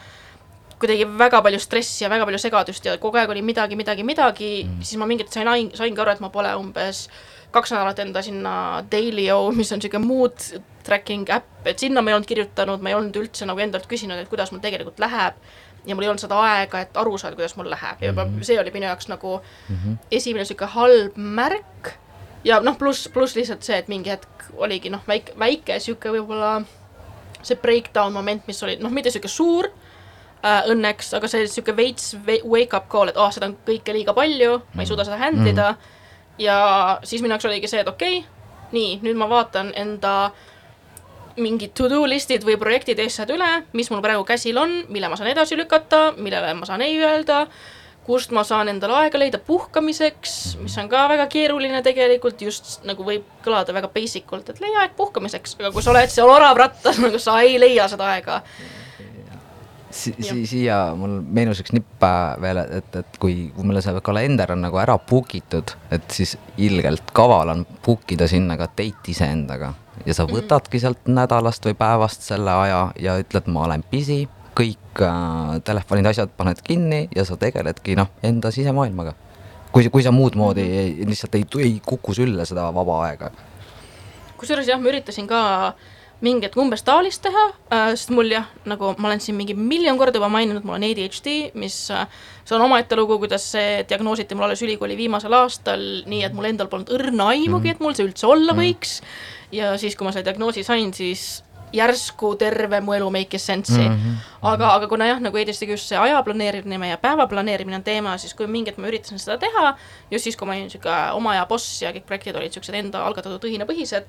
kuidagi 0.79 1.07
väga 1.19 1.41
palju 1.41 1.59
stressi 1.59 2.03
ja 2.03 2.09
väga 2.09 2.25
palju 2.25 2.39
segadust 2.41 2.85
ja 2.85 2.97
kogu 3.01 3.17
aeg 3.17 3.29
oli 3.33 3.41
midagi, 3.41 3.75
midagi, 3.75 4.03
midagi 4.03 4.51
mm., 4.63 4.81
siis 4.83 4.99
ma 5.01 5.09
mingit 5.09 5.33
sain, 5.33 5.49
saingi 5.73 6.01
aru, 6.01 6.13
et 6.13 6.23
ma 6.23 6.29
pole 6.33 6.53
umbes 6.59 7.07
kaks 7.51 7.71
nädalat 7.71 7.99
enda 8.03 8.21
sinna 8.21 8.53
Dailyo, 8.91 9.39
mis 9.55 9.71
on 9.71 9.79
niisugune 9.81 10.05
mood 10.05 10.35
tracking 10.85 11.29
äpp, 11.33 11.67
et 11.67 11.79
sinna 11.79 12.03
ma 12.03 12.11
ei 12.11 12.17
olnud 12.17 12.29
kirjutanud, 12.29 12.83
ma 12.83 12.91
ei 12.91 12.97
olnud 12.97 13.15
üldse 13.19 13.47
nagu 13.47 13.63
endalt 13.63 13.87
küsinud, 13.89 14.19
et 14.19 14.29
kuidas 14.31 14.51
mul 14.51 14.61
tegelikult 14.63 14.99
läheb 15.03 15.39
ja 15.87 15.95
mul 15.95 16.05
ei 16.05 16.11
olnud 16.11 16.23
seda 16.23 16.39
aega, 16.43 16.81
et 16.83 16.99
aru 16.99 17.17
saada, 17.17 17.37
kuidas 17.39 17.55
mul 17.57 17.69
läheb 17.71 18.03
ja 18.03 18.11
juba 18.11 18.25
mm 18.25 18.35
-hmm. 18.35 18.43
see 18.43 18.59
oli 18.59 18.71
minu 18.71 18.85
jaoks 18.85 19.07
nagu 19.07 19.39
mm 19.69 19.75
-hmm. 19.75 19.97
esimene 20.11 20.43
niisugune 20.43 20.71
halb 20.71 21.17
märk 21.17 21.93
ja 22.43 22.59
noh, 22.59 22.77
pluss, 22.77 23.09
pluss 23.13 23.35
lihtsalt 23.35 23.63
see, 23.63 23.77
et 23.77 23.87
mingi 23.87 24.09
hetk 24.09 24.51
oligi 24.57 24.89
noh, 24.89 25.01
väike, 25.07 25.33
väike 25.39 25.73
niisugune 25.73 26.19
võib-olla 26.19 26.63
see 27.41 27.55
breakdown 27.55 28.13
moment, 28.13 28.47
mis 28.47 28.63
oli 28.63 28.75
noh, 28.75 28.91
mitte 28.91 29.09
niisugune 29.09 29.31
suur 29.31 29.69
äh, 30.43 30.67
õnneks, 30.73 31.13
aga 31.17 31.29
see 31.31 31.45
niisugune 31.45 31.77
veits 31.77 32.15
ve- 32.25 32.41
wake 32.45 32.77
up 32.77 32.89
call, 32.91 33.11
et 33.11 33.17
ah 33.17 33.27
oh,, 33.27 33.33
seda 33.33 33.49
on 33.49 33.57
kõike 33.67 33.95
liiga 33.95 34.15
palju, 34.17 34.59
ma 34.73 34.83
ei 34.83 34.89
suuda 34.89 35.07
seda 35.07 35.19
handle 35.21 35.49
ida 35.53 35.71
mm.. 35.73 35.95
ja 36.43 36.57
siis 37.07 37.23
minu 37.23 37.35
jaoks 37.35 37.49
oligi 37.49 37.71
see, 37.71 37.81
et 37.85 37.89
okei 37.91 38.19
okay,, 38.21 38.37
nii, 38.75 38.99
nüüd 39.05 39.17
ma 39.19 39.29
vaatan 39.31 39.71
enda 39.77 40.13
mingid 41.37 41.73
to-do 41.77 42.01
list'id 42.09 42.45
või 42.45 42.57
projektid 42.59 42.99
eestsääd 42.99 43.31
üle, 43.35 43.49
mis 43.77 43.91
mul 43.93 44.01
praegu 44.01 44.25
käsil 44.27 44.57
on, 44.57 44.79
mille 44.89 45.09
ma 45.09 45.17
saan 45.19 45.29
edasi 45.31 45.57
lükata, 45.57 46.11
millele 46.17 46.55
ma 46.57 46.65
saan 46.65 46.81
ei 46.81 46.97
öelda, 46.97 47.43
kust 48.07 48.31
ma 48.33 48.41
saan 48.47 48.71
endale 48.71 48.95
aega 49.03 49.19
leida 49.19 49.39
puhkamiseks, 49.43 50.57
mis 50.63 50.77
on 50.81 50.89
ka 50.89 51.03
väga 51.11 51.27
keeruline 51.31 51.83
tegelikult, 51.85 52.41
just 52.41 52.81
nagu 52.87 53.05
võib 53.05 53.27
kõlada 53.45 53.75
väga 53.75 53.91
basic 53.93 54.31
ult, 54.33 54.49
et 54.49 54.61
leia 54.63 54.85
aeg 54.85 54.97
puhkamiseks, 54.97 55.57
aga 55.59 55.71
kui 55.75 55.85
sa 55.85 55.93
oled 55.93 56.13
seal 56.13 56.31
oravrattas, 56.31 57.01
nagu 57.05 57.21
sa 57.21 57.37
ei 57.45 57.59
leia 57.61 57.85
seda 57.91 58.09
aega 58.15 58.41
si-, 59.91 60.15
si-, 60.19 60.45
siia 60.49 60.77
mul 60.97 61.19
meenus 61.21 61.61
üks 61.63 61.73
nipp 61.75 62.03
äh, 62.03 62.35
veel, 62.41 62.61
et, 62.79 62.95
et 63.01 63.19
kui, 63.21 63.49
kui 63.55 63.67
meil 63.67 63.81
see 63.83 64.03
kalender 64.05 64.53
on 64.55 64.63
nagu 64.65 64.79
ära 64.81 64.97
book 64.99 65.35
itud, 65.37 65.73
et 65.93 66.07
siis 66.13 66.35
ilgelt 66.61 67.11
kaval 67.15 67.53
on 67.55 67.65
book 67.85 68.11
ida 68.15 68.27
sinna 68.29 68.57
ka 68.59 68.69
date 68.69 69.13
iseendaga. 69.13 69.73
Ja 70.05 70.13
sa 70.13 70.27
võtadki 70.29 70.79
sealt 70.81 71.09
nädalast 71.09 71.65
või 71.65 71.75
päevast 71.77 72.25
selle 72.27 72.53
aja 72.53 72.81
ja 73.01 73.17
ütled, 73.19 73.49
ma 73.51 73.65
olen 73.65 73.83
busy, 73.91 74.25
kõik 74.57 75.03
äh, 75.05 75.57
telefonid, 75.65 76.09
asjad 76.11 76.33
paned 76.37 76.61
kinni 76.65 77.07
ja 77.15 77.25
sa 77.27 77.37
tegeledki 77.39 77.97
noh, 77.99 78.11
enda 78.25 78.51
sisemaailmaga. 78.53 79.15
kui, 79.71 79.89
kui 79.93 80.03
sa 80.03 80.11
muud 80.15 80.35
moodi 80.39 80.63
ei, 80.63 81.05
lihtsalt 81.05 81.35
ei, 81.35 81.45
ei 81.61 81.81
kuku 81.85 82.13
sülle 82.17 82.45
seda 82.49 82.71
vaba 82.73 83.03
aega. 83.05 83.31
Kusjuures 84.37 84.67
jah, 84.69 84.79
ma 84.81 84.89
üritasin 84.89 85.27
ka 85.29 85.39
mingi 85.73 85.96
hetk 86.21 86.57
umbes 86.57 86.83
taolist 86.83 87.21
teha 87.21 87.43
äh,, 87.69 87.93
sest 87.93 88.09
mul 88.09 88.31
jah, 88.31 88.47
nagu 88.65 88.93
ma 88.97 89.11
olen 89.11 89.21
siin 89.21 89.37
mingi 89.37 89.53
miljon 89.53 89.97
korda 89.97 90.17
juba 90.17 90.29
maininud, 90.33 90.65
mul 90.65 90.77
on 90.79 90.85
ADHD, 90.87 91.53
mis 91.53 91.91
äh, 91.91 92.07
see 92.43 92.55
on 92.57 92.65
omaette 92.65 92.97
lugu, 92.97 93.19
kuidas 93.21 93.45
see 93.53 93.83
diagnoositi 93.89 94.35
mul 94.35 94.47
alles 94.47 94.63
ülikooli 94.65 94.97
viimasel 94.97 95.33
aastal, 95.37 95.83
nii 96.09 96.23
et 96.25 96.33
mul 96.33 96.49
endal 96.49 96.71
polnud 96.71 96.89
õrna 96.97 97.29
aimugi, 97.35 97.75
et 97.75 97.83
mul 97.83 97.93
see 97.97 98.07
üldse 98.07 98.27
olla 98.27 98.55
võiks. 98.57 99.01
ja 99.51 99.75
siis, 99.77 99.95
kui 99.95 100.07
ma 100.07 100.11
selle 100.11 100.25
diagnoosi 100.25 100.65
sain, 100.65 100.93
siis 100.93 101.43
järsku 101.75 102.35
terve 102.39 102.79
mu 102.81 102.93
elu 102.95 103.07
make'is 103.11 103.45
sense'i 103.45 103.89
mm. 103.89 103.95
-hmm. 103.95 104.27
aga, 104.41 104.73
aga 104.73 104.87
kuna 104.87 105.07
jah, 105.07 105.19
nagu 105.19 105.37
ADHD-ga 105.37 105.75
just 105.75 105.91
see 105.91 105.99
aja 105.99 106.23
planeerimine 106.23 106.89
ja 106.89 106.97
päeva 106.97 107.27
planeerimine 107.27 107.75
on 107.75 107.83
teema, 107.83 108.17
siis 108.17 108.33
kui 108.33 108.47
mingi 108.47 108.71
hetk 108.71 108.79
ma 108.79 108.87
üritasin 108.87 109.19
seda 109.19 109.37
teha, 109.37 109.77
just 110.11 110.23
siis, 110.23 110.37
kui 110.37 110.47
ma 110.47 110.53
olin 110.53 110.63
niisugune 110.63 111.11
oma 111.13 111.31
aja 111.31 111.45
boss 111.45 111.81
ja 111.81 111.91
kõik 111.91 112.07
projektid 112.07 112.35
olid 112.35 112.49
niisugused 112.49 112.75
enda 112.75 113.03
algatatud 113.05 113.49
õhinapõhised, 113.49 114.07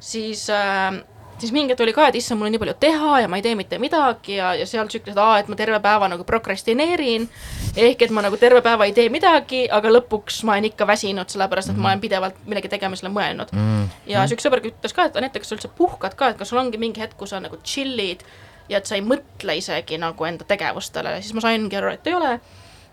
siis 0.00 0.46
äh, 0.50 1.02
siis 1.40 1.52
mingi 1.54 1.74
hetk 1.74 1.82
oli 1.84 1.94
ka, 1.96 2.08
et 2.10 2.18
issand, 2.20 2.40
mul 2.40 2.48
on 2.48 2.54
nii 2.54 2.62
palju 2.62 2.74
teha 2.82 3.20
ja 3.24 3.30
ma 3.30 3.40
ei 3.40 3.44
tee 3.44 3.54
mitte 3.58 3.78
midagi 3.82 4.36
ja, 4.36 4.52
ja 4.58 4.66
seal 4.68 4.90
siukesed, 4.92 5.18
aa, 5.20 5.38
et 5.40 5.48
ma 5.50 5.58
terve 5.58 5.80
päeva 5.84 6.08
nagu 6.12 6.26
prokrastineerin. 6.28 7.28
ehk 7.76 8.04
et 8.06 8.14
ma 8.14 8.24
nagu 8.26 8.38
terve 8.40 8.62
päeva 8.66 8.88
ei 8.88 8.94
tee 8.96 9.08
midagi, 9.12 9.64
aga 9.70 9.92
lõpuks 9.96 10.42
ma 10.48 10.56
olen 10.56 10.70
ikka 10.70 10.86
väsinud, 10.86 11.32
sellepärast 11.32 11.74
et 11.74 11.80
ma 11.80 11.92
olen 11.92 12.04
pidevalt 12.04 12.38
millegi 12.46 12.72
tegemisele 12.72 13.12
mõelnud 13.14 13.52
mm.. 13.56 13.90
ja 14.10 14.24
üks 14.28 14.46
sõber 14.46 14.64
ütles 14.64 14.96
ka, 14.96 15.08
et 15.10 15.18
Anette, 15.20 15.42
kas 15.42 15.52
sa 15.52 15.58
üldse 15.58 15.72
puhkad 15.76 16.16
ka, 16.18 16.32
et 16.32 16.40
kas 16.40 16.52
sul 16.52 16.62
ongi 16.62 16.80
mingi 16.80 17.02
hetk, 17.02 17.18
kus 17.20 17.34
sa 17.34 17.42
nagu 17.42 17.60
chill'id 17.64 18.24
ja 18.70 18.78
et 18.78 18.86
sa 18.86 18.96
ei 18.98 19.04
mõtle 19.04 19.56
isegi 19.58 19.98
nagu 20.00 20.26
enda 20.26 20.46
tegevustele, 20.48 21.18
siis 21.22 21.34
ma 21.34 21.44
saingi 21.44 21.78
aru, 21.78 21.94
et 21.96 22.10
ei 22.10 22.16
ole. 22.18 22.34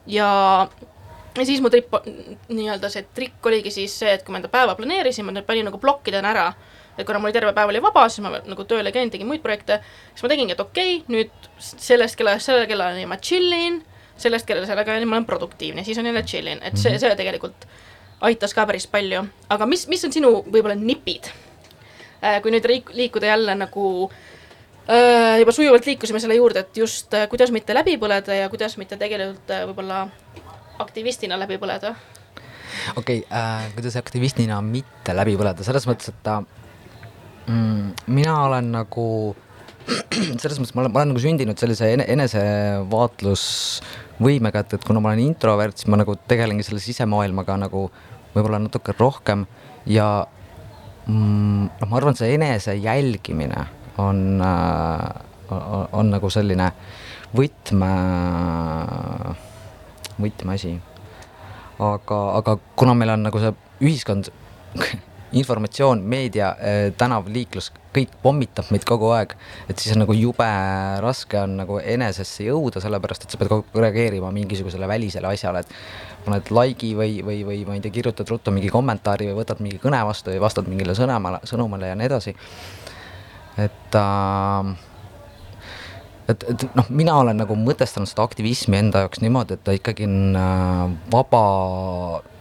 ja 0.07 0.29
ja 1.37 1.45
siis 1.45 1.61
mu 1.61 1.69
trip, 1.69 1.93
nii-öelda 2.49 2.89
see 2.89 3.05
trikk 3.15 3.45
oligi 3.45 3.71
siis 3.73 3.93
see, 3.99 4.13
et 4.15 4.23
kui 4.25 4.33
ma 4.33 4.41
enda 4.41 4.49
päeva 4.51 4.75
planeerisin, 4.77 5.27
ma 5.27 5.43
panin 5.45 5.67
nagu 5.69 5.79
plokkidena 5.81 6.33
ära. 6.33 6.47
Et 6.97 7.05
kuna 7.05 7.21
mul 7.21 7.35
terve 7.35 7.53
päev 7.53 7.73
oli 7.73 7.81
vaba, 7.83 8.07
siis 8.09 8.25
ma 8.25 8.33
nagu 8.39 8.65
tööle 8.69 8.91
käin, 8.95 9.11
tegin 9.13 9.29
muid 9.29 9.43
projekte, 9.43 9.79
siis 10.13 10.25
ma 10.25 10.31
tegingi, 10.33 10.57
et 10.57 10.63
okei 10.63 10.97
okay,, 10.97 11.13
nüüd 11.13 11.51
sellest 11.59 12.17
kellast 12.19 12.49
selle 12.49 12.67
kellani 12.69 13.05
ma 13.09 13.19
chill 13.21 13.53
in, 13.53 13.81
sellest 14.17 14.47
kellani 14.49 14.69
selle 14.69 14.85
kellani 14.87 15.09
ma 15.09 15.19
olen 15.19 15.27
produktiivne, 15.29 15.85
siis 15.85 15.99
on 16.01 16.09
jälle 16.09 16.23
chill 16.25 16.49
in, 16.53 16.63
et 16.65 16.79
see, 16.79 16.97
see 16.99 17.17
tegelikult 17.19 17.67
aitas 18.21 18.53
ka 18.57 18.65
päris 18.65 18.87
palju. 18.89 19.25
aga 19.49 19.67
mis, 19.69 19.85
mis 19.87 20.05
on 20.05 20.13
sinu 20.13 20.33
võib-olla 20.47 20.77
nipid? 20.79 21.29
kui 22.41 22.51
nüüd 22.53 22.65
liik-, 22.65 22.93
liikuda 22.97 23.29
jälle 23.29 23.53
nagu 23.55 24.09
äh, 24.89 25.37
juba 25.39 25.53
sujuvalt 25.53 25.85
liikusime 25.85 26.19
selle 26.19 26.35
juurde, 26.35 26.65
et 26.65 26.77
just 26.77 27.13
äh, 27.13 27.27
kuidas 27.29 27.51
mitte 27.53 27.75
läbi 27.77 27.97
põleda 28.01 28.41
ja 28.41 28.49
kuidas 28.49 28.77
mitte 28.81 28.97
tegelikult 28.97 29.53
äh, 29.53 29.65
võib-olla 29.69 30.07
aktivistina 30.81 31.37
läbi 31.39 31.59
põleda. 31.61 31.93
okei 32.95 33.21
okay, 33.21 33.37
äh,, 33.37 33.69
kuidas 33.75 33.99
aktivistina 34.01 34.61
mitte 34.65 35.15
läbi 35.15 35.37
põleda, 35.37 35.65
selles 35.67 35.85
mõttes, 35.89 36.09
et 36.09 36.23
ta 36.25 36.41
mm,, 37.47 37.91
mina 38.13 38.33
olen 38.45 38.65
nagu 38.75 39.07
selles 40.41 40.59
mõttes 40.59 40.75
ma 40.75 40.81
olen, 40.83 40.93
ma 40.93 40.99
olen 41.01 41.11
nagu 41.13 41.21
sündinud 41.23 41.57
sellise 41.59 41.85
ene, 41.95 42.05
enesevaatlusvõimega, 42.15 44.57
et, 44.63 44.71
et 44.77 44.83
kuna 44.87 44.99
ma 45.03 45.07
olen 45.13 45.27
introvert, 45.27 45.75
siis 45.79 45.89
ma 45.91 45.95
nagu 46.01 46.13
tegelengi 46.27 46.63
selle 46.67 46.81
sisemaailmaga 46.83 47.53
nagu 47.67 47.81
võib-olla 48.35 48.59
natuke 48.61 48.91
rohkem 48.97 49.39
ja 49.89 50.07
mm, 51.07 51.63
noh, 51.79 51.87
ma 51.87 51.95
arvan, 52.01 52.15
see 52.19 52.29
enese 52.35 52.71
jälgimine 52.75 53.61
on 54.03 54.17
äh,, 54.43 55.05
on, 55.51 55.87
on 55.91 56.11
nagu 56.11 56.29
selline 56.31 56.71
võtme, 57.35 57.91
võtmeasi. 60.21 60.73
Aga, 61.83 62.19
aga 62.39 62.57
kuna 62.79 62.95
meil 62.97 63.13
on 63.13 63.27
nagu 63.27 63.41
see 63.41 63.53
ühiskond 63.85 64.31
informatsioon, 65.35 66.01
meedia, 66.07 66.53
tänav, 66.97 67.27
liiklus, 67.31 67.71
kõik 67.95 68.13
pommitab 68.23 68.69
meid 68.71 68.85
kogu 68.87 69.09
aeg. 69.11 69.33
et 69.69 69.79
siis 69.79 69.95
on 69.95 70.03
nagu 70.05 70.15
jube 70.15 70.47
raske 71.03 71.39
on 71.41 71.57
nagu 71.61 71.79
enesesse 71.79 72.45
jõuda, 72.47 72.81
sellepärast 72.83 73.25
et 73.25 73.33
sa 73.33 73.39
pead 73.39 73.51
kogu 73.51 73.65
aeg 73.65 73.81
reageerima 73.87 74.31
mingisugusele 74.31 74.87
välisele 74.87 75.27
asjale, 75.27 75.65
et 75.65 75.73
paned 76.25 76.51
like'i 76.51 76.93
või, 76.95 77.19
või, 77.25 77.41
või 77.47 77.63
ma 77.67 77.75
ei 77.75 77.83
tea, 77.83 77.91
kirjutad 77.99 78.29
ruttu 78.29 78.53
mingi 78.55 78.71
kommentaari 78.71 79.29
või 79.31 79.39
võtad 79.41 79.63
mingi 79.63 79.81
kõne 79.83 79.99
vastu 80.07 80.31
või 80.31 80.43
vastad 80.43 80.69
mingile 80.71 80.95
sõnumale, 80.95 81.41
sõnumile 81.47 81.91
ja 81.91 81.99
nii 81.99 82.11
edasi. 82.11 82.35
et 83.57 83.95
äh, 83.95 84.75
et, 86.31 86.43
et 86.51 86.65
noh, 86.75 86.87
mina 86.93 87.15
olen 87.21 87.37
nagu 87.39 87.55
mõtestanud 87.59 88.09
seda 88.09 88.25
aktivismi 88.27 88.77
enda 88.79 89.05
jaoks 89.05 89.21
niimoodi, 89.23 89.57
et 89.57 89.63
ta 89.65 89.75
ikkagi 89.75 90.07
on 90.07 90.39
äh, 90.39 90.95
vaba, 91.13 91.43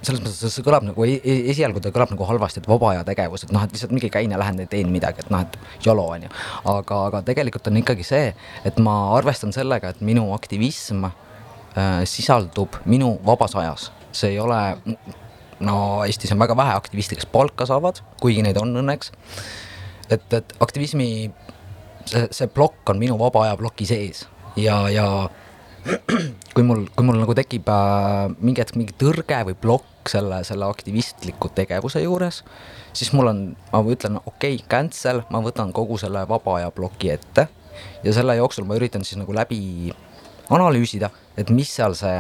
selles 0.01 0.23
mõttes 0.23 0.55
see 0.57 0.65
kõlab 0.67 0.89
nagu 0.89 1.07
e, 1.07 1.19
e 1.21 1.37
esialgu 1.53 1.83
ta 1.83 1.93
kõlab 1.95 2.15
nagu 2.15 2.29
halvasti, 2.29 2.63
et 2.63 2.71
vaba 2.71 2.93
aja 2.93 3.05
tegevus, 3.07 3.47
et 3.47 3.55
noh, 3.55 3.67
et 3.67 3.77
lihtsalt 3.77 3.95
mingi 3.95 4.11
käin 4.13 4.35
ja 4.35 4.41
lähen 4.43 4.63
ja 4.63 4.71
teen 4.71 4.91
midagi, 4.95 5.25
et 5.25 5.31
noh, 5.35 5.45
et 5.47 5.85
jolo 5.87 6.09
on 6.15 6.27
ju. 6.27 6.33
aga, 6.73 7.03
aga 7.11 7.23
tegelikult 7.27 7.71
on 7.71 7.83
ikkagi 7.83 8.07
see, 8.07 8.33
et 8.67 8.81
ma 8.83 8.97
arvestan 9.19 9.55
sellega, 9.57 9.95
et 9.95 10.03
minu 10.07 10.29
aktivism 10.37 11.07
äh, 11.09 12.03
sisaldub 12.09 12.81
minu 12.91 13.17
vabas 13.27 13.55
ajas, 13.59 13.91
see 14.17 14.35
ei 14.35 14.43
ole 14.43 14.61
no 15.61 16.05
Eestis 16.05 16.33
on 16.35 16.41
väga 16.43 16.57
vähe 16.57 16.75
aktiviste, 16.77 17.17
kes 17.17 17.29
palka 17.33 17.67
saavad, 17.69 18.03
kuigi 18.21 18.43
neid 18.45 18.59
on 18.61 18.75
õnneks. 18.83 19.13
et, 20.11 20.27
et 20.33 20.53
aktivismi 20.61 21.31
see, 22.11 22.29
see 22.35 22.49
plokk 22.53 22.93
on 22.93 23.01
minu 23.03 23.19
vaba 23.21 23.47
aja 23.47 23.59
ploki 23.59 23.87
sees. 23.89 24.25
Ja, 24.57 24.87
ja 24.93 25.07
kui 26.55 26.65
mul, 26.67 26.87
kui 26.95 27.07
mul 27.07 27.21
nagu 27.21 27.35
tekib 27.37 27.69
äh, 27.71 28.33
mingi 28.41 28.63
hetk 28.63 28.79
mingi 28.79 28.97
tõrge 28.99 29.43
või 29.51 29.59
plokk 29.61 30.11
selle, 30.11 30.41
selle 30.47 30.69
aktivistliku 30.71 31.51
tegevuse 31.55 32.03
juures, 32.03 32.43
siis 32.97 33.13
mul 33.15 33.31
on, 33.33 33.45
ma 33.73 33.83
ütlen 33.85 34.19
okei 34.23 34.57
okay,, 34.57 34.65
cancel, 34.71 35.23
ma 35.31 35.43
võtan 35.45 35.75
kogu 35.77 35.99
selle 36.01 36.25
vaba 36.29 36.59
aja 36.61 36.73
ploki 36.75 37.13
ette 37.15 37.49
ja 38.05 38.17
selle 38.17 38.37
jooksul 38.39 38.67
ma 38.67 38.79
üritan 38.79 39.05
siis 39.05 39.21
nagu 39.21 39.35
läbi 39.37 39.93
analüüsida, 40.51 41.11
et 41.37 41.51
mis 41.55 41.71
seal 41.75 41.97
see, 41.99 42.19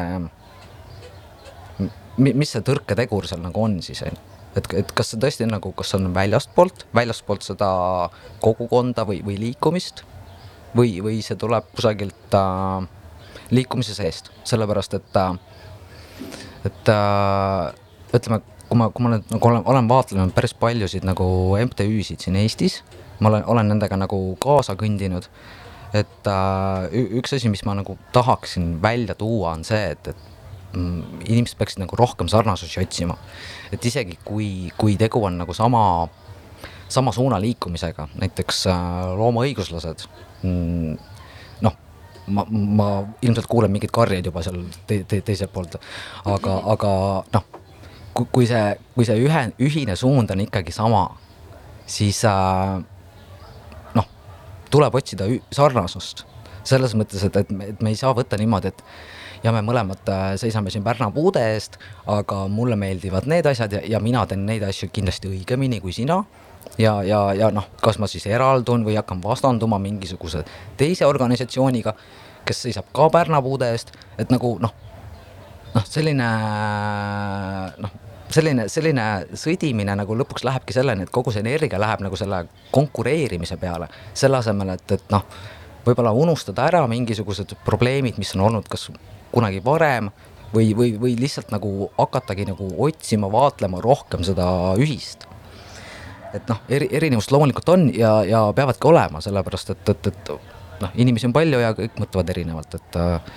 mis 2.18 2.53
see 2.53 2.64
tõrketegur 2.66 3.28
seal 3.30 3.43
nagu 3.45 3.62
on 3.62 3.78
siis, 3.87 4.03
on 4.07 4.14
ju 4.14 4.36
et, 4.57 4.68
et 4.82 4.92
kas 4.96 5.12
see 5.12 5.20
tõesti 5.22 5.46
nagu, 5.48 5.72
kas 5.76 5.94
on 5.98 6.11
väljastpoolt, 6.14 6.86
väljastpoolt 6.96 7.46
seda 7.46 7.70
kogukonda 8.44 9.07
või, 9.09 9.22
või 9.26 9.38
liikumist 9.40 10.04
või, 10.76 10.98
või 11.04 11.20
see 11.24 11.38
tuleb 11.40 11.68
kusagilt 11.76 12.36
äh, 12.36 12.86
liikumise 13.54 13.96
seest, 13.96 14.30
sellepärast 14.48 14.96
et 14.98 15.18
äh,, 15.20 15.34
et 16.66 16.92
äh, 16.92 18.16
ütleme, 18.16 18.40
kui 18.68 18.78
ma, 18.78 18.90
kui 18.90 19.04
ma 19.04 19.14
nüüd 19.14 19.34
nagu 19.34 19.50
olen, 19.50 19.66
olen 19.72 19.90
vaatlenud 19.90 20.34
päris 20.36 20.54
paljusid 20.59 21.07
nagu 21.07 21.26
MTÜ-sid 21.61 22.24
siin 22.24 22.38
Eestis, 22.40 22.80
ma 23.20 23.30
olen, 23.30 23.44
olen 23.46 23.70
nendega 23.74 23.98
nagu 24.00 24.18
kaasa 24.42 24.76
kõndinud, 24.78 25.28
et 25.96 26.30
äh, 26.30 26.96
üks 27.20 27.36
asi, 27.36 27.52
mis 27.52 27.64
ma 27.68 27.76
nagu 27.78 27.98
tahaksin 28.16 28.76
välja 28.82 29.16
tuua, 29.18 29.54
on 29.57 29.64
see, 29.66 29.92
et, 29.94 30.12
et 30.12 30.32
inimesed 30.77 31.59
peaksid 31.59 31.83
nagu 31.83 31.97
rohkem 31.99 32.29
sarnasusi 32.29 32.81
otsima. 32.83 33.16
et 33.72 33.85
isegi 33.85 34.18
kui, 34.24 34.70
kui 34.79 34.97
tegu 34.97 35.24
on 35.24 35.39
nagu 35.43 35.55
sama, 35.55 36.09
sama 36.89 37.12
suuna 37.12 37.41
liikumisega, 37.41 38.09
näiteks 38.20 38.66
äh, 38.70 38.81
loomaõiguslased 39.18 40.07
mm, 40.43 40.97
noh, 41.66 41.79
ma, 42.27 42.47
ma 42.51 42.89
ilmselt 43.22 43.49
kuulen 43.51 43.72
mingeid 43.72 43.95
karjeid 43.95 44.27
juba 44.31 44.45
seal 44.47 44.62
te, 44.87 45.03
te, 45.09 45.20
teiselt 45.20 45.53
poolt, 45.55 45.79
aga, 46.24 46.59
aga 46.74 46.93
noh, 47.35 47.49
kui 48.16 48.47
see, 48.49 48.68
kui 48.95 49.09
see 49.09 49.18
ühe, 49.27 49.43
ühine 49.62 49.97
suund 49.99 50.31
on 50.33 50.45
ikkagi 50.47 50.72
sama, 50.74 51.09
siis 51.87 52.22
äh, 52.29 52.79
noh, 53.99 54.09
tuleb 54.70 54.97
otsida 55.01 55.29
sarnasust 55.55 56.27
selles 56.66 56.97
mõttes, 56.99 57.22
et, 57.22 57.37
et 57.39 57.53
me, 57.55 57.70
et 57.72 57.83
me 57.85 57.93
ei 57.93 57.99
saa 57.99 58.14
võtta 58.16 58.39
niimoodi, 58.41 58.72
et 58.72 58.83
ja 59.47 59.53
me 59.55 59.62
mõlemad 59.62 60.11
äh, 60.11 60.24
seisame 60.40 60.72
siin 60.74 60.84
Pärna 60.84 61.09
puude 61.14 61.42
eest, 61.55 61.78
aga 62.11 62.47
mulle 62.51 62.76
meeldivad 62.80 63.28
need 63.30 63.47
asjad 63.47 63.78
ja, 63.78 63.82
ja 63.97 64.01
mina 64.03 64.24
teen 64.26 64.47
neid 64.49 64.64
asju 64.66 64.90
kindlasti 64.92 65.30
õigemini 65.30 65.80
kui 65.84 65.94
sina. 65.94 66.22
Ja, 66.82 66.99
ja, 67.07 67.20
ja 67.32 67.49
noh, 67.55 67.68
kas 67.80 68.01
ma 68.03 68.09
siis 68.11 68.26
eraldun 68.26 68.82
või 68.84 68.97
hakkan 68.99 69.20
vastanduma 69.22 69.78
mingisuguse 69.80 70.42
teise 70.76 71.07
organisatsiooniga, 71.07 71.94
kes 72.44 72.64
seisab 72.66 72.90
ka 72.97 73.07
Pärna 73.14 73.40
puude 73.42 73.70
eest, 73.72 73.94
et 74.18 74.34
nagu 74.34 74.57
noh, 74.61 74.74
noh, 75.76 75.86
selline 75.86 76.26
noh, 77.84 77.94
selline, 78.34 78.66
selline 78.72 79.07
sõdimine 79.38 79.94
nagu 79.97 80.18
lõpuks 80.18 80.44
lähebki 80.44 80.74
selleni, 80.74 81.07
et 81.07 81.14
kogu 81.14 81.32
see 81.32 81.44
energia 81.47 81.80
läheb 81.80 82.03
nagu 82.05 82.18
selle 82.18 82.42
konkureerimise 82.74 83.57
peale, 83.62 83.88
selle 84.14 84.42
asemel, 84.42 84.74
et, 84.74 84.99
et 84.99 85.14
noh, 85.14 85.24
võib-olla 85.86 86.12
unustada 86.12 86.66
ära 86.66 86.82
mingisugused 86.90 87.55
probleemid, 87.64 88.18
mis 88.18 88.34
on 88.34 88.49
olnud 88.51 88.68
kas 88.68 88.90
kunagi 89.33 89.62
varem 89.64 90.11
või, 90.55 90.72
või, 90.77 90.93
või 91.01 91.16
lihtsalt 91.20 91.51
nagu 91.55 91.91
hakatagi 91.99 92.47
nagu 92.51 92.68
otsima, 92.87 93.31
vaatlema 93.33 93.81
rohkem 93.85 94.24
seda 94.27 94.47
ühist. 94.79 95.27
et 96.35 96.49
noh, 96.49 96.61
eri, 96.68 96.89
erinevust 96.93 97.33
loomulikult 97.33 97.68
on 97.72 97.91
ja, 97.95 98.20
ja 98.24 98.47
peavadki 98.53 98.89
olema, 98.89 99.20
sellepärast 99.24 99.70
et, 99.70 99.89
et, 99.89 100.07
et 100.07 100.33
noh, 100.81 100.91
inimesi 100.95 101.29
on 101.29 101.33
palju 101.37 101.61
ja 101.61 101.72
kõik 101.77 102.01
mõtlevad 102.03 102.33
erinevalt, 102.35 102.74
et 102.74 102.99
äh, 103.01 103.37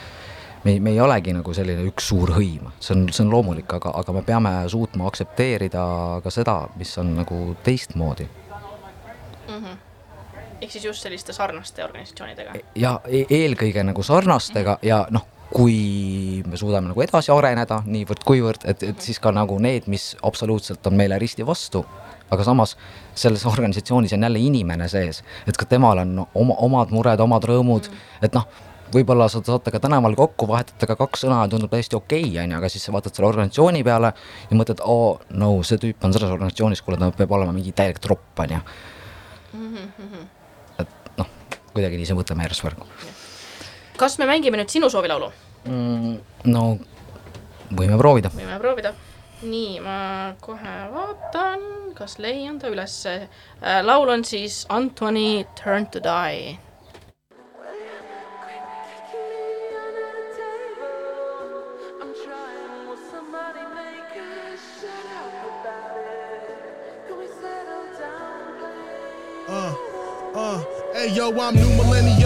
me 0.63 0.79
me 0.79 0.91
ei 0.91 0.99
olegi 1.01 1.33
nagu 1.33 1.53
selline 1.55 1.85
üks 1.87 2.09
suur 2.11 2.33
hõim, 2.35 2.71
see 2.79 2.95
on, 2.95 3.05
see 3.13 3.23
on 3.23 3.31
loomulik, 3.31 3.71
aga, 3.79 3.93
aga 4.01 4.15
me 4.15 4.23
peame 4.27 4.53
suutma 4.69 5.07
aktsepteerida 5.07 5.83
ka 6.23 6.33
seda, 6.33 6.61
mis 6.75 6.97
on 6.97 7.15
nagu 7.21 7.43
teistmoodi 7.63 8.27
mm. 9.47 9.53
-hmm 9.53 9.77
ehk 10.61 10.71
siis 10.71 10.85
just 10.85 11.01
selliste 11.01 11.33
sarnaste 11.33 11.83
organisatsioonidega? 11.83 12.53
ja 12.75 12.99
e 13.07 13.23
eelkõige 13.29 13.83
nagu 13.83 14.03
sarnastega 14.03 14.71
mm 14.71 14.77
-hmm. 14.81 14.87
ja 14.87 15.07
noh, 15.09 15.27
kui 15.53 16.43
me 16.45 16.57
suudame 16.57 16.91
nagu 16.91 17.01
edasi 17.01 17.31
areneda 17.33 17.81
niivõrd-kuivõrd, 17.89 18.67
et, 18.69 18.85
et 18.91 19.01
siis 19.01 19.19
ka 19.21 19.33
nagu 19.33 19.57
need, 19.61 19.87
mis 19.89 20.11
absoluutselt 20.25 20.85
on 20.87 20.97
meile 20.99 21.17
risti 21.21 21.45
vastu, 21.45 21.81
aga 22.29 22.45
samas 22.45 22.75
selles 23.17 23.45
organisatsioonis 23.49 24.13
on 24.13 24.27
jälle 24.27 24.41
inimene 24.45 24.87
sees, 24.91 25.23
et 25.49 25.57
ka 25.57 25.65
temal 25.69 26.03
on 26.05 26.25
oma, 26.27 26.57
omad 26.69 26.93
mured, 26.93 27.21
omad 27.25 27.49
rõõmud. 27.49 27.89
Mm., 27.89 28.25
et 28.27 28.37
noh, 28.37 28.45
võib-olla 28.93 29.29
sa 29.29 29.41
saate 29.45 29.73
ka 29.73 29.81
tänaval 29.81 30.15
kokku, 30.17 30.47
vahetate 30.49 30.89
ka 30.89 30.97
kaks 30.99 31.25
sõna 31.25 31.41
ja 31.43 31.51
tundub 31.51 31.73
täiesti 31.73 31.97
okei 31.97 32.27
okay,, 32.27 32.43
on 32.43 32.53
ju, 32.53 32.61
aga 32.61 32.69
siis 32.69 32.85
sa 32.85 32.93
vaatad 32.93 33.17
selle 33.17 33.29
organisatsiooni 33.31 33.83
peale 33.85 34.13
ja 34.49 34.57
mõtled, 34.57 34.83
oo 34.85 35.13
oh, 35.15 35.29
no 35.33 35.51
see 35.65 35.81
tüüp 35.81 36.05
on 36.05 36.13
selles 36.13 36.29
organisatsioonis, 36.29 36.85
kuule 36.85 37.01
ta 37.01 37.09
peab 37.15 37.37
olema 37.37 37.55
mingi 37.55 37.73
täielik 37.73 38.01
tropp, 38.03 38.31
on 38.45 38.57
ju. 38.57 38.65
Mhm, 39.57 40.27
et 40.85 41.17
noh, 41.17 41.33
kuidagi 41.73 41.97
nii 41.97 42.11
see 42.11 42.17
mõte 42.21 42.37
meeles 42.37 42.61
võrgu 42.65 42.85
kas 43.99 44.15
me 44.19 44.25
mängime 44.29 44.59
nüüd 44.59 44.71
sinu 44.71 44.89
soovilaulu 44.89 45.27
mm,? 45.67 46.15
no 46.53 46.63
võime 47.75 47.97
proovida. 47.99 48.31
võime 48.35 48.59
proovida. 48.61 48.93
nii, 49.43 49.79
ma 49.83 49.99
kohe 50.43 50.77
vaatan, 50.93 51.67
kas 51.95 52.17
leian 52.19 52.59
ta 52.59 52.71
ülesse. 52.71 53.13
Äh, 53.59 53.83
laul 53.83 54.09
on 54.15 54.25
siis 54.27 54.65
Antoni 54.69 55.45
Turn 55.59 55.87
to 55.91 56.03
Die 56.03 56.57
Hey 70.99 71.15
yo, 71.15 71.31
I'm 71.39 71.55
new 71.55 71.69
millennium 71.77 72.18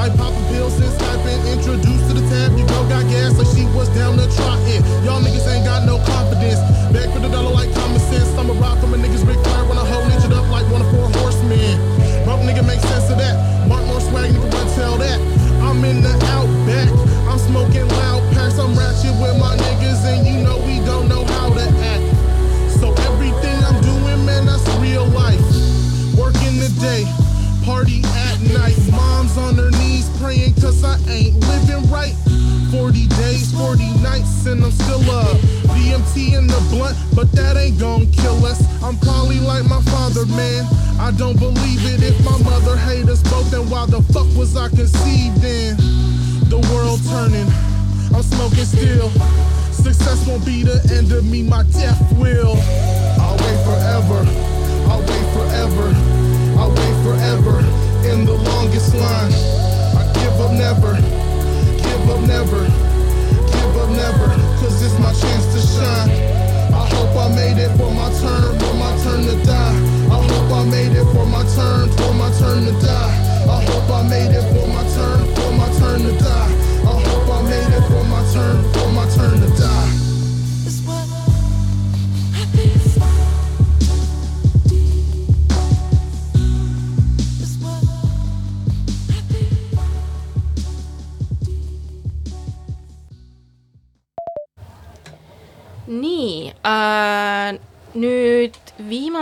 like 0.00 0.16
popping 0.16 0.46
pills 0.48 0.80
and 0.80 0.88
sniping. 0.96 1.40
Introduced 1.52 2.08
to 2.08 2.16
the 2.16 2.24
tab, 2.32 2.56
you 2.56 2.64
girl 2.72 2.88
got 2.88 3.04
gas 3.12 3.36
like 3.36 3.52
she 3.52 3.68
was 3.76 3.88
down 3.92 4.16
the 4.16 4.24
trot 4.32 4.56
it. 4.64 4.80
Y'all 5.04 5.20
niggas 5.20 5.44
ain't 5.52 5.64
got 5.68 5.84
no 5.84 6.00
confidence. 6.08 6.60
Back 6.88 7.12
for 7.12 7.20
the 7.20 7.28
dollar 7.28 7.52
like 7.52 7.68
common 7.76 8.00
sense. 8.08 8.32
I'm 8.40 8.48
a 8.48 8.56
rock 8.56 8.80
from 8.80 8.94
a 8.94 8.96
niggas 8.96 9.28
big 9.28 9.36
fire 9.44 9.64
when 9.68 9.76
I 9.76 9.84
hold 9.84 10.08
it 10.08 10.32
up 10.32 10.48
like 10.48 10.64
one 10.72 10.80
of 10.80 10.88
four 10.88 11.04
horsemen. 11.20 11.76
Broke 12.24 12.40
nigga 12.48 12.64
make 12.64 12.80
sense 12.80 13.12
of 13.12 13.18
that. 13.20 13.36
Mark 13.68 13.84
more 13.86 14.00
swag, 14.00 14.32
nigga 14.32 14.48
run 14.48 14.66
tell 14.72 14.96
that. 14.96 15.20
I'm 15.60 15.84
in 15.84 16.00
the 16.00 16.14
outback, 16.32 16.88
I'm 17.28 17.38
smoking 17.38 17.86
loud 18.00 18.24
packs. 18.32 18.56
I'm 18.56 18.72
ratchet 18.72 19.12
with 19.20 19.36
my 19.36 19.52
niggas, 19.52 19.79
cause 30.80 31.06
I 31.06 31.12
ain't 31.12 31.36
living 31.46 31.90
right. 31.90 32.14
40 32.70 33.06
days, 33.08 33.52
40 33.52 33.82
nights, 34.02 34.46
and 34.46 34.62
I'm 34.62 34.70
still 34.70 35.02
up. 35.10 35.36
DMT 35.74 36.38
in 36.38 36.46
the 36.46 36.60
blunt, 36.70 36.96
but 37.14 37.30
that 37.32 37.56
ain't 37.56 37.78
gon' 37.78 38.06
kill 38.12 38.44
us. 38.46 38.62
I'm 38.82 38.96
probably 38.98 39.40
like 39.40 39.64
my 39.64 39.82
father, 39.82 40.24
man. 40.26 40.64
I 41.00 41.10
don't 41.16 41.38
believe 41.38 41.84
it. 41.84 42.02
If 42.02 42.24
my 42.24 42.38
mother 42.42 42.76
hate 42.76 43.08
us 43.08 43.22
both, 43.24 43.50
then 43.50 43.68
why 43.68 43.86
the 43.86 44.02
fuck 44.12 44.28
was 44.36 44.56
I 44.56 44.68
conceived 44.68 45.42
in? 45.44 45.76
The 46.48 46.60
world 46.72 47.00
turning, 47.10 47.48
I'm 48.14 48.22
smoking 48.22 48.64
still. 48.64 49.10
Success 49.72 50.26
won't 50.28 50.44
be 50.46 50.62
the 50.62 50.78
end 50.94 51.12
of 51.12 51.24
me, 51.24 51.42
my 51.42 51.64
death 51.72 52.00
will. 52.18 52.56
I'll 53.18 53.36
wait 53.38 53.58
forever. 53.64 54.49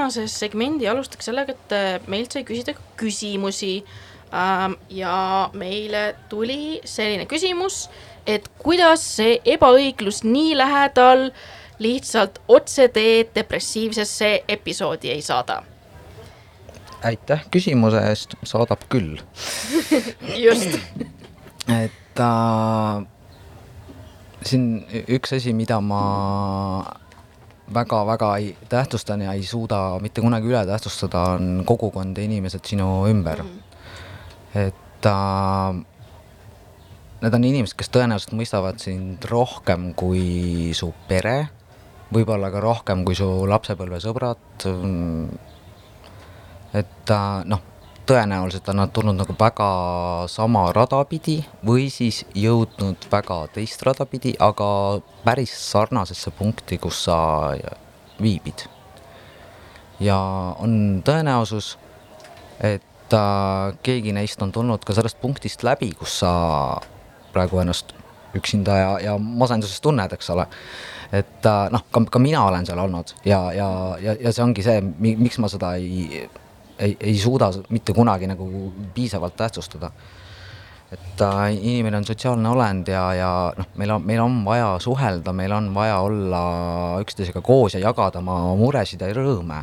Viimases 0.09 0.39
segmendi 0.41 0.89
alustaks 0.89 1.29
sellega, 1.29 1.53
et 1.53 1.73
äh, 1.73 2.01
meilt 2.09 2.33
sai 2.33 2.45
küsida 2.45 2.75
ka 2.75 2.83
küsimusi 2.97 3.85
ähm,. 4.33 4.77
ja 4.91 5.51
meile 5.53 6.17
tuli 6.29 6.81
selline 6.85 7.27
küsimus, 7.27 7.89
et 8.27 8.49
kuidas 8.59 9.05
see 9.17 9.39
ebaõiglus 9.45 10.23
nii 10.25 10.57
lähedal 10.57 11.31
lihtsalt 11.79 12.41
otseteed 12.49 13.35
depressiivsesse 13.35 14.45
episoodi 14.49 15.11
ei 15.11 15.23
saada. 15.23 15.63
aitäh 17.05 17.45
küsimuse 17.51 18.01
eest, 18.09 18.35
saadab 18.45 18.81
küll. 18.89 19.21
just, 20.47 20.79
et 21.69 22.21
äh, 22.21 23.05
siin 24.43 24.87
üks 25.09 25.37
asi, 25.37 25.53
mida 25.53 25.81
ma 25.81 26.99
väga-väga 27.75 28.31
ei 28.37 28.57
tähtsustan 28.69 29.23
ja 29.27 29.33
ei 29.33 29.43
suuda 29.43 29.99
mitte 30.01 30.21
kunagi 30.25 30.49
üle 30.51 30.65
tähtsustada, 30.67 31.23
on 31.37 31.63
kogukond 31.67 32.19
ja 32.19 32.25
inimesed 32.25 32.65
sinu 32.65 33.07
ümber 33.09 33.43
mm. 33.43 33.49
-hmm. 33.49 34.67
et 34.67 35.07
äh, 35.07 35.85
need 37.21 37.35
on 37.35 37.45
inimesed, 37.45 37.77
kes 37.77 37.91
tõenäoliselt 37.91 38.37
mõistavad 38.39 38.79
sind 38.79 39.25
rohkem 39.31 39.95
kui 39.95 40.71
su 40.75 40.93
pere, 41.09 41.49
võib-olla 42.15 42.51
ka 42.51 42.61
rohkem 42.61 43.05
kui 43.05 43.15
su 43.15 43.29
lapsepõlvesõbrad 43.49 44.69
et 46.75 47.11
äh, 47.11 47.45
noh, 47.45 47.61
tõenäoliselt 48.09 48.69
on 48.73 48.81
nad 48.81 48.93
tulnud 48.93 49.19
nagu 49.19 49.35
väga 49.41 49.69
sama 50.33 50.69
rada 50.73 51.03
pidi 51.09 51.39
või 51.67 51.89
siis 51.93 52.23
jõudnud 52.37 53.09
väga 53.13 53.43
teist 53.53 53.83
rada 53.87 54.07
pidi, 54.09 54.33
aga 54.41 54.69
päris 55.25 55.53
sarnasesse 55.71 56.33
punkti, 56.39 56.79
kus 56.79 57.05
sa 57.09 57.19
viibid. 58.23 58.67
ja 60.01 60.17
on 60.59 61.03
tõenäosus, 61.05 61.77
et 62.61 63.15
äh, 63.15 63.77
keegi 63.83 64.13
neist 64.13 64.43
on 64.43 64.53
tulnud 64.53 64.85
ka 64.85 64.95
sellest 64.95 65.21
punktist 65.21 65.63
läbi, 65.63 65.93
kus 65.93 66.21
sa 66.23 66.33
praegu 67.33 67.61
ennast 67.61 67.95
üksinda 68.37 68.77
ja, 68.77 68.91
ja 69.01 69.19
masenduses 69.19 69.81
tunned, 69.81 70.13
eks 70.13 70.31
ole. 70.31 70.47
et 71.13 71.47
äh, 71.47 71.71
noh, 71.73 71.85
ka, 71.91 72.05
ka 72.11 72.19
mina 72.19 72.45
olen 72.47 72.67
seal 72.67 72.79
olnud 72.79 73.15
ja, 73.25 73.53
ja, 73.53 73.71
ja, 74.01 74.17
ja 74.21 74.33
see 74.33 74.45
ongi 74.45 74.65
see, 74.65 74.81
miks 74.99 75.39
ma 75.39 75.49
seda 75.49 75.75
ei 75.77 76.29
ei, 76.79 76.97
ei 77.01 77.19
suuda 77.19 77.51
mitte 77.69 77.93
kunagi 77.93 78.27
nagu 78.31 78.73
piisavalt 78.95 79.37
tähtsustada. 79.37 79.91
et 80.93 81.21
äh, 81.21 81.53
inimene 81.53 81.97
on 81.97 82.05
sotsiaalne 82.05 82.49
olend 82.49 82.89
ja, 82.89 83.03
ja 83.15 83.31
noh, 83.57 83.67
meil 83.77 83.91
on, 83.93 84.05
meil 84.09 84.21
on 84.25 84.39
vaja 84.45 84.71
suhelda, 84.81 85.33
meil 85.37 85.53
on 85.53 85.75
vaja 85.75 85.99
olla 86.01 86.41
üksteisega 87.03 87.43
koos 87.45 87.75
ja 87.75 87.81
jagada 87.83 88.23
oma 88.23 88.55
muresid 88.57 89.05
ja 89.05 89.11
rõõme. 89.13 89.59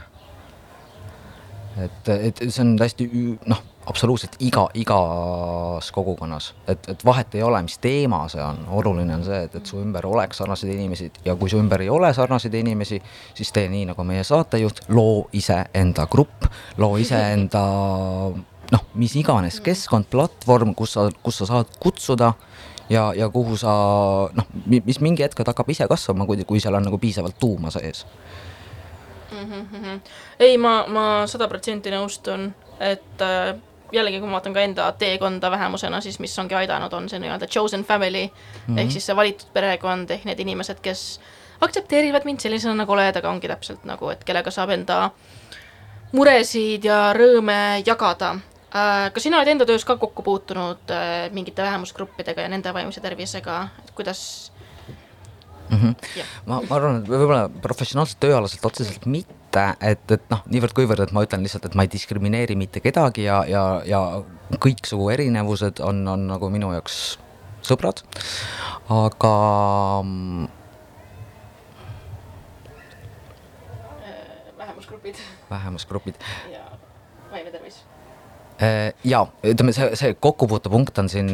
et, 1.81 2.09
et 2.09 2.43
see 2.45 2.61
on 2.61 2.75
täiesti 2.77 3.09
noh, 3.49 3.63
absoluutselt 3.85 4.35
iga, 4.39 4.65
igas 4.73 5.91
kogukonnas, 5.93 6.53
et, 6.67 6.89
et 6.89 7.05
vahet 7.05 7.35
ei 7.37 7.43
ole, 7.45 7.61
mis 7.65 7.77
teema 7.81 8.23
see 8.31 8.41
on, 8.41 8.63
oluline 8.79 9.13
on 9.15 9.25
see, 9.25 9.43
et, 9.45 9.55
et 9.59 9.69
su 9.69 9.77
ümber 9.81 10.07
oleks 10.09 10.41
sarnaseid 10.41 10.73
inimesi 10.73 11.11
ja 11.25 11.35
kui 11.37 11.51
su 11.51 11.59
ümber 11.61 11.83
ei 11.85 11.89
ole 11.93 12.09
sarnaseid 12.13 12.53
inimesi, 12.57 13.01
siis 13.37 13.53
tee 13.55 13.69
nii 13.69 13.85
nagu 13.91 14.07
meie 14.07 14.23
saatejuht, 14.25 14.87
loo 14.95 15.27
iseenda 15.37 16.07
grupp, 16.11 16.47
loo 16.81 16.97
iseenda 17.01 17.63
noh, 18.71 18.85
mis 18.97 19.15
iganes 19.19 19.59
keskkond, 19.65 20.09
platvorm, 20.11 20.73
kus 20.77 20.95
sa, 20.97 21.09
kus 21.23 21.41
sa 21.41 21.49
saad 21.49 21.77
kutsuda 21.81 22.33
ja, 22.89 23.11
ja 23.17 23.29
kuhu 23.29 23.57
sa 23.59 23.75
noh, 24.33 24.49
mis 24.65 24.99
mingi 25.03 25.25
hetk 25.25 25.45
hakkab 25.45 25.69
ise 25.69 25.87
kasvama, 25.89 26.25
kui, 26.25 26.41
kui 26.47 26.63
seal 26.63 26.77
on 26.77 26.89
nagu 26.89 26.99
piisavalt 27.01 27.37
tuuma 27.39 27.73
sees. 27.73 28.05
Ei, 30.39 30.57
ma, 30.57 30.85
ma 30.87 31.05
sada 31.27 31.49
protsenti 31.51 31.91
nõustun, 31.91 32.47
et 32.79 33.23
äh, 33.23 33.55
jällegi, 33.91 34.19
kui 34.19 34.29
ma 34.29 34.39
vaatan 34.39 34.53
ka 34.53 34.61
enda 34.65 34.91
teekonda 34.91 35.51
vähemusena, 35.51 36.01
siis 36.01 36.19
mis 36.19 36.39
ongi 36.39 36.55
aidanud, 36.55 36.93
on 36.93 37.09
see 37.09 37.19
nii-öelda 37.19 37.47
chosen 37.47 37.83
family 37.83 38.25
mm 38.27 38.31
-hmm. 38.75 38.79
ehk 38.79 38.91
siis 38.91 39.05
see 39.05 39.15
valitud 39.15 39.47
perekond 39.53 40.09
ehk 40.09 40.25
need 40.25 40.39
inimesed, 40.39 40.79
kes 40.81 41.19
aktsepteerivad 41.61 42.25
mind 42.25 42.39
sellisena, 42.39 42.75
nagu 42.75 42.91
oled, 42.91 43.15
aga 43.15 43.29
ongi 43.29 43.47
täpselt 43.47 43.85
nagu, 43.85 44.09
et 44.09 44.23
kellega 44.23 44.51
saab 44.51 44.69
enda 44.69 45.11
muresid 46.15 46.85
ja 46.85 47.13
rõõme 47.13 47.81
jagada 47.85 48.35
äh,. 48.75 49.11
kas 49.13 49.23
sina 49.23 49.39
oled 49.39 49.47
enda 49.47 49.65
töös 49.65 49.85
ka 49.85 49.97
kokku 49.97 50.23
puutunud 50.23 50.91
äh, 50.91 51.31
mingite 51.31 51.63
vähemusgruppidega 51.63 52.41
ja 52.41 52.49
nende 52.49 52.73
vaimse 52.73 53.01
tervisega, 53.01 53.67
et 53.83 53.91
kuidas 53.91 54.51
mm. 55.69 55.77
-hmm. 55.77 55.95
Jah. 56.17 56.27
ma, 56.45 56.61
ma 56.69 56.75
arvan, 56.75 57.01
et 57.01 57.09
võib-olla 57.09 57.49
professionaalselt 57.61 58.19
tööalaselt 58.19 58.65
otseselt 58.65 59.05
mitte, 59.05 59.33
et, 59.83 60.03
et 60.11 60.25
noh, 60.31 60.41
niivõrd-kuivõrd, 60.51 61.05
et 61.05 61.13
ma 61.15 61.23
ütlen 61.25 61.45
lihtsalt, 61.45 61.67
et 61.69 61.77
ma 61.77 61.85
ei 61.85 61.91
diskrimineeri 61.91 62.57
mitte 62.59 62.81
kedagi 62.83 63.27
ja, 63.27 63.41
ja, 63.49 63.63
ja 63.87 64.01
kõiksugu 64.61 65.09
erinevused 65.13 65.81
on, 65.85 66.03
on 66.11 66.27
nagu 66.29 66.51
minu 66.53 66.73
jaoks 66.75 66.99
sõbrad, 67.65 68.03
aga 68.93 69.33
mm, 70.05 70.45
vähemusgrupid. 74.61 75.25
Vähemusgrupid. 75.49 76.23
Ja 76.53 76.65
vaimne 77.31 77.51
tervis? 77.51 77.81
Äh, 78.61 78.93
ja 79.03 79.25
ütleme, 79.43 79.73
see, 79.75 79.89
see 79.99 80.13
kokkupuutepunkt 80.23 80.99
on 81.01 81.09
siin 81.11 81.31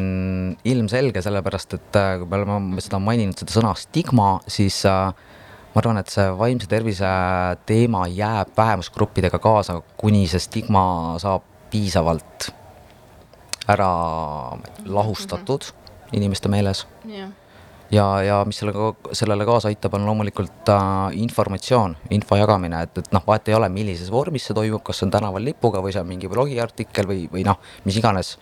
ilmselge, 0.66 1.22
sellepärast 1.22 1.76
et 1.78 1.98
äh, 1.98 2.16
kui 2.18 2.26
me 2.26 2.40
oleme 2.40 2.82
seda 2.82 2.98
maininud, 3.02 3.38
seda 3.38 3.54
sõna 3.54 3.74
stigma, 3.78 4.32
siis 4.50 4.80
äh, 4.90 5.12
ma 5.72 5.80
arvan, 5.80 6.00
et 6.02 6.12
see 6.12 6.26
vaimse 6.38 6.68
tervise 6.68 7.08
teema 7.66 8.06
jääb 8.12 8.52
vähemusgruppidega 8.56 9.40
kaasa, 9.42 9.80
kuni 9.96 10.26
see 10.30 10.42
stigma 10.42 10.82
saab 11.22 11.46
piisavalt 11.72 12.50
ära 13.72 13.92
lahustatud 14.84 15.70
inimeste 16.12 16.50
meeles. 16.52 16.84
Jah. 17.08 17.30
Ja, 17.92 18.06
ja 18.24 18.38
mis 18.48 18.56
sellega, 18.56 18.94
sellele 19.12 19.44
kaasa 19.44 19.68
aitab, 19.68 19.92
on 19.98 20.06
loomulikult 20.08 20.68
äh, 20.72 21.16
informatsioon, 21.20 21.98
info 22.16 22.38
jagamine, 22.40 22.78
et, 22.86 23.02
et 23.02 23.10
noh, 23.12 23.24
vahet 23.26 23.50
ei 23.50 23.56
ole, 23.58 23.68
millises 23.72 24.08
vormis 24.12 24.46
see 24.48 24.56
toimub, 24.56 24.80
kas 24.86 25.02
see 25.02 25.08
on 25.08 25.12
tänaval 25.12 25.44
lipuga 25.44 25.82
või 25.84 25.92
see 25.92 26.00
on 26.00 26.08
mingi 26.08 26.30
blogiartikkel 26.32 27.10
või, 27.10 27.26
või 27.32 27.44
noh, 27.44 27.60
mis 27.84 27.98
iganes 28.00 28.38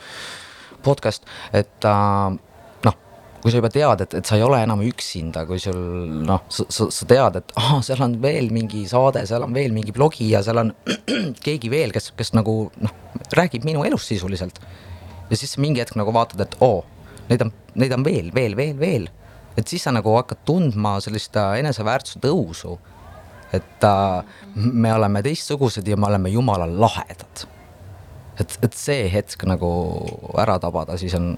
podcast, 0.87 1.27
et 1.51 1.89
äh, 1.91 2.39
kui 3.41 3.53
sa 3.53 3.61
juba 3.61 3.71
tead, 3.73 4.05
et, 4.05 4.15
et 4.21 4.29
sa 4.29 4.37
ei 4.37 4.45
ole 4.45 4.59
enam 4.61 4.83
üksinda, 4.85 5.47
kui 5.49 5.61
sul 5.63 5.79
noh, 6.27 6.43
sa, 6.53 6.67
sa, 6.69 6.89
sa 6.93 7.09
tead, 7.09 7.39
et 7.41 7.55
ahah, 7.57 7.81
seal 7.85 8.03
on 8.05 8.19
veel 8.23 8.51
mingi 8.53 8.85
saade, 8.91 9.23
seal 9.29 9.47
on 9.47 9.55
veel 9.57 9.73
mingi 9.77 9.95
blogi 9.97 10.29
ja 10.33 10.43
seal 10.45 10.61
on 10.61 10.75
keegi 11.47 11.71
veel, 11.73 11.95
kes, 11.97 12.11
kes 12.19 12.35
nagu 12.37 12.57
noh, 12.85 12.99
räägib 13.37 13.65
minu 13.69 13.87
elust 13.89 14.13
sisuliselt. 14.13 14.61
ja 15.31 15.39
siis 15.39 15.57
mingi 15.63 15.81
hetk 15.81 15.97
nagu 15.97 16.13
vaatad, 16.13 16.43
et 16.45 16.59
oo, 16.65 16.85
neid 17.31 17.47
on, 17.47 17.55
neid 17.81 17.97
on 17.97 18.05
veel, 18.05 18.29
veel, 18.35 18.59
veel, 18.59 18.77
veel 18.81 19.09
et 19.59 19.69
siis 19.69 19.85
sa 19.85 19.93
nagu 19.95 20.15
hakkad 20.17 20.45
tundma 20.49 20.97
sellist 21.03 21.37
äh, 21.39 21.59
eneseväärtuse 21.63 22.21
tõusu. 22.23 22.79
et 23.53 23.85
äh, 23.85 24.25
me 24.55 24.93
oleme 24.95 25.23
teistsugused 25.27 25.89
ja 25.89 25.97
me 25.97 26.07
oleme 26.07 26.31
jumala 26.31 26.67
lahedad. 26.67 27.47
et, 28.41 28.59
et 28.63 28.75
see 28.75 29.09
hetk 29.11 29.45
nagu 29.45 29.71
ära 30.39 30.59
tabada, 30.59 30.97
siis 30.99 31.15
on, 31.15 31.35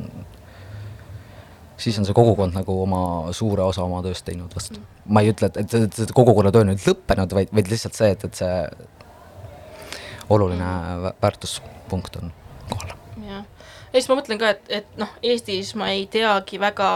siis 1.82 1.98
on 1.98 2.06
see 2.06 2.16
kogukond 2.16 2.54
nagu 2.56 2.76
oma 2.84 3.32
suure 3.36 3.64
osa 3.66 3.84
oma 3.86 4.02
tööst 4.04 4.26
teinud 4.26 4.54
vast. 4.54 4.78
ma 5.06 5.22
ei 5.22 5.32
ütle, 5.32 5.50
et, 5.50 5.74
et, 5.74 5.98
et 6.04 6.14
kogukonna 6.14 6.52
töö 6.54 6.66
nüüd 6.68 6.84
lõppenud, 6.86 7.34
vaid, 7.38 7.52
vaid 7.54 7.70
lihtsalt 7.72 7.98
see, 7.98 8.12
et, 8.14 8.24
et 8.28 8.42
see 8.42 8.54
oluline 10.32 10.70
vä- 11.06 11.14
väärtuspunkt 11.22 12.16
on 12.22 12.32
kohal. 12.70 12.94
jah, 13.26 13.44
ja 13.44 13.98
siis 13.98 14.08
ma 14.10 14.18
mõtlen 14.20 14.40
ka, 14.40 14.54
et, 14.54 14.72
et 14.82 14.96
noh, 15.00 15.12
Eestis 15.22 15.74
ma 15.78 15.90
ei 15.92 16.06
teagi 16.10 16.60
väga 16.62 16.94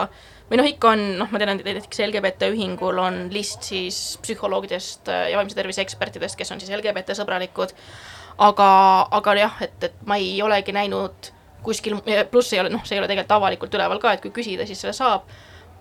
või 0.51 0.61
noh, 0.61 0.68
ikka 0.70 0.93
on, 0.95 1.07
noh, 1.20 1.30
ma 1.32 1.41
tean, 1.43 1.57
et 1.59 1.66
näiteks 1.66 2.05
LGBT 2.07 2.51
ühingul 2.55 3.01
on 3.03 3.24
list 3.34 3.66
siis 3.66 3.99
psühholoogidest 4.22 5.11
äh, 5.11 5.30
ja 5.32 5.41
vaimse 5.41 5.59
tervise 5.59 5.82
ekspertidest, 5.82 6.39
kes 6.39 6.53
on 6.55 6.62
siis 6.62 6.70
LGBT 6.76 7.16
sõbralikud. 7.18 7.74
aga, 8.39 8.68
aga 9.16 9.34
jah, 9.41 9.59
et, 9.64 9.76
et 9.91 10.05
ma 10.07 10.20
ei 10.20 10.37
olegi 10.45 10.74
näinud 10.76 11.32
kuskil, 11.62 11.98
pluss 12.30 12.52
ei 12.52 12.61
ole, 12.61 12.70
noh, 12.70 12.84
see 12.84 12.96
ei 12.96 13.02
ole 13.02 13.09
tegelikult 13.11 13.36
avalikult 13.38 13.74
üleval 13.74 14.00
ka, 14.02 14.12
et 14.12 14.24
kui 14.24 14.34
küsida, 14.34 14.66
siis 14.66 14.80
selle 14.80 14.96
saab 14.96 15.28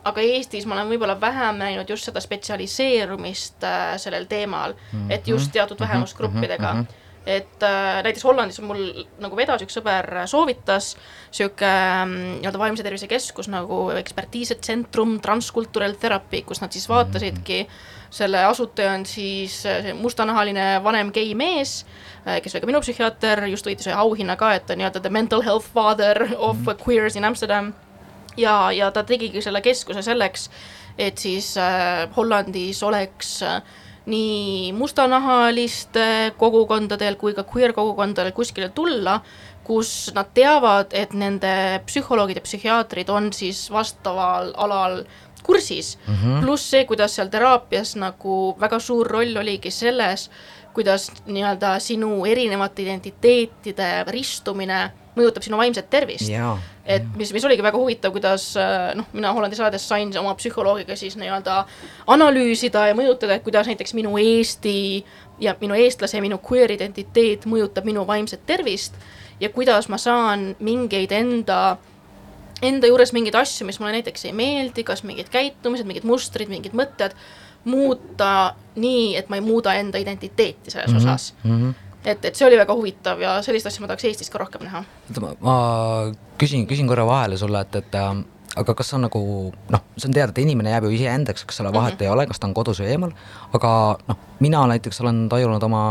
aga 0.05 0.25
Eestis 0.35 0.67
ma 0.69 0.77
olen 0.77 0.91
võib-olla 0.93 1.15
vähem 1.21 1.57
näinud 1.61 1.89
just 1.89 2.09
seda 2.09 2.21
spetsialiseerumist 2.23 3.65
äh, 3.65 3.95
sellel 4.01 4.27
teemal 4.29 4.75
mm, 4.75 4.91
-hmm. 4.91 5.13
et 5.17 5.27
just 5.27 5.51
teatud 5.51 5.79
vähemusgruppidega 5.79 6.73
mm. 6.73 6.81
-hmm. 6.81 7.25
et 7.25 7.63
äh, 7.63 8.03
näiteks 8.03 8.23
Hollandis 8.23 8.59
on 8.59 8.69
mul 8.69 8.83
nagu 9.19 9.37
vedas 9.37 9.65
üks 9.65 9.77
sõber 9.79 10.27
soovitas 10.29 10.93
sihuke 11.31 11.65
ähm, 11.65 12.15
nii-öelda 12.37 12.61
vaimse 12.61 12.83
tervise 12.83 13.07
keskus 13.07 13.49
nagu 13.49 13.89
ekspertiisetsentrум 13.97 15.19
Transcultural 15.21 15.97
Therapy, 15.99 16.41
kus 16.41 16.61
nad 16.61 16.71
siis 16.71 16.89
vaatasidki, 16.89 17.67
selle 18.09 18.43
asutaja 18.45 18.93
on 18.93 19.05
siis 19.05 19.65
äh, 19.65 19.93
mustanahaline 19.93 20.83
vanem 20.83 21.11
gei 21.11 21.35
mees, 21.35 21.85
kes 22.25 22.55
oli 22.55 22.61
ka 22.61 22.67
minu 22.67 22.79
psühhiaater, 22.81 23.43
just 23.51 23.67
võitis 23.67 23.85
ühe 23.85 23.95
auhinna 24.01 24.33
ka, 24.35 24.55
et 24.57 24.65
ta 24.65 24.75
nii-öelda 24.75 24.99
the 24.99 25.09
mental 25.13 25.43
health 25.45 25.67
father 25.73 26.23
of 26.37 26.57
mm 26.57 26.65
-hmm. 26.65 26.85
queers 26.85 27.15
in 27.15 27.25
Amsterdam 27.25 27.73
ja, 28.37 28.71
ja 28.71 28.91
ta 28.91 29.03
tegigi 29.03 29.41
selle 29.41 29.61
keskuse 29.61 30.01
selleks, 30.01 30.49
et 30.97 31.17
siis 31.17 31.55
äh, 31.57 32.07
Hollandis 32.15 32.83
oleks 32.83 33.41
äh, 33.43 33.61
nii 34.05 34.71
mustanahaliste 34.77 36.33
kogukondadel 36.37 37.15
kui 37.15 37.33
ka 37.33 37.43
queer 37.43 37.73
kogukondadel 37.73 38.31
kuskile 38.31 38.69
tulla, 38.69 39.19
kus 39.65 40.11
nad 40.13 40.29
teavad, 40.33 40.93
et 40.93 41.13
nende 41.17 41.81
psühholoogid 41.87 42.37
ja 42.37 42.45
psühhiaatrid 42.45 43.09
on 43.09 43.31
siis 43.33 43.65
vastaval 43.73 44.53
alal 44.61 45.01
kursis. 45.45 45.95
Mm 46.07 46.15
-hmm., 46.15 46.43
pluss 46.43 46.69
see, 46.71 46.85
kuidas 46.89 47.15
seal 47.15 47.29
teraapias 47.29 47.95
nagu 48.01 48.55
väga 48.59 48.79
suur 48.79 49.07
roll 49.07 49.37
oligi 49.37 49.71
selles, 49.71 50.29
kuidas 50.73 51.11
nii-öelda 51.25 51.79
sinu 51.79 52.25
erinevate 52.25 52.83
identiteetide 52.83 54.03
ristumine 54.11 54.91
mõjutab 55.15 55.45
sinu 55.45 55.57
vaimset 55.57 55.89
tervist. 55.89 56.29
Et 56.85 57.05
mis, 57.17 57.31
mis 57.33 57.45
oligi 57.47 57.63
väga 57.63 57.79
huvitav, 57.79 58.11
kuidas 58.13 58.51
äh, 58.59 58.91
noh, 58.97 59.07
mina 59.13 59.31
Hollandi 59.33 59.57
saades 59.57 59.87
sain 59.89 60.11
oma 60.19 60.35
psühholoogiga 60.37 60.97
siis 60.99 61.15
nii-öelda 61.17 61.63
analüüsida 62.13 62.87
ja 62.91 62.97
mõjutada, 62.97 63.37
et 63.37 63.43
kuidas 63.43 63.69
näiteks 63.71 63.95
minu 63.97 64.17
Eesti 64.21 65.05
ja 65.39 65.55
minu 65.61 65.77
eestlase 65.79 66.19
ja 66.19 66.25
minu 66.25 66.37
queer 66.51 66.75
identiteet 66.75 67.47
mõjutab 67.49 67.87
minu 67.87 68.05
vaimset 68.07 68.45
tervist 68.45 68.99
ja 69.39 69.49
kuidas 69.49 69.89
ma 69.89 69.97
saan 69.97 70.53
mingeid 70.59 71.11
enda 71.15 71.77
enda 72.61 72.87
juures 72.87 73.13
mingeid 73.15 73.35
asju, 73.35 73.65
mis 73.67 73.79
mulle 73.79 73.97
näiteks 73.97 74.27
ei 74.29 74.35
meeldi, 74.35 74.83
kas 74.87 75.03
mingid 75.03 75.31
käitumised, 75.33 75.87
mingid 75.87 76.05
mustrid, 76.07 76.51
mingid 76.51 76.75
mõtted, 76.77 77.15
muuta 77.65 78.53
nii, 78.77 79.15
et 79.17 79.29
ma 79.29 79.39
ei 79.39 79.43
muuda 79.45 79.73
enda 79.79 79.97
identiteeti 79.97 80.71
selles 80.71 80.91
mm 80.91 80.97
-hmm. 80.97 81.09
osas 81.09 81.33
mm. 81.43 81.57
-hmm. 81.57 81.73
et, 82.05 82.25
et 82.25 82.35
see 82.35 82.47
oli 82.47 82.57
väga 82.57 82.73
huvitav 82.73 83.21
ja 83.21 83.41
sellist 83.41 83.67
asja 83.67 83.81
ma 83.81 83.87
tahaks 83.87 84.05
Eestis 84.05 84.29
ka 84.29 84.37
rohkem 84.37 84.63
näha. 84.63 84.83
oota, 85.09 85.35
ma, 85.39 85.55
küsin, 86.37 86.67
küsin 86.67 86.87
korra 86.87 87.05
vahele 87.05 87.37
sulle, 87.37 87.61
et, 87.61 87.75
et 87.75 87.95
äh, 87.95 88.15
aga 88.55 88.75
kas 88.77 88.93
on 88.95 89.05
nagu 89.05 89.21
noh, 89.73 89.81
see 89.97 90.09
on 90.09 90.15
teada, 90.15 90.31
et 90.31 90.41
inimene 90.43 90.71
jääb 90.71 90.87
ju 90.87 90.93
iseendaks, 90.95 91.45
eks 91.45 91.61
ole, 91.63 91.71
vahet 91.73 91.95
mm 91.95 91.99
-hmm. 91.99 92.03
ei 92.07 92.13
ole, 92.13 92.27
kas 92.27 92.39
ta 92.39 92.47
on 92.47 92.53
kodus 92.53 92.79
või 92.81 92.91
eemal, 92.93 93.15
aga 93.53 93.71
noh, 94.07 94.19
mina 94.39 94.65
näiteks 94.71 95.01
olen 95.01 95.25
tajunud 95.29 95.63
oma 95.63 95.83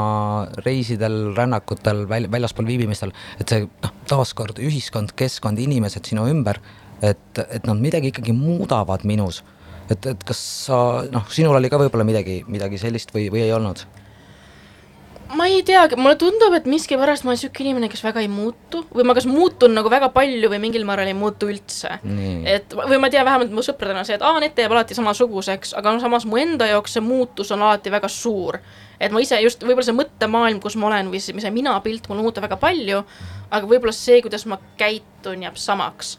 reisidel, 0.67 1.35
rännakutel, 1.37 2.05
väl-, 2.09 2.31
väljaspool 2.31 2.67
viibimistel, 2.67 3.13
et 3.41 3.49
see 3.49 3.67
noh, 3.67 3.93
taaskord 4.09 4.59
ühiskond, 4.59 5.13
keskkond, 5.17 5.59
inimesed 5.59 6.05
sinu 6.05 6.29
ümber, 6.31 6.61
et, 7.03 7.39
et 7.49 7.67
nad 7.67 7.77
midagi 7.77 8.13
ikkagi 8.13 8.33
muudavad 8.33 9.05
minus. 9.05 9.45
et, 9.91 10.07
et 10.07 10.25
kas 10.25 10.39
sa 10.67 11.05
noh, 11.13 11.27
sinul 11.29 11.57
oli 11.57 11.69
ka 11.69 11.77
võib-olla 11.79 12.05
midagi, 12.05 12.45
midagi 12.49 12.79
sellist 12.79 13.13
või, 13.15 13.29
või 13.33 13.45
ei 13.45 13.53
olnud? 13.53 13.85
Ma 15.33 15.47
ei 15.49 15.63
teagi, 15.67 15.97
mulle 15.97 16.17
tundub, 16.21 16.53
et 16.57 16.67
miskipärast 16.69 17.25
ma 17.25 17.33
olen 17.33 17.39
sihuke 17.41 17.63
inimene, 17.65 17.89
kes 17.89 18.03
väga 18.05 18.21
ei 18.21 18.29
muutu 18.29 18.83
või 18.95 19.07
ma 19.09 19.15
kas 19.17 19.27
muutun 19.31 19.75
nagu 19.77 19.91
väga 19.91 20.11
palju 20.15 20.51
või 20.53 20.61
mingil 20.63 20.85
määral 20.85 21.09
ei 21.09 21.17
muutu 21.17 21.49
üldse. 21.51 21.99
Et 22.45 22.75
või 22.77 22.99
ma 23.01 23.11
tean 23.11 23.25
vähemalt 23.27 23.51
mu 23.55 23.65
sõpradel 23.65 23.99
on 23.99 24.05
see, 24.09 24.19
et 24.19 24.23
aa, 24.23 24.37
Anett 24.37 24.59
jääb 24.59 24.73
alati 24.73 24.95
samasuguseks, 24.95 25.75
aga 25.79 25.95
no 25.95 26.03
samas 26.03 26.27
mu 26.29 26.37
enda 26.41 26.69
jaoks 26.69 26.97
see 26.99 27.05
muutus 27.05 27.51
on 27.55 27.63
alati 27.63 27.91
väga 27.91 28.09
suur. 28.09 28.59
et 29.01 29.13
ma 29.13 29.21
ise 29.21 29.41
just, 29.43 29.63
võib-olla 29.63 29.85
see 29.85 29.97
mõttemaailm, 29.97 30.61
kus 30.63 30.77
ma 30.77 30.87
olen 30.87 31.11
või 31.11 31.21
see, 31.21 31.35
see 31.41 31.51
minapilt 31.51 32.09
mul 32.09 32.23
muutub 32.23 32.45
väga 32.45 32.57
palju, 32.57 33.03
aga 33.51 33.67
võib-olla 33.67 33.93
see, 33.93 34.21
kuidas 34.23 34.47
ma 34.47 34.59
käitun, 34.77 35.43
jääb 35.43 35.57
samaks. 35.57 36.19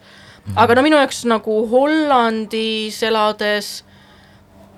aga 0.55 0.75
no 0.75 0.81
minu 0.81 0.97
jaoks 0.97 1.25
nagu 1.25 1.67
Hollandis 1.71 3.01
elades 3.03 3.83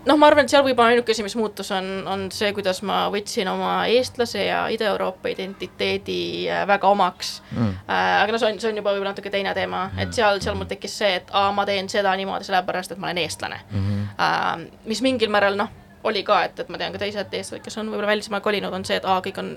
noh, 0.08 0.18
ma 0.20 0.30
arvan, 0.30 0.46
et 0.48 0.54
seal 0.54 0.64
võib-olla 0.66 0.96
ainuke 0.96 1.14
asi, 1.14 1.24
mis 1.26 1.36
muutus, 1.40 1.70
on, 1.76 1.88
on 2.10 2.28
see, 2.34 2.52
kuidas 2.56 2.82
ma 2.88 3.06
võtsin 3.14 3.50
oma 3.52 3.72
eestlase 3.92 4.46
ja 4.48 4.62
Ida-Euroopa 4.74 5.32
identiteedi 5.34 6.20
äh, 6.52 6.64
väga 6.70 6.92
omaks 6.92 7.34
mm.. 7.52 7.74
aga 7.88 8.34
no 8.34 8.42
see 8.42 8.52
on, 8.52 8.62
see 8.62 8.72
on 8.72 8.80
juba 8.82 8.94
võib-olla 8.96 9.16
natuke 9.16 9.34
teine 9.34 9.54
teema 9.58 9.88
mm., 9.88 10.06
et 10.06 10.16
seal, 10.18 10.40
seal 10.44 10.58
mul 10.60 10.70
tekkis 10.70 11.00
see, 11.02 11.18
et 11.22 11.34
aa, 11.36 11.52
ma 11.56 11.68
teen 11.70 11.90
seda 11.92 12.14
niimoodi 12.20 12.48
sellepärast, 12.48 12.96
et 12.96 13.02
ma 13.02 13.12
olen 13.12 13.24
eestlane 13.26 13.60
mm. 13.70 13.90
-hmm. 13.90 14.70
mis 14.88 15.04
mingil 15.06 15.34
määral 15.34 15.60
noh, 15.60 15.74
oli 16.08 16.24
ka, 16.24 16.44
et, 16.48 16.60
et 16.60 16.70
ma 16.70 16.80
tean 16.80 16.96
ka 16.96 17.04
teised 17.04 17.34
eestlased, 17.34 17.64
kes 17.66 17.78
on 17.78 17.92
võib-olla 17.92 18.14
välismaale 18.16 18.46
kolinud, 18.46 18.74
on 18.74 18.86
see, 18.88 18.98
et 19.02 19.06
aa, 19.06 19.20
kõik 19.26 19.44
on 19.44 19.56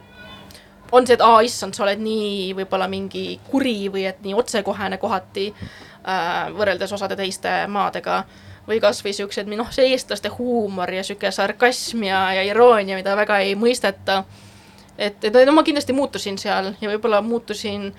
on 0.93 1.07
see, 1.07 1.15
et 1.15 1.23
aa, 1.23 1.41
issand, 1.47 1.77
sa 1.77 1.85
oled 1.87 2.01
nii 2.03 2.53
võib-olla 2.59 2.89
mingi 2.91 3.25
kuri 3.51 3.89
või 3.93 4.09
et 4.11 4.23
nii 4.25 4.35
otsekohene 4.35 4.99
kohati 4.99 5.51
äh, 5.55 6.51
võrreldes 6.57 6.93
osade 6.97 7.17
teiste 7.19 7.53
maadega 7.71 8.25
või 8.71 8.79
kasvõi 8.83 9.13
siuksed, 9.17 9.51
noh, 9.51 9.73
see 9.75 9.91
eestlaste 9.93 10.31
huumor 10.37 10.93
ja 10.95 11.03
sihuke 11.07 11.33
sarkasm 11.35 12.05
ja, 12.07 12.23
ja 12.39 12.47
iroonia, 12.47 12.99
mida 12.99 13.17
väga 13.19 13.41
ei 13.45 13.57
mõisteta. 13.59 14.23
et, 14.99 15.19
et 15.25 15.37
no 15.47 15.57
ma 15.57 15.67
kindlasti 15.67 15.97
muutusin 15.97 16.39
seal 16.39 16.75
ja 16.81 16.93
võib-olla 16.93 17.23
muutusin 17.25 17.91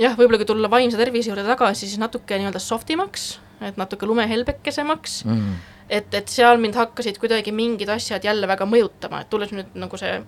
jah, 0.00 0.14
võib-olla 0.16 0.40
kui 0.40 0.48
tulla 0.48 0.70
vaimse 0.70 0.98
tervise 1.00 1.30
juurde 1.30 1.44
tagasi, 1.46 1.86
siis 1.86 2.00
natuke 2.00 2.38
nii-öelda 2.38 2.62
soft 2.62 2.90
imaks, 2.92 3.36
et 3.62 3.78
natuke 3.80 4.08
lumehelbekesemaks 4.08 5.22
mm.. 5.26 5.58
et, 5.88 6.14
et 6.14 6.32
seal 6.32 6.60
mind 6.62 6.78
hakkasid 6.78 7.20
kuidagi 7.22 7.54
mingid 7.54 7.92
asjad 7.92 8.24
jälle 8.24 8.48
väga 8.50 8.66
mõjutama, 8.68 9.22
et 9.22 9.30
tulles 9.32 9.52
nüüd 9.54 9.76
nagu 9.78 10.00
see 10.00 10.20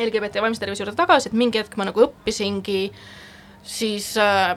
LGBT 0.00 0.40
vaimse 0.40 0.62
tervise 0.62 0.84
juurde 0.84 0.96
tagasi, 0.96 1.28
et 1.28 1.36
mingi 1.36 1.60
hetk 1.60 1.76
ma 1.76 1.88
nagu 1.88 2.06
õppisingi 2.06 2.86
siis 3.62 4.14
äh, 4.20 4.54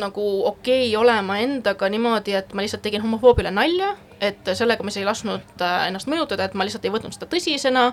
nagu 0.00 0.26
okei 0.48 0.88
okay 0.88 0.96
olema 1.00 1.38
endaga 1.42 1.88
niimoodi, 1.92 2.34
et 2.38 2.54
ma 2.54 2.64
lihtsalt 2.64 2.82
tegin 2.84 3.04
homofoobile 3.04 3.52
nalja, 3.54 3.94
et 4.20 4.52
sellega 4.54 4.84
ma 4.84 4.92
siis 4.92 5.04
ei 5.04 5.08
lasknud 5.08 5.64
äh, 5.64 5.86
ennast 5.88 6.10
mõjutada, 6.10 6.46
et 6.48 6.54
ma 6.58 6.66
lihtsalt 6.66 6.84
ei 6.84 6.94
võtnud 6.94 7.16
seda 7.16 7.28
tõsisena 7.30 7.90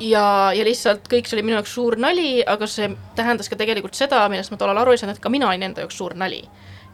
ja, 0.00 0.26
ja 0.56 0.66
lihtsalt 0.66 1.08
kõik 1.10 1.28
see 1.28 1.38
oli 1.38 1.46
minu 1.46 1.58
jaoks 1.58 1.74
suur 1.76 1.98
nali, 2.00 2.40
aga 2.46 2.68
see 2.70 2.90
tähendas 3.18 3.50
ka 3.52 3.58
tegelikult 3.58 3.98
seda, 3.98 4.24
millest 4.32 4.52
ma 4.52 4.60
tollal 4.60 4.82
aru 4.82 4.94
ei 4.94 5.02
saanud, 5.02 5.18
et 5.18 5.22
ka 5.24 5.32
mina 5.32 5.48
olin 5.50 5.68
enda 5.70 5.84
jaoks 5.84 5.98
suur 5.98 6.16
nali. 6.18 6.44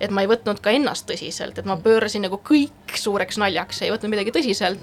et 0.02 0.10
ma 0.10 0.24
ei 0.24 0.26
võtnud 0.26 0.58
ka 0.58 0.72
ennast 0.74 1.06
tõsiselt, 1.06 1.58
et 1.58 1.66
ma 1.68 1.76
pöörasin 1.78 2.24
nagu 2.26 2.40
kõik 2.42 2.96
suureks 2.98 3.38
naljaks, 3.38 3.84
ei 3.84 3.92
võtnud 3.92 4.10
midagi 4.10 4.32
tõsiselt 4.34 4.82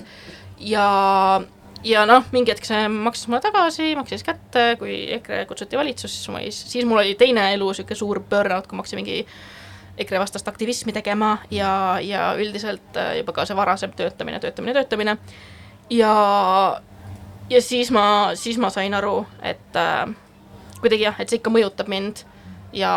ja 0.63 0.86
ja 1.84 2.03
noh, 2.09 2.25
mingi 2.36 2.51
hetk 2.53 2.67
see 2.67 2.88
maksis 2.91 3.30
mulle 3.30 3.41
tagasi, 3.43 3.93
maksis 3.99 4.25
kätte, 4.27 4.73
kui 4.80 4.95
EKRE 5.19 5.45
kutsuti 5.49 5.80
valitsusse, 5.80 6.21
siis 6.21 6.34
ma 6.34 6.41
ei, 6.43 6.51
siis 6.51 6.88
mul 6.88 7.01
oli 7.03 7.15
teine 7.19 7.49
elu 7.53 7.71
sihuke 7.73 7.95
suur 7.95 8.19
burnout, 8.19 8.67
kui 8.67 8.77
ma 8.77 8.84
hakkasin 8.84 9.01
mingi 9.01 9.21
EKRE 9.99 10.19
vastast 10.19 10.47
aktivismi 10.47 10.93
tegema 10.95 11.38
ja, 11.51 11.71
ja 12.03 12.34
üldiselt 12.39 12.97
äh, 12.97 13.17
juba 13.19 13.36
ka 13.36 13.45
see 13.47 13.57
varasem 13.57 13.93
töötamine, 13.95 14.39
töötamine, 14.39 14.75
töötamine. 14.77 15.17
ja, 15.89 16.13
ja 17.49 17.61
siis 17.61 17.91
ma, 17.91 18.32
siis 18.36 18.57
ma 18.57 18.71
sain 18.73 18.93
aru, 18.95 19.23
et 19.43 19.80
äh, 19.80 20.03
kuidagi 20.82 21.07
jah, 21.07 21.19
et 21.19 21.32
see 21.32 21.39
ikka 21.41 21.51
mõjutab 21.53 21.91
mind 21.91 22.23
ja, 22.75 22.93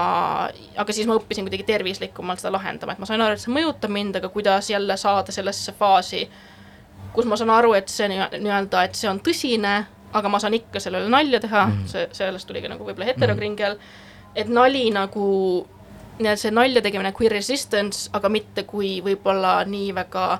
aga 0.76 0.94
siis 0.94 1.08
ma 1.08 1.16
õppisin 1.18 1.46
kuidagi 1.46 1.66
tervislikumalt 1.68 2.42
seda 2.42 2.54
lahendama, 2.54 2.94
et 2.94 3.02
ma 3.02 3.08
sain 3.08 3.22
aru, 3.22 3.36
et 3.36 3.42
see 3.42 3.54
mõjutab 3.54 3.92
mind, 3.94 4.18
aga 4.20 4.30
kuidas 4.32 4.70
jälle 4.70 4.96
saada 5.00 5.34
sellesse 5.34 5.74
faasi, 5.78 6.26
kus 7.12 7.26
ma 7.28 7.36
saan 7.36 7.50
aru, 7.50 7.74
et 7.74 7.88
see 7.88 8.08
nii- 8.08 8.38
nii-öelda, 8.40 8.84
et 8.84 8.94
see 8.94 9.10
on 9.10 9.20
tõsine, 9.20 9.84
aga 10.12 10.28
ma 10.28 10.38
saan 10.38 10.54
ikka 10.54 10.80
selle 10.80 11.00
üle 11.02 11.08
nalja 11.12 11.40
teha. 11.40 11.66
Mm, 11.66 11.72
-hmm. 11.72 11.88
see, 11.88 12.08
sellest 12.12 12.46
tuligi 12.48 12.68
nagu 12.68 12.84
võib-olla 12.84 13.08
heterokringel, 13.12 13.76
et 14.36 14.48
nali 14.48 14.90
nagu, 14.90 15.66
see 16.34 16.50
nalja 16.50 16.82
tegemine 16.82 17.12
queer 17.12 17.32
resistance, 17.32 18.10
aga 18.12 18.28
mitte 18.28 18.62
kui 18.62 19.00
võib-olla 19.04 19.64
nii 19.64 19.94
väga 19.94 20.38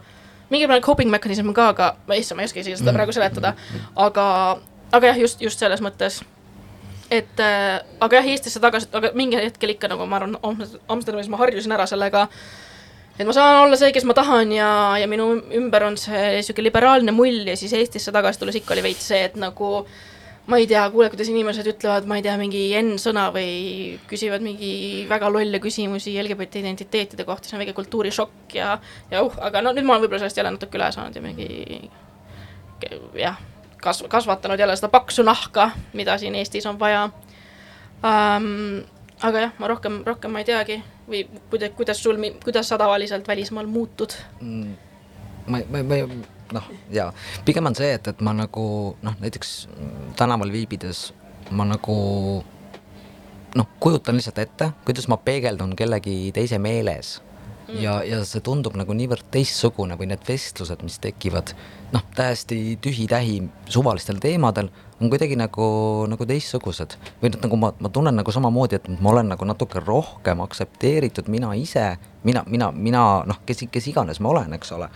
määral 0.53 0.81
coping 0.85 1.11
mechanism 1.11 1.53
ka, 1.53 1.69
aga 1.73 1.97
ma 2.07 2.15
issand, 2.15 2.37
ma 2.37 2.43
ei 2.43 2.51
oska 2.51 2.61
isegi 2.61 2.77
seda 2.77 2.93
praegu 2.93 3.13
seletada, 3.13 3.55
aga, 3.97 4.59
aga 4.93 5.07
jah, 5.07 5.19
just, 5.19 5.41
just 5.41 5.59
selles 5.59 5.81
mõttes. 5.81 6.23
Et 7.11 7.41
äh, 7.41 7.81
aga 8.01 8.17
jah, 8.17 8.27
Eestisse 8.27 8.61
tagasi, 8.61 8.89
aga 8.93 9.11
mingil 9.15 9.41
hetkel 9.41 9.71
ikka 9.75 9.89
nagu 9.89 10.07
ma 10.07 10.17
arvan, 10.17 10.37
Amsterdamis 10.89 11.29
ma 11.29 11.37
harjusin 11.41 11.73
ära 11.73 11.87
sellega, 11.87 12.27
et 13.19 13.27
ma 13.29 13.35
saan 13.37 13.67
olla 13.67 13.77
see, 13.79 13.93
kes 13.95 14.07
ma 14.09 14.17
tahan 14.17 14.55
ja, 14.57 14.71
ja 15.01 15.11
minu 15.11 15.29
ümber 15.59 15.85
on 15.91 15.99
see 16.01 16.41
sihuke 16.43 16.65
liberaalne 16.65 17.15
mull 17.15 17.45
ja 17.49 17.57
siis 17.59 17.75
Eestisse 17.77 18.15
tagasi 18.15 18.41
tulles 18.41 18.57
ikka 18.61 18.75
oli 18.77 18.87
veits 18.89 19.11
see, 19.13 19.21
et 19.29 19.37
nagu 19.41 19.83
ma 20.51 20.59
ei 20.59 20.67
tea, 20.67 20.83
kuuled, 20.91 21.13
kuidas 21.13 21.31
inimesed 21.31 21.69
ütlevad, 21.71 22.07
ma 22.11 22.19
ei 22.19 22.25
tea, 22.25 22.35
mingi 22.41 22.65
N-sõna 22.81 23.29
või 23.35 23.99
küsivad 24.11 24.43
mingi 24.43 24.73
väga 25.11 25.31
lolle 25.31 25.61
küsimusi 25.63 26.17
LGBT 26.19 26.65
identiteetide 26.65 27.27
kohta, 27.29 27.47
see 27.47 27.57
on 27.59 27.63
väike 27.63 27.77
kultuurishokk 27.77 28.57
ja, 28.59 28.75
ja 29.13 29.23
uh, 29.23 29.37
aga 29.45 29.63
no 29.63 29.75
nüüd 29.77 29.87
ma 29.87 29.95
olen 29.95 30.07
võib-olla 30.07 30.25
sellest 30.25 30.41
jälle 30.41 30.55
natuke 30.57 30.81
üle 30.81 30.91
saanud 30.95 31.19
ja 31.19 31.23
mingi 31.23 31.47
jah, 33.21 33.39
kasv-, 33.83 34.09
kasvatanud 34.11 34.59
jälle 34.59 34.77
seda 34.77 34.91
paksu 34.93 35.23
nahka, 35.27 35.71
mida 35.93 36.19
siin 36.19 36.35
Eestis 36.35 36.67
on 36.67 36.81
vaja. 36.81 37.07
Um, 38.03 38.83
aga 39.23 39.47
jah, 39.47 39.57
ma 39.59 39.71
rohkem, 39.71 40.03
rohkem 40.07 40.33
ma 40.35 40.43
ei 40.43 40.49
teagi. 40.49 40.79
Või 41.09 41.25
kuidas, 41.51 41.75
kuidas 41.79 42.03
sul, 42.03 42.21
kuidas 42.45 42.69
sa 42.71 42.79
tavaliselt 42.81 43.29
välismaal 43.29 43.67
muutud? 43.71 44.15
Mm, 44.41 44.77
ma, 45.47 45.63
ma, 45.71 45.83
ma 45.83 46.01
noh, 46.53 46.71
jaa, 46.93 47.11
pigem 47.47 47.71
on 47.71 47.77
see, 47.79 47.91
et, 47.97 48.09
et 48.13 48.23
ma 48.25 48.35
nagu 48.37 48.65
noh, 49.03 49.19
näiteks 49.23 49.57
tänaval 50.19 50.53
viibides 50.53 51.11
ma 51.53 51.67
nagu 51.69 51.97
noh, 53.53 53.69
kujutan 53.83 54.17
lihtsalt 54.17 54.41
ette, 54.43 54.71
kuidas 54.87 55.09
ma 55.13 55.19
peegeldun 55.21 55.77
kellegi 55.77 56.33
teise 56.35 56.61
meeles. 56.63 57.21
Ja, 57.73 58.03
ja 58.05 58.19
see 58.29 58.43
tundub 58.45 58.75
nagu 58.77 58.93
niivõrd 58.93 59.31
teistsugune 59.33 59.97
või 59.97 60.11
need 60.11 60.25
vestlused, 60.27 60.83
mis 60.85 60.99
tekivad 61.01 61.55
noh, 61.95 62.03
täiesti 62.17 62.77
tühi-tähi 62.85 63.39
suvalistel 63.71 64.19
teemadel, 64.21 64.69
on 65.03 65.11
kuidagi 65.11 65.37
nagu, 65.39 65.67
nagu 66.11 66.27
teistsugused. 66.29 66.97
või 67.23 67.33
noh, 67.33 67.43
nagu 67.43 67.59
ma, 67.59 67.73
ma 67.83 67.91
tunnen 67.93 68.17
nagu 68.17 68.35
samamoodi, 68.35 68.79
et 68.79 68.89
ma 69.03 69.11
olen 69.11 69.33
nagu 69.35 69.47
natuke 69.49 69.83
rohkem 69.83 70.41
aktsepteeritud 70.45 71.29
mina 71.33 71.53
ise, 71.59 71.97
mina, 72.25 72.45
mina, 72.47 72.71
mina 72.73 73.03
noh, 73.27 73.43
kes, 73.47 73.67
kes 73.71 73.91
iganes 73.91 74.21
ma 74.21 74.33
olen, 74.33 74.55
eks 74.59 74.73
ole. 74.79 74.89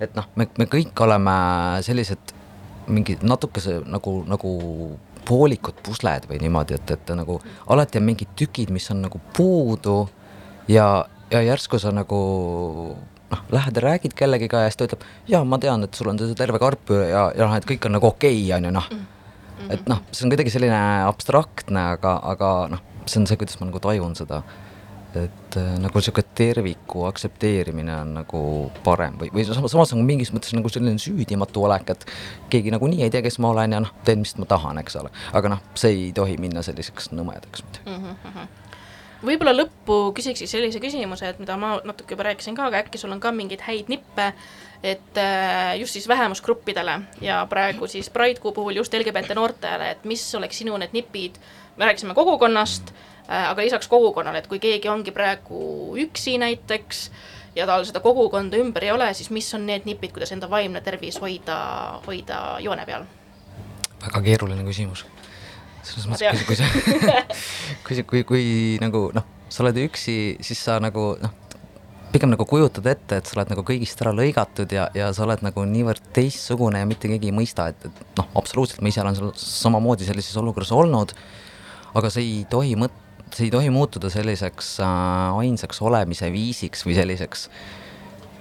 et 0.00 0.14
noh, 0.16 0.28
me, 0.36 0.48
me 0.58 0.66
kõik 0.70 0.96
oleme 1.04 1.36
sellised 1.84 2.32
mingid 2.90 3.22
natukese 3.22 3.80
nagu, 3.86 4.22
nagu 4.28 4.50
poolikud 5.28 5.82
pusled 5.84 6.26
või 6.30 6.40
niimoodi, 6.42 6.78
et, 6.80 6.90
et 6.96 7.12
nagu 7.14 7.38
alati 7.70 8.00
on 8.00 8.08
mingid 8.08 8.32
tükid, 8.38 8.72
mis 8.72 8.88
on 8.90 9.04
nagu 9.04 9.20
puudu 9.36 10.02
ja, 10.68 11.04
ja 11.30 11.42
järsku 11.44 11.78
sa 11.78 11.92
nagu 11.94 12.20
noh, 13.30 13.42
lähed 13.54 13.76
ja 13.76 13.84
räägid 13.84 14.14
kellegiga 14.18 14.64
ja 14.64 14.70
siis 14.70 14.80
ta 14.80 14.88
ütleb, 14.88 15.04
jaa, 15.30 15.42
ma 15.46 15.58
tean, 15.62 15.84
et 15.86 15.96
sul 15.96 16.10
on 16.10 16.18
see 16.20 16.38
terve 16.38 16.60
karp 16.62 16.92
ja, 16.94 17.28
ja 17.36 17.46
noh, 17.46 17.56
et 17.58 17.68
kõik 17.68 17.86
on 17.88 17.96
nagu 17.98 18.10
okei 18.10 18.40
okay,, 18.42 18.56
on 18.56 18.68
ju 18.68 18.72
noh. 18.74 18.88
et 19.70 19.90
noh, 19.90 20.02
see 20.10 20.26
on 20.26 20.32
kuidagi 20.34 20.54
selline 20.54 20.80
abstraktne, 21.08 21.84
aga, 21.96 22.16
aga 22.32 22.50
noh, 22.74 22.82
see 23.06 23.22
on 23.22 23.30
see, 23.30 23.38
kuidas 23.40 23.60
ma 23.60 23.70
nagu 23.70 23.82
tajun 23.82 24.18
seda. 24.18 24.42
et 25.10 25.56
äh, 25.58 25.72
nagu 25.82 25.98
sihuke 25.98 26.22
terviku 26.38 27.00
aktsepteerimine 27.08 27.96
on 27.96 28.12
nagu 28.20 28.40
parem 28.84 29.16
või, 29.18 29.32
või 29.34 29.42
samas, 29.42 29.72
samas 29.72 29.90
nagu 29.90 30.04
mingis 30.06 30.30
mõttes 30.30 30.54
nagu 30.54 30.70
selline 30.70 31.02
süüdimatu 31.02 31.64
olek, 31.66 31.90
et 31.90 32.06
keegi 32.52 32.70
nagunii 32.70 33.02
ei 33.02 33.10
tea, 33.10 33.24
kes 33.26 33.40
ma 33.42 33.50
olen 33.50 33.74
ja 33.74 33.82
noh, 33.82 33.90
teen, 34.06 34.22
mis 34.22 34.36
ma 34.38 34.46
tahan, 34.46 34.78
eks 34.84 35.00
ole. 35.02 35.10
aga 35.34 35.56
noh, 35.56 35.64
see 35.74 35.96
ei 35.96 36.12
tohi 36.14 36.38
minna 36.38 36.62
selliseks 36.62 37.10
nõmedaks 37.10 37.66
muidu 37.66 37.86
mm. 37.90 38.16
-hmm 38.22 38.69
võib-olla 39.24 39.52
lõppu 39.54 39.98
küsiks 40.16 40.42
siis 40.42 40.52
sellise 40.54 40.80
küsimuse, 40.82 41.28
et 41.28 41.40
mida 41.42 41.56
ma 41.60 41.74
natuke 41.86 42.14
juba 42.14 42.28
rääkisin 42.30 42.56
ka, 42.56 42.68
aga 42.70 42.82
äkki 42.84 43.00
sul 43.00 43.12
on 43.14 43.20
ka 43.22 43.32
mingeid 43.34 43.62
häid 43.66 43.90
nippe, 43.92 44.30
et 44.82 45.20
äh, 45.20 45.74
just 45.80 45.96
siis 45.96 46.08
vähemusgruppidele 46.08 46.96
ja 47.24 47.42
praegu 47.50 47.88
siis 47.90 48.10
Pride 48.10 48.40
kuu 48.40 48.52
puhul 48.56 48.80
just 48.80 48.94
LGBT 48.94 49.36
noortele, 49.36 49.92
et 49.94 50.08
mis 50.08 50.24
oleks 50.38 50.62
sinu 50.62 50.78
need 50.80 50.96
nipid, 50.96 51.36
me 51.76 51.90
rääkisime 51.90 52.16
kogukonnast, 52.16 52.94
äh, 53.28 53.50
aga 53.50 53.62
lisaks 53.62 53.88
kogukonnale, 53.88 54.40
et 54.40 54.50
kui 54.50 54.62
keegi 54.62 54.88
ongi 54.88 55.12
praegu 55.14 55.60
üksi 56.00 56.38
näiteks 56.40 57.10
ja 57.56 57.68
tal 57.68 57.84
seda 57.84 58.00
kogukonda 58.00 58.60
ümber 58.60 58.88
ei 58.88 58.94
ole, 58.94 59.12
siis 59.14 59.30
mis 59.34 59.48
on 59.54 59.66
need 59.68 59.88
nipid, 59.88 60.14
kuidas 60.16 60.32
enda 60.32 60.50
vaimne 60.50 60.80
tervis 60.80 61.20
hoida, 61.20 61.60
hoida 62.06 62.44
joone 62.64 62.86
peal? 62.88 63.08
väga 64.00 64.22
keeruline 64.24 64.64
küsimus 64.64 65.04
selles 65.86 66.08
mõttes, 66.10 66.44
kui, 66.44 66.46
kui 66.48 66.58
sa, 66.58 66.70
kui 67.86 67.98
sa, 67.98 68.06
kui, 68.08 68.24
kui 68.28 68.46
nagu 68.82 69.08
noh, 69.16 69.26
sa 69.50 69.64
oled 69.64 69.78
üksi, 69.86 70.16
siis 70.44 70.62
sa 70.66 70.78
nagu 70.82 71.12
noh, 71.20 71.36
pigem 72.10 72.32
nagu 72.32 72.46
kujutad 72.48 72.86
ette, 72.90 73.20
et 73.20 73.28
sa 73.28 73.38
oled 73.38 73.52
nagu 73.52 73.64
kõigist 73.66 74.00
ära 74.02 74.12
lõigatud 74.14 74.72
ja, 74.74 74.88
ja 74.96 75.10
sa 75.14 75.24
oled 75.26 75.44
nagu 75.46 75.64
niivõrd 75.68 76.10
teistsugune 76.16 76.82
ja 76.82 76.88
mitte 76.88 77.10
keegi 77.10 77.30
ei 77.30 77.36
mõista, 77.36 77.68
et, 77.70 77.86
et 77.86 78.18
noh, 78.18 78.30
absoluutselt 78.38 78.82
ma 78.82 78.90
ise 78.90 79.02
olen 79.04 79.18
seal 79.18 79.34
samamoodi 79.38 80.08
sellises 80.08 80.38
olukorras 80.40 80.72
olnud, 80.74 81.14
aga 81.98 82.10
see 82.12 82.26
ei 82.26 82.40
tohi 82.50 82.74
mõt-, 82.78 82.98
see 83.34 83.46
ei 83.48 83.54
tohi 83.54 83.70
muutuda 83.74 84.10
selliseks 84.12 84.78
äh, 84.82 85.38
ainsaks 85.44 85.82
olemise 85.86 86.32
viisiks 86.34 86.82
või 86.86 86.98
selliseks 86.98 87.46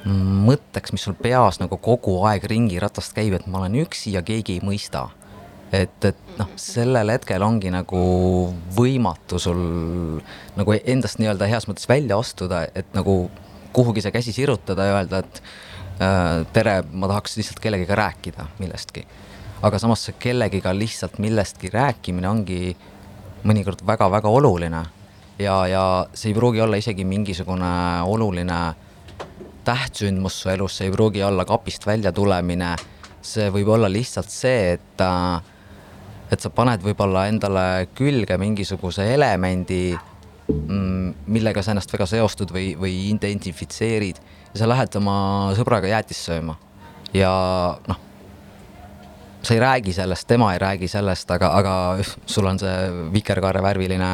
mõtteks, 0.08 0.94
mis 0.96 1.04
sul 1.04 1.16
peas 1.20 1.60
nagu 1.60 1.78
kogu 1.84 2.22
aeg 2.30 2.46
ringi 2.48 2.80
ratast 2.80 3.14
käib, 3.18 3.36
et 3.36 3.48
ma 3.52 3.60
olen 3.62 3.82
üksi 3.84 4.14
ja 4.16 4.24
keegi 4.26 4.58
ei 4.58 4.66
mõista 4.66 5.10
et, 5.72 6.06
et 6.06 6.38
noh, 6.40 6.50
sellel 6.60 7.12
hetkel 7.14 7.44
ongi 7.46 7.72
nagu 7.74 8.02
võimatu 8.76 9.40
sul 9.42 9.62
nagu 10.58 10.76
endast 10.80 11.22
nii-öelda 11.22 11.50
heas 11.50 11.70
mõttes 11.70 11.90
välja 11.90 12.18
astuda, 12.20 12.66
et 12.76 12.90
nagu 12.98 13.22
kuhugi 13.76 14.04
see 14.04 14.14
käsi 14.14 14.34
sirutada 14.34 14.88
ja 14.88 14.98
öelda, 14.98 15.22
et 15.22 15.42
äh, 16.02 16.46
tere, 16.56 16.80
ma 16.92 17.10
tahaks 17.12 17.38
lihtsalt 17.38 17.62
kellegiga 17.64 17.98
rääkida 18.00 18.50
millestki. 18.60 19.06
aga 19.62 19.80
samas 19.80 20.06
see 20.08 20.16
kellegiga 20.20 20.72
lihtsalt 20.74 21.20
millestki 21.20 21.70
rääkimine 21.74 22.30
ongi 22.30 22.76
mõnikord 23.44 23.84
väga-väga 23.86 24.30
oluline. 24.32 24.86
Ja, 25.40 25.68
ja 25.68 25.84
see 26.14 26.32
ei 26.32 26.36
pruugi 26.36 26.62
olla 26.62 26.80
isegi 26.80 27.06
mingisugune 27.08 28.02
oluline 28.08 28.60
tähtsündmus 29.68 30.42
su 30.42 30.50
elus, 30.50 30.78
see 30.78 30.88
ei 30.90 30.96
pruugi 30.96 31.24
olla 31.24 31.46
kapist 31.46 31.86
välja 31.88 32.12
tulemine, 32.16 32.74
see 33.22 33.48
võib 33.54 33.70
olla 33.76 33.92
lihtsalt 33.92 34.32
see, 34.32 34.74
et 34.76 35.04
äh, 35.04 35.49
et 36.30 36.42
sa 36.42 36.52
paned 36.54 36.84
võib-olla 36.86 37.28
endale 37.30 37.88
külge 37.98 38.38
mingisuguse 38.42 39.06
elemendi, 39.14 39.94
mm, 40.50 41.26
millega 41.32 41.64
sa 41.64 41.74
ennast 41.74 41.94
väga 41.94 42.08
seostud 42.10 42.54
või, 42.54 42.74
või 42.80 42.96
identifitseerid 43.10 44.22
ja 44.54 44.62
sa 44.62 44.70
lähed 44.70 45.00
oma 45.02 45.18
sõbraga 45.58 45.90
jäätist 45.90 46.30
sööma 46.30 46.58
ja 47.14 47.32
noh, 47.90 48.02
sa 49.42 49.56
ei 49.56 49.62
räägi 49.64 49.94
sellest, 49.96 50.28
tema 50.28 50.54
ei 50.54 50.62
räägi 50.62 50.90
sellest, 50.92 51.32
aga, 51.32 51.54
aga 51.60 51.76
sul 52.26 52.50
on 52.50 52.60
see 52.62 52.76
vikerkaarevärviline 53.14 54.12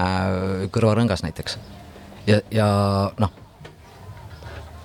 kõrvarõngas 0.76 1.26
näiteks. 1.26 1.58
ja, 2.28 2.40
ja 2.52 2.70
noh 3.20 3.45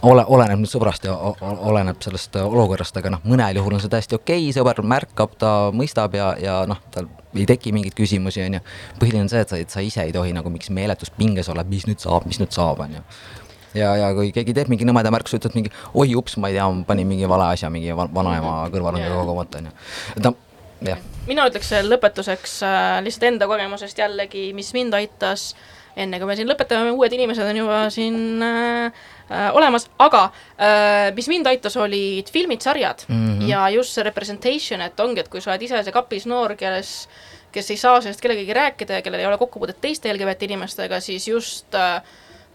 ole, 0.06 0.24
oleneb 0.26 0.60
nüüd 0.62 0.70
sõbrast 0.70 1.04
ja 1.06 1.14
oleneb 1.14 2.00
sellest 2.04 2.36
olukorrast, 2.40 2.96
aga 3.00 3.12
noh, 3.14 3.24
mõnel 3.28 3.60
juhul 3.60 3.76
on 3.76 3.82
see 3.82 3.92
täiesti 3.92 4.16
okei 4.16 4.46
okay,, 4.46 4.54
sõber 4.56 4.82
märkab, 4.86 5.34
ta 5.40 5.52
mõistab 5.76 6.14
ja, 6.16 6.32
ja 6.40 6.60
noh, 6.68 6.80
tal 6.94 7.08
ei 7.36 7.46
teki 7.46 7.72
mingeid 7.74 7.94
küsimusi, 7.98 8.42
on 8.46 8.58
ju. 8.58 8.62
põhiline 9.00 9.26
on 9.26 9.30
see, 9.32 9.42
et 9.44 9.52
sa, 9.52 9.60
et 9.60 9.70
sa 9.70 9.84
ise 9.84 10.02
ei 10.06 10.14
tohi 10.14 10.32
nagu 10.36 10.50
mingis 10.50 10.72
meeletus 10.74 11.12
pinges 11.14 11.50
olla, 11.52 11.64
mis 11.68 11.86
nüüd 11.88 12.02
saab, 12.02 12.26
mis 12.30 12.40
nüüd 12.42 12.54
saab, 12.54 12.82
on 12.84 12.96
ju. 12.98 13.02
ja, 13.78 13.92
ja 14.00 14.12
kui 14.16 14.32
keegi 14.34 14.56
teeb 14.56 14.70
mingi 14.72 14.88
nõmeda 14.88 15.12
märkuse, 15.14 15.40
ütled 15.40 15.58
mingi 15.58 15.74
oi 15.94 16.14
ups, 16.18 16.38
ma 16.40 16.50
ei 16.50 16.58
tea, 16.58 16.68
ma 16.70 16.86
panin 16.88 17.08
mingi 17.10 17.28
vale 17.30 17.50
asja 17.54 17.70
mingi 17.72 17.94
vanaema 17.94 18.62
kõrvalõngaga 18.72 19.20
kogumata, 19.20 19.60
on 19.60 19.70
ju. 19.70 19.74
et 20.16 20.24
noh, 20.26 20.38
jah. 20.92 21.04
mina 21.28 21.46
ütleks 21.50 21.74
lõpetuseks 21.86 22.56
äh, 22.66 22.88
lihtsalt 23.06 23.28
enda 23.34 23.50
kogemusest 23.50 24.02
jällegi, 24.02 24.50
mis 24.56 24.72
mind 24.74 24.98
aitas 24.98 25.52
enne 25.98 26.20
kui 26.20 26.28
me 26.28 26.36
siin 26.38 26.50
lõpetame, 26.50 26.92
uued 26.94 27.14
inimesed 27.14 27.46
on 27.46 27.58
juba 27.62 27.80
siin 27.92 28.42
äh, 28.46 29.06
äh, 29.30 29.50
olemas, 29.56 29.88
aga 29.98 30.24
äh, 30.58 31.14
mis 31.14 31.28
mind 31.28 31.46
aitas, 31.46 31.76
olid 31.76 32.30
filmid, 32.32 32.60
sarjad 32.60 33.04
mm 33.08 33.26
-hmm. 33.26 33.48
ja 33.48 33.68
just 33.70 33.92
see 33.94 34.04
representation, 34.04 34.80
et 34.80 35.00
ongi, 35.00 35.20
et 35.20 35.28
kui 35.28 35.40
sa 35.40 35.50
oled 35.50 35.62
ise 35.62 35.82
see 35.84 35.92
kapis 35.92 36.26
noor, 36.26 36.56
kes 36.56 37.08
kes 37.52 37.70
ei 37.70 37.76
saa 37.76 38.00
sellest 38.00 38.20
kellegagi 38.20 38.54
rääkida 38.54 38.94
ja 38.94 39.02
kellel 39.02 39.20
ei 39.20 39.26
ole 39.26 39.38
kokkupuudet 39.38 39.80
teiste 39.80 40.12
LGBT 40.12 40.42
inimestega, 40.42 41.00
siis 41.00 41.28
just 41.28 41.74
äh, 41.74 42.02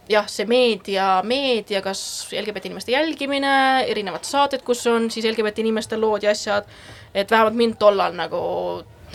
jah, 0.10 0.28
see 0.30 0.46
meedia, 0.46 1.22
meedia, 1.24 1.82
kas 1.82 2.28
LGBT 2.32 2.70
inimeste 2.70 2.92
jälgimine, 2.92 3.86
erinevad 3.88 4.24
saated, 4.28 4.64
kus 4.66 4.86
on 4.88 5.10
siis 5.12 5.26
LGBT 5.26 5.66
inimeste 5.66 5.98
lood 5.98 6.24
ja 6.24 6.32
asjad, 6.32 6.68
et 7.14 7.32
vähemalt 7.32 7.56
mind 7.56 7.80
tollal 7.80 8.14
nagu 8.16 8.42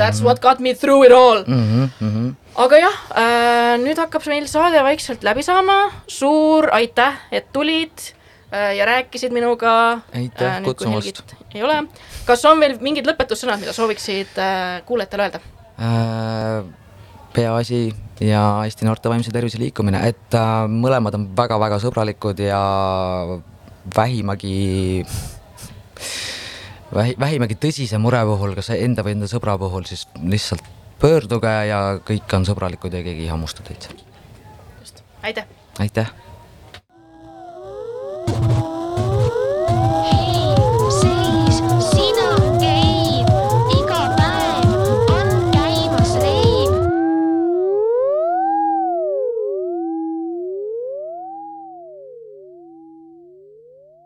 That's 0.00 0.20
mm 0.20 0.20
-hmm. 0.20 0.24
what 0.24 0.40
got 0.40 0.58
me 0.58 0.74
through 0.74 1.06
it 1.06 1.12
all 1.12 1.44
mm. 1.46 1.90
-hmm. 2.00 2.34
Aga 2.60 2.80
jah 2.80 2.96
äh,, 3.16 3.74
nüüd 3.80 3.98
hakkab 4.00 4.26
meil 4.28 4.48
saade 4.50 4.82
vaikselt 4.84 5.24
läbi 5.26 5.44
saama, 5.46 5.78
suur 6.10 6.68
aitäh, 6.76 7.16
et 7.32 7.48
tulid 7.54 8.10
äh, 8.52 8.74
ja 8.76 8.88
rääkisid 8.88 9.32
minuga. 9.32 10.00
aitäh 10.12 10.58
äh, 10.58 10.64
kutsumast. 10.66 11.22
ei 11.54 11.64
ole, 11.64 11.82
kas 12.28 12.44
on 12.50 12.60
veel 12.60 12.76
mingid 12.84 13.08
lõpetussõnad, 13.08 13.62
mida 13.62 13.74
sooviksid 13.76 14.36
äh, 14.40 14.82
kuulajatele 14.88 15.28
öelda 15.28 15.42
äh,? 15.80 16.68
peaasi 17.30 17.84
ja 18.26 18.42
Eesti 18.66 18.84
noorte 18.84 19.08
vaimse 19.08 19.32
tervise 19.32 19.60
liikumine, 19.62 20.02
et 20.10 20.36
äh, 20.36 20.66
mõlemad 20.68 21.16
on 21.16 21.28
väga-väga 21.38 21.78
sõbralikud 21.80 22.42
ja 22.44 22.60
vähimagi 23.96 25.06
vähi, 26.92 27.14
vähimagi 27.16 27.56
tõsise 27.62 28.02
mure 28.02 28.20
puhul, 28.28 28.52
kas 28.58 28.72
enda 28.76 29.06
või 29.06 29.16
enda 29.16 29.30
sõbra 29.30 29.56
puhul, 29.62 29.86
siis 29.88 30.04
lihtsalt 30.20 30.66
pöörduge 31.00 31.52
ja 31.70 31.80
kõik 32.06 32.36
on 32.36 32.46
sõbralikud 32.48 32.94
ja 32.94 33.04
keegi 33.06 33.26
ei 33.26 33.32
hammusta 33.32 33.64
teid. 33.66 33.88
just, 34.80 35.04
aitäh! 35.22 35.48
aitäh! 35.80 36.12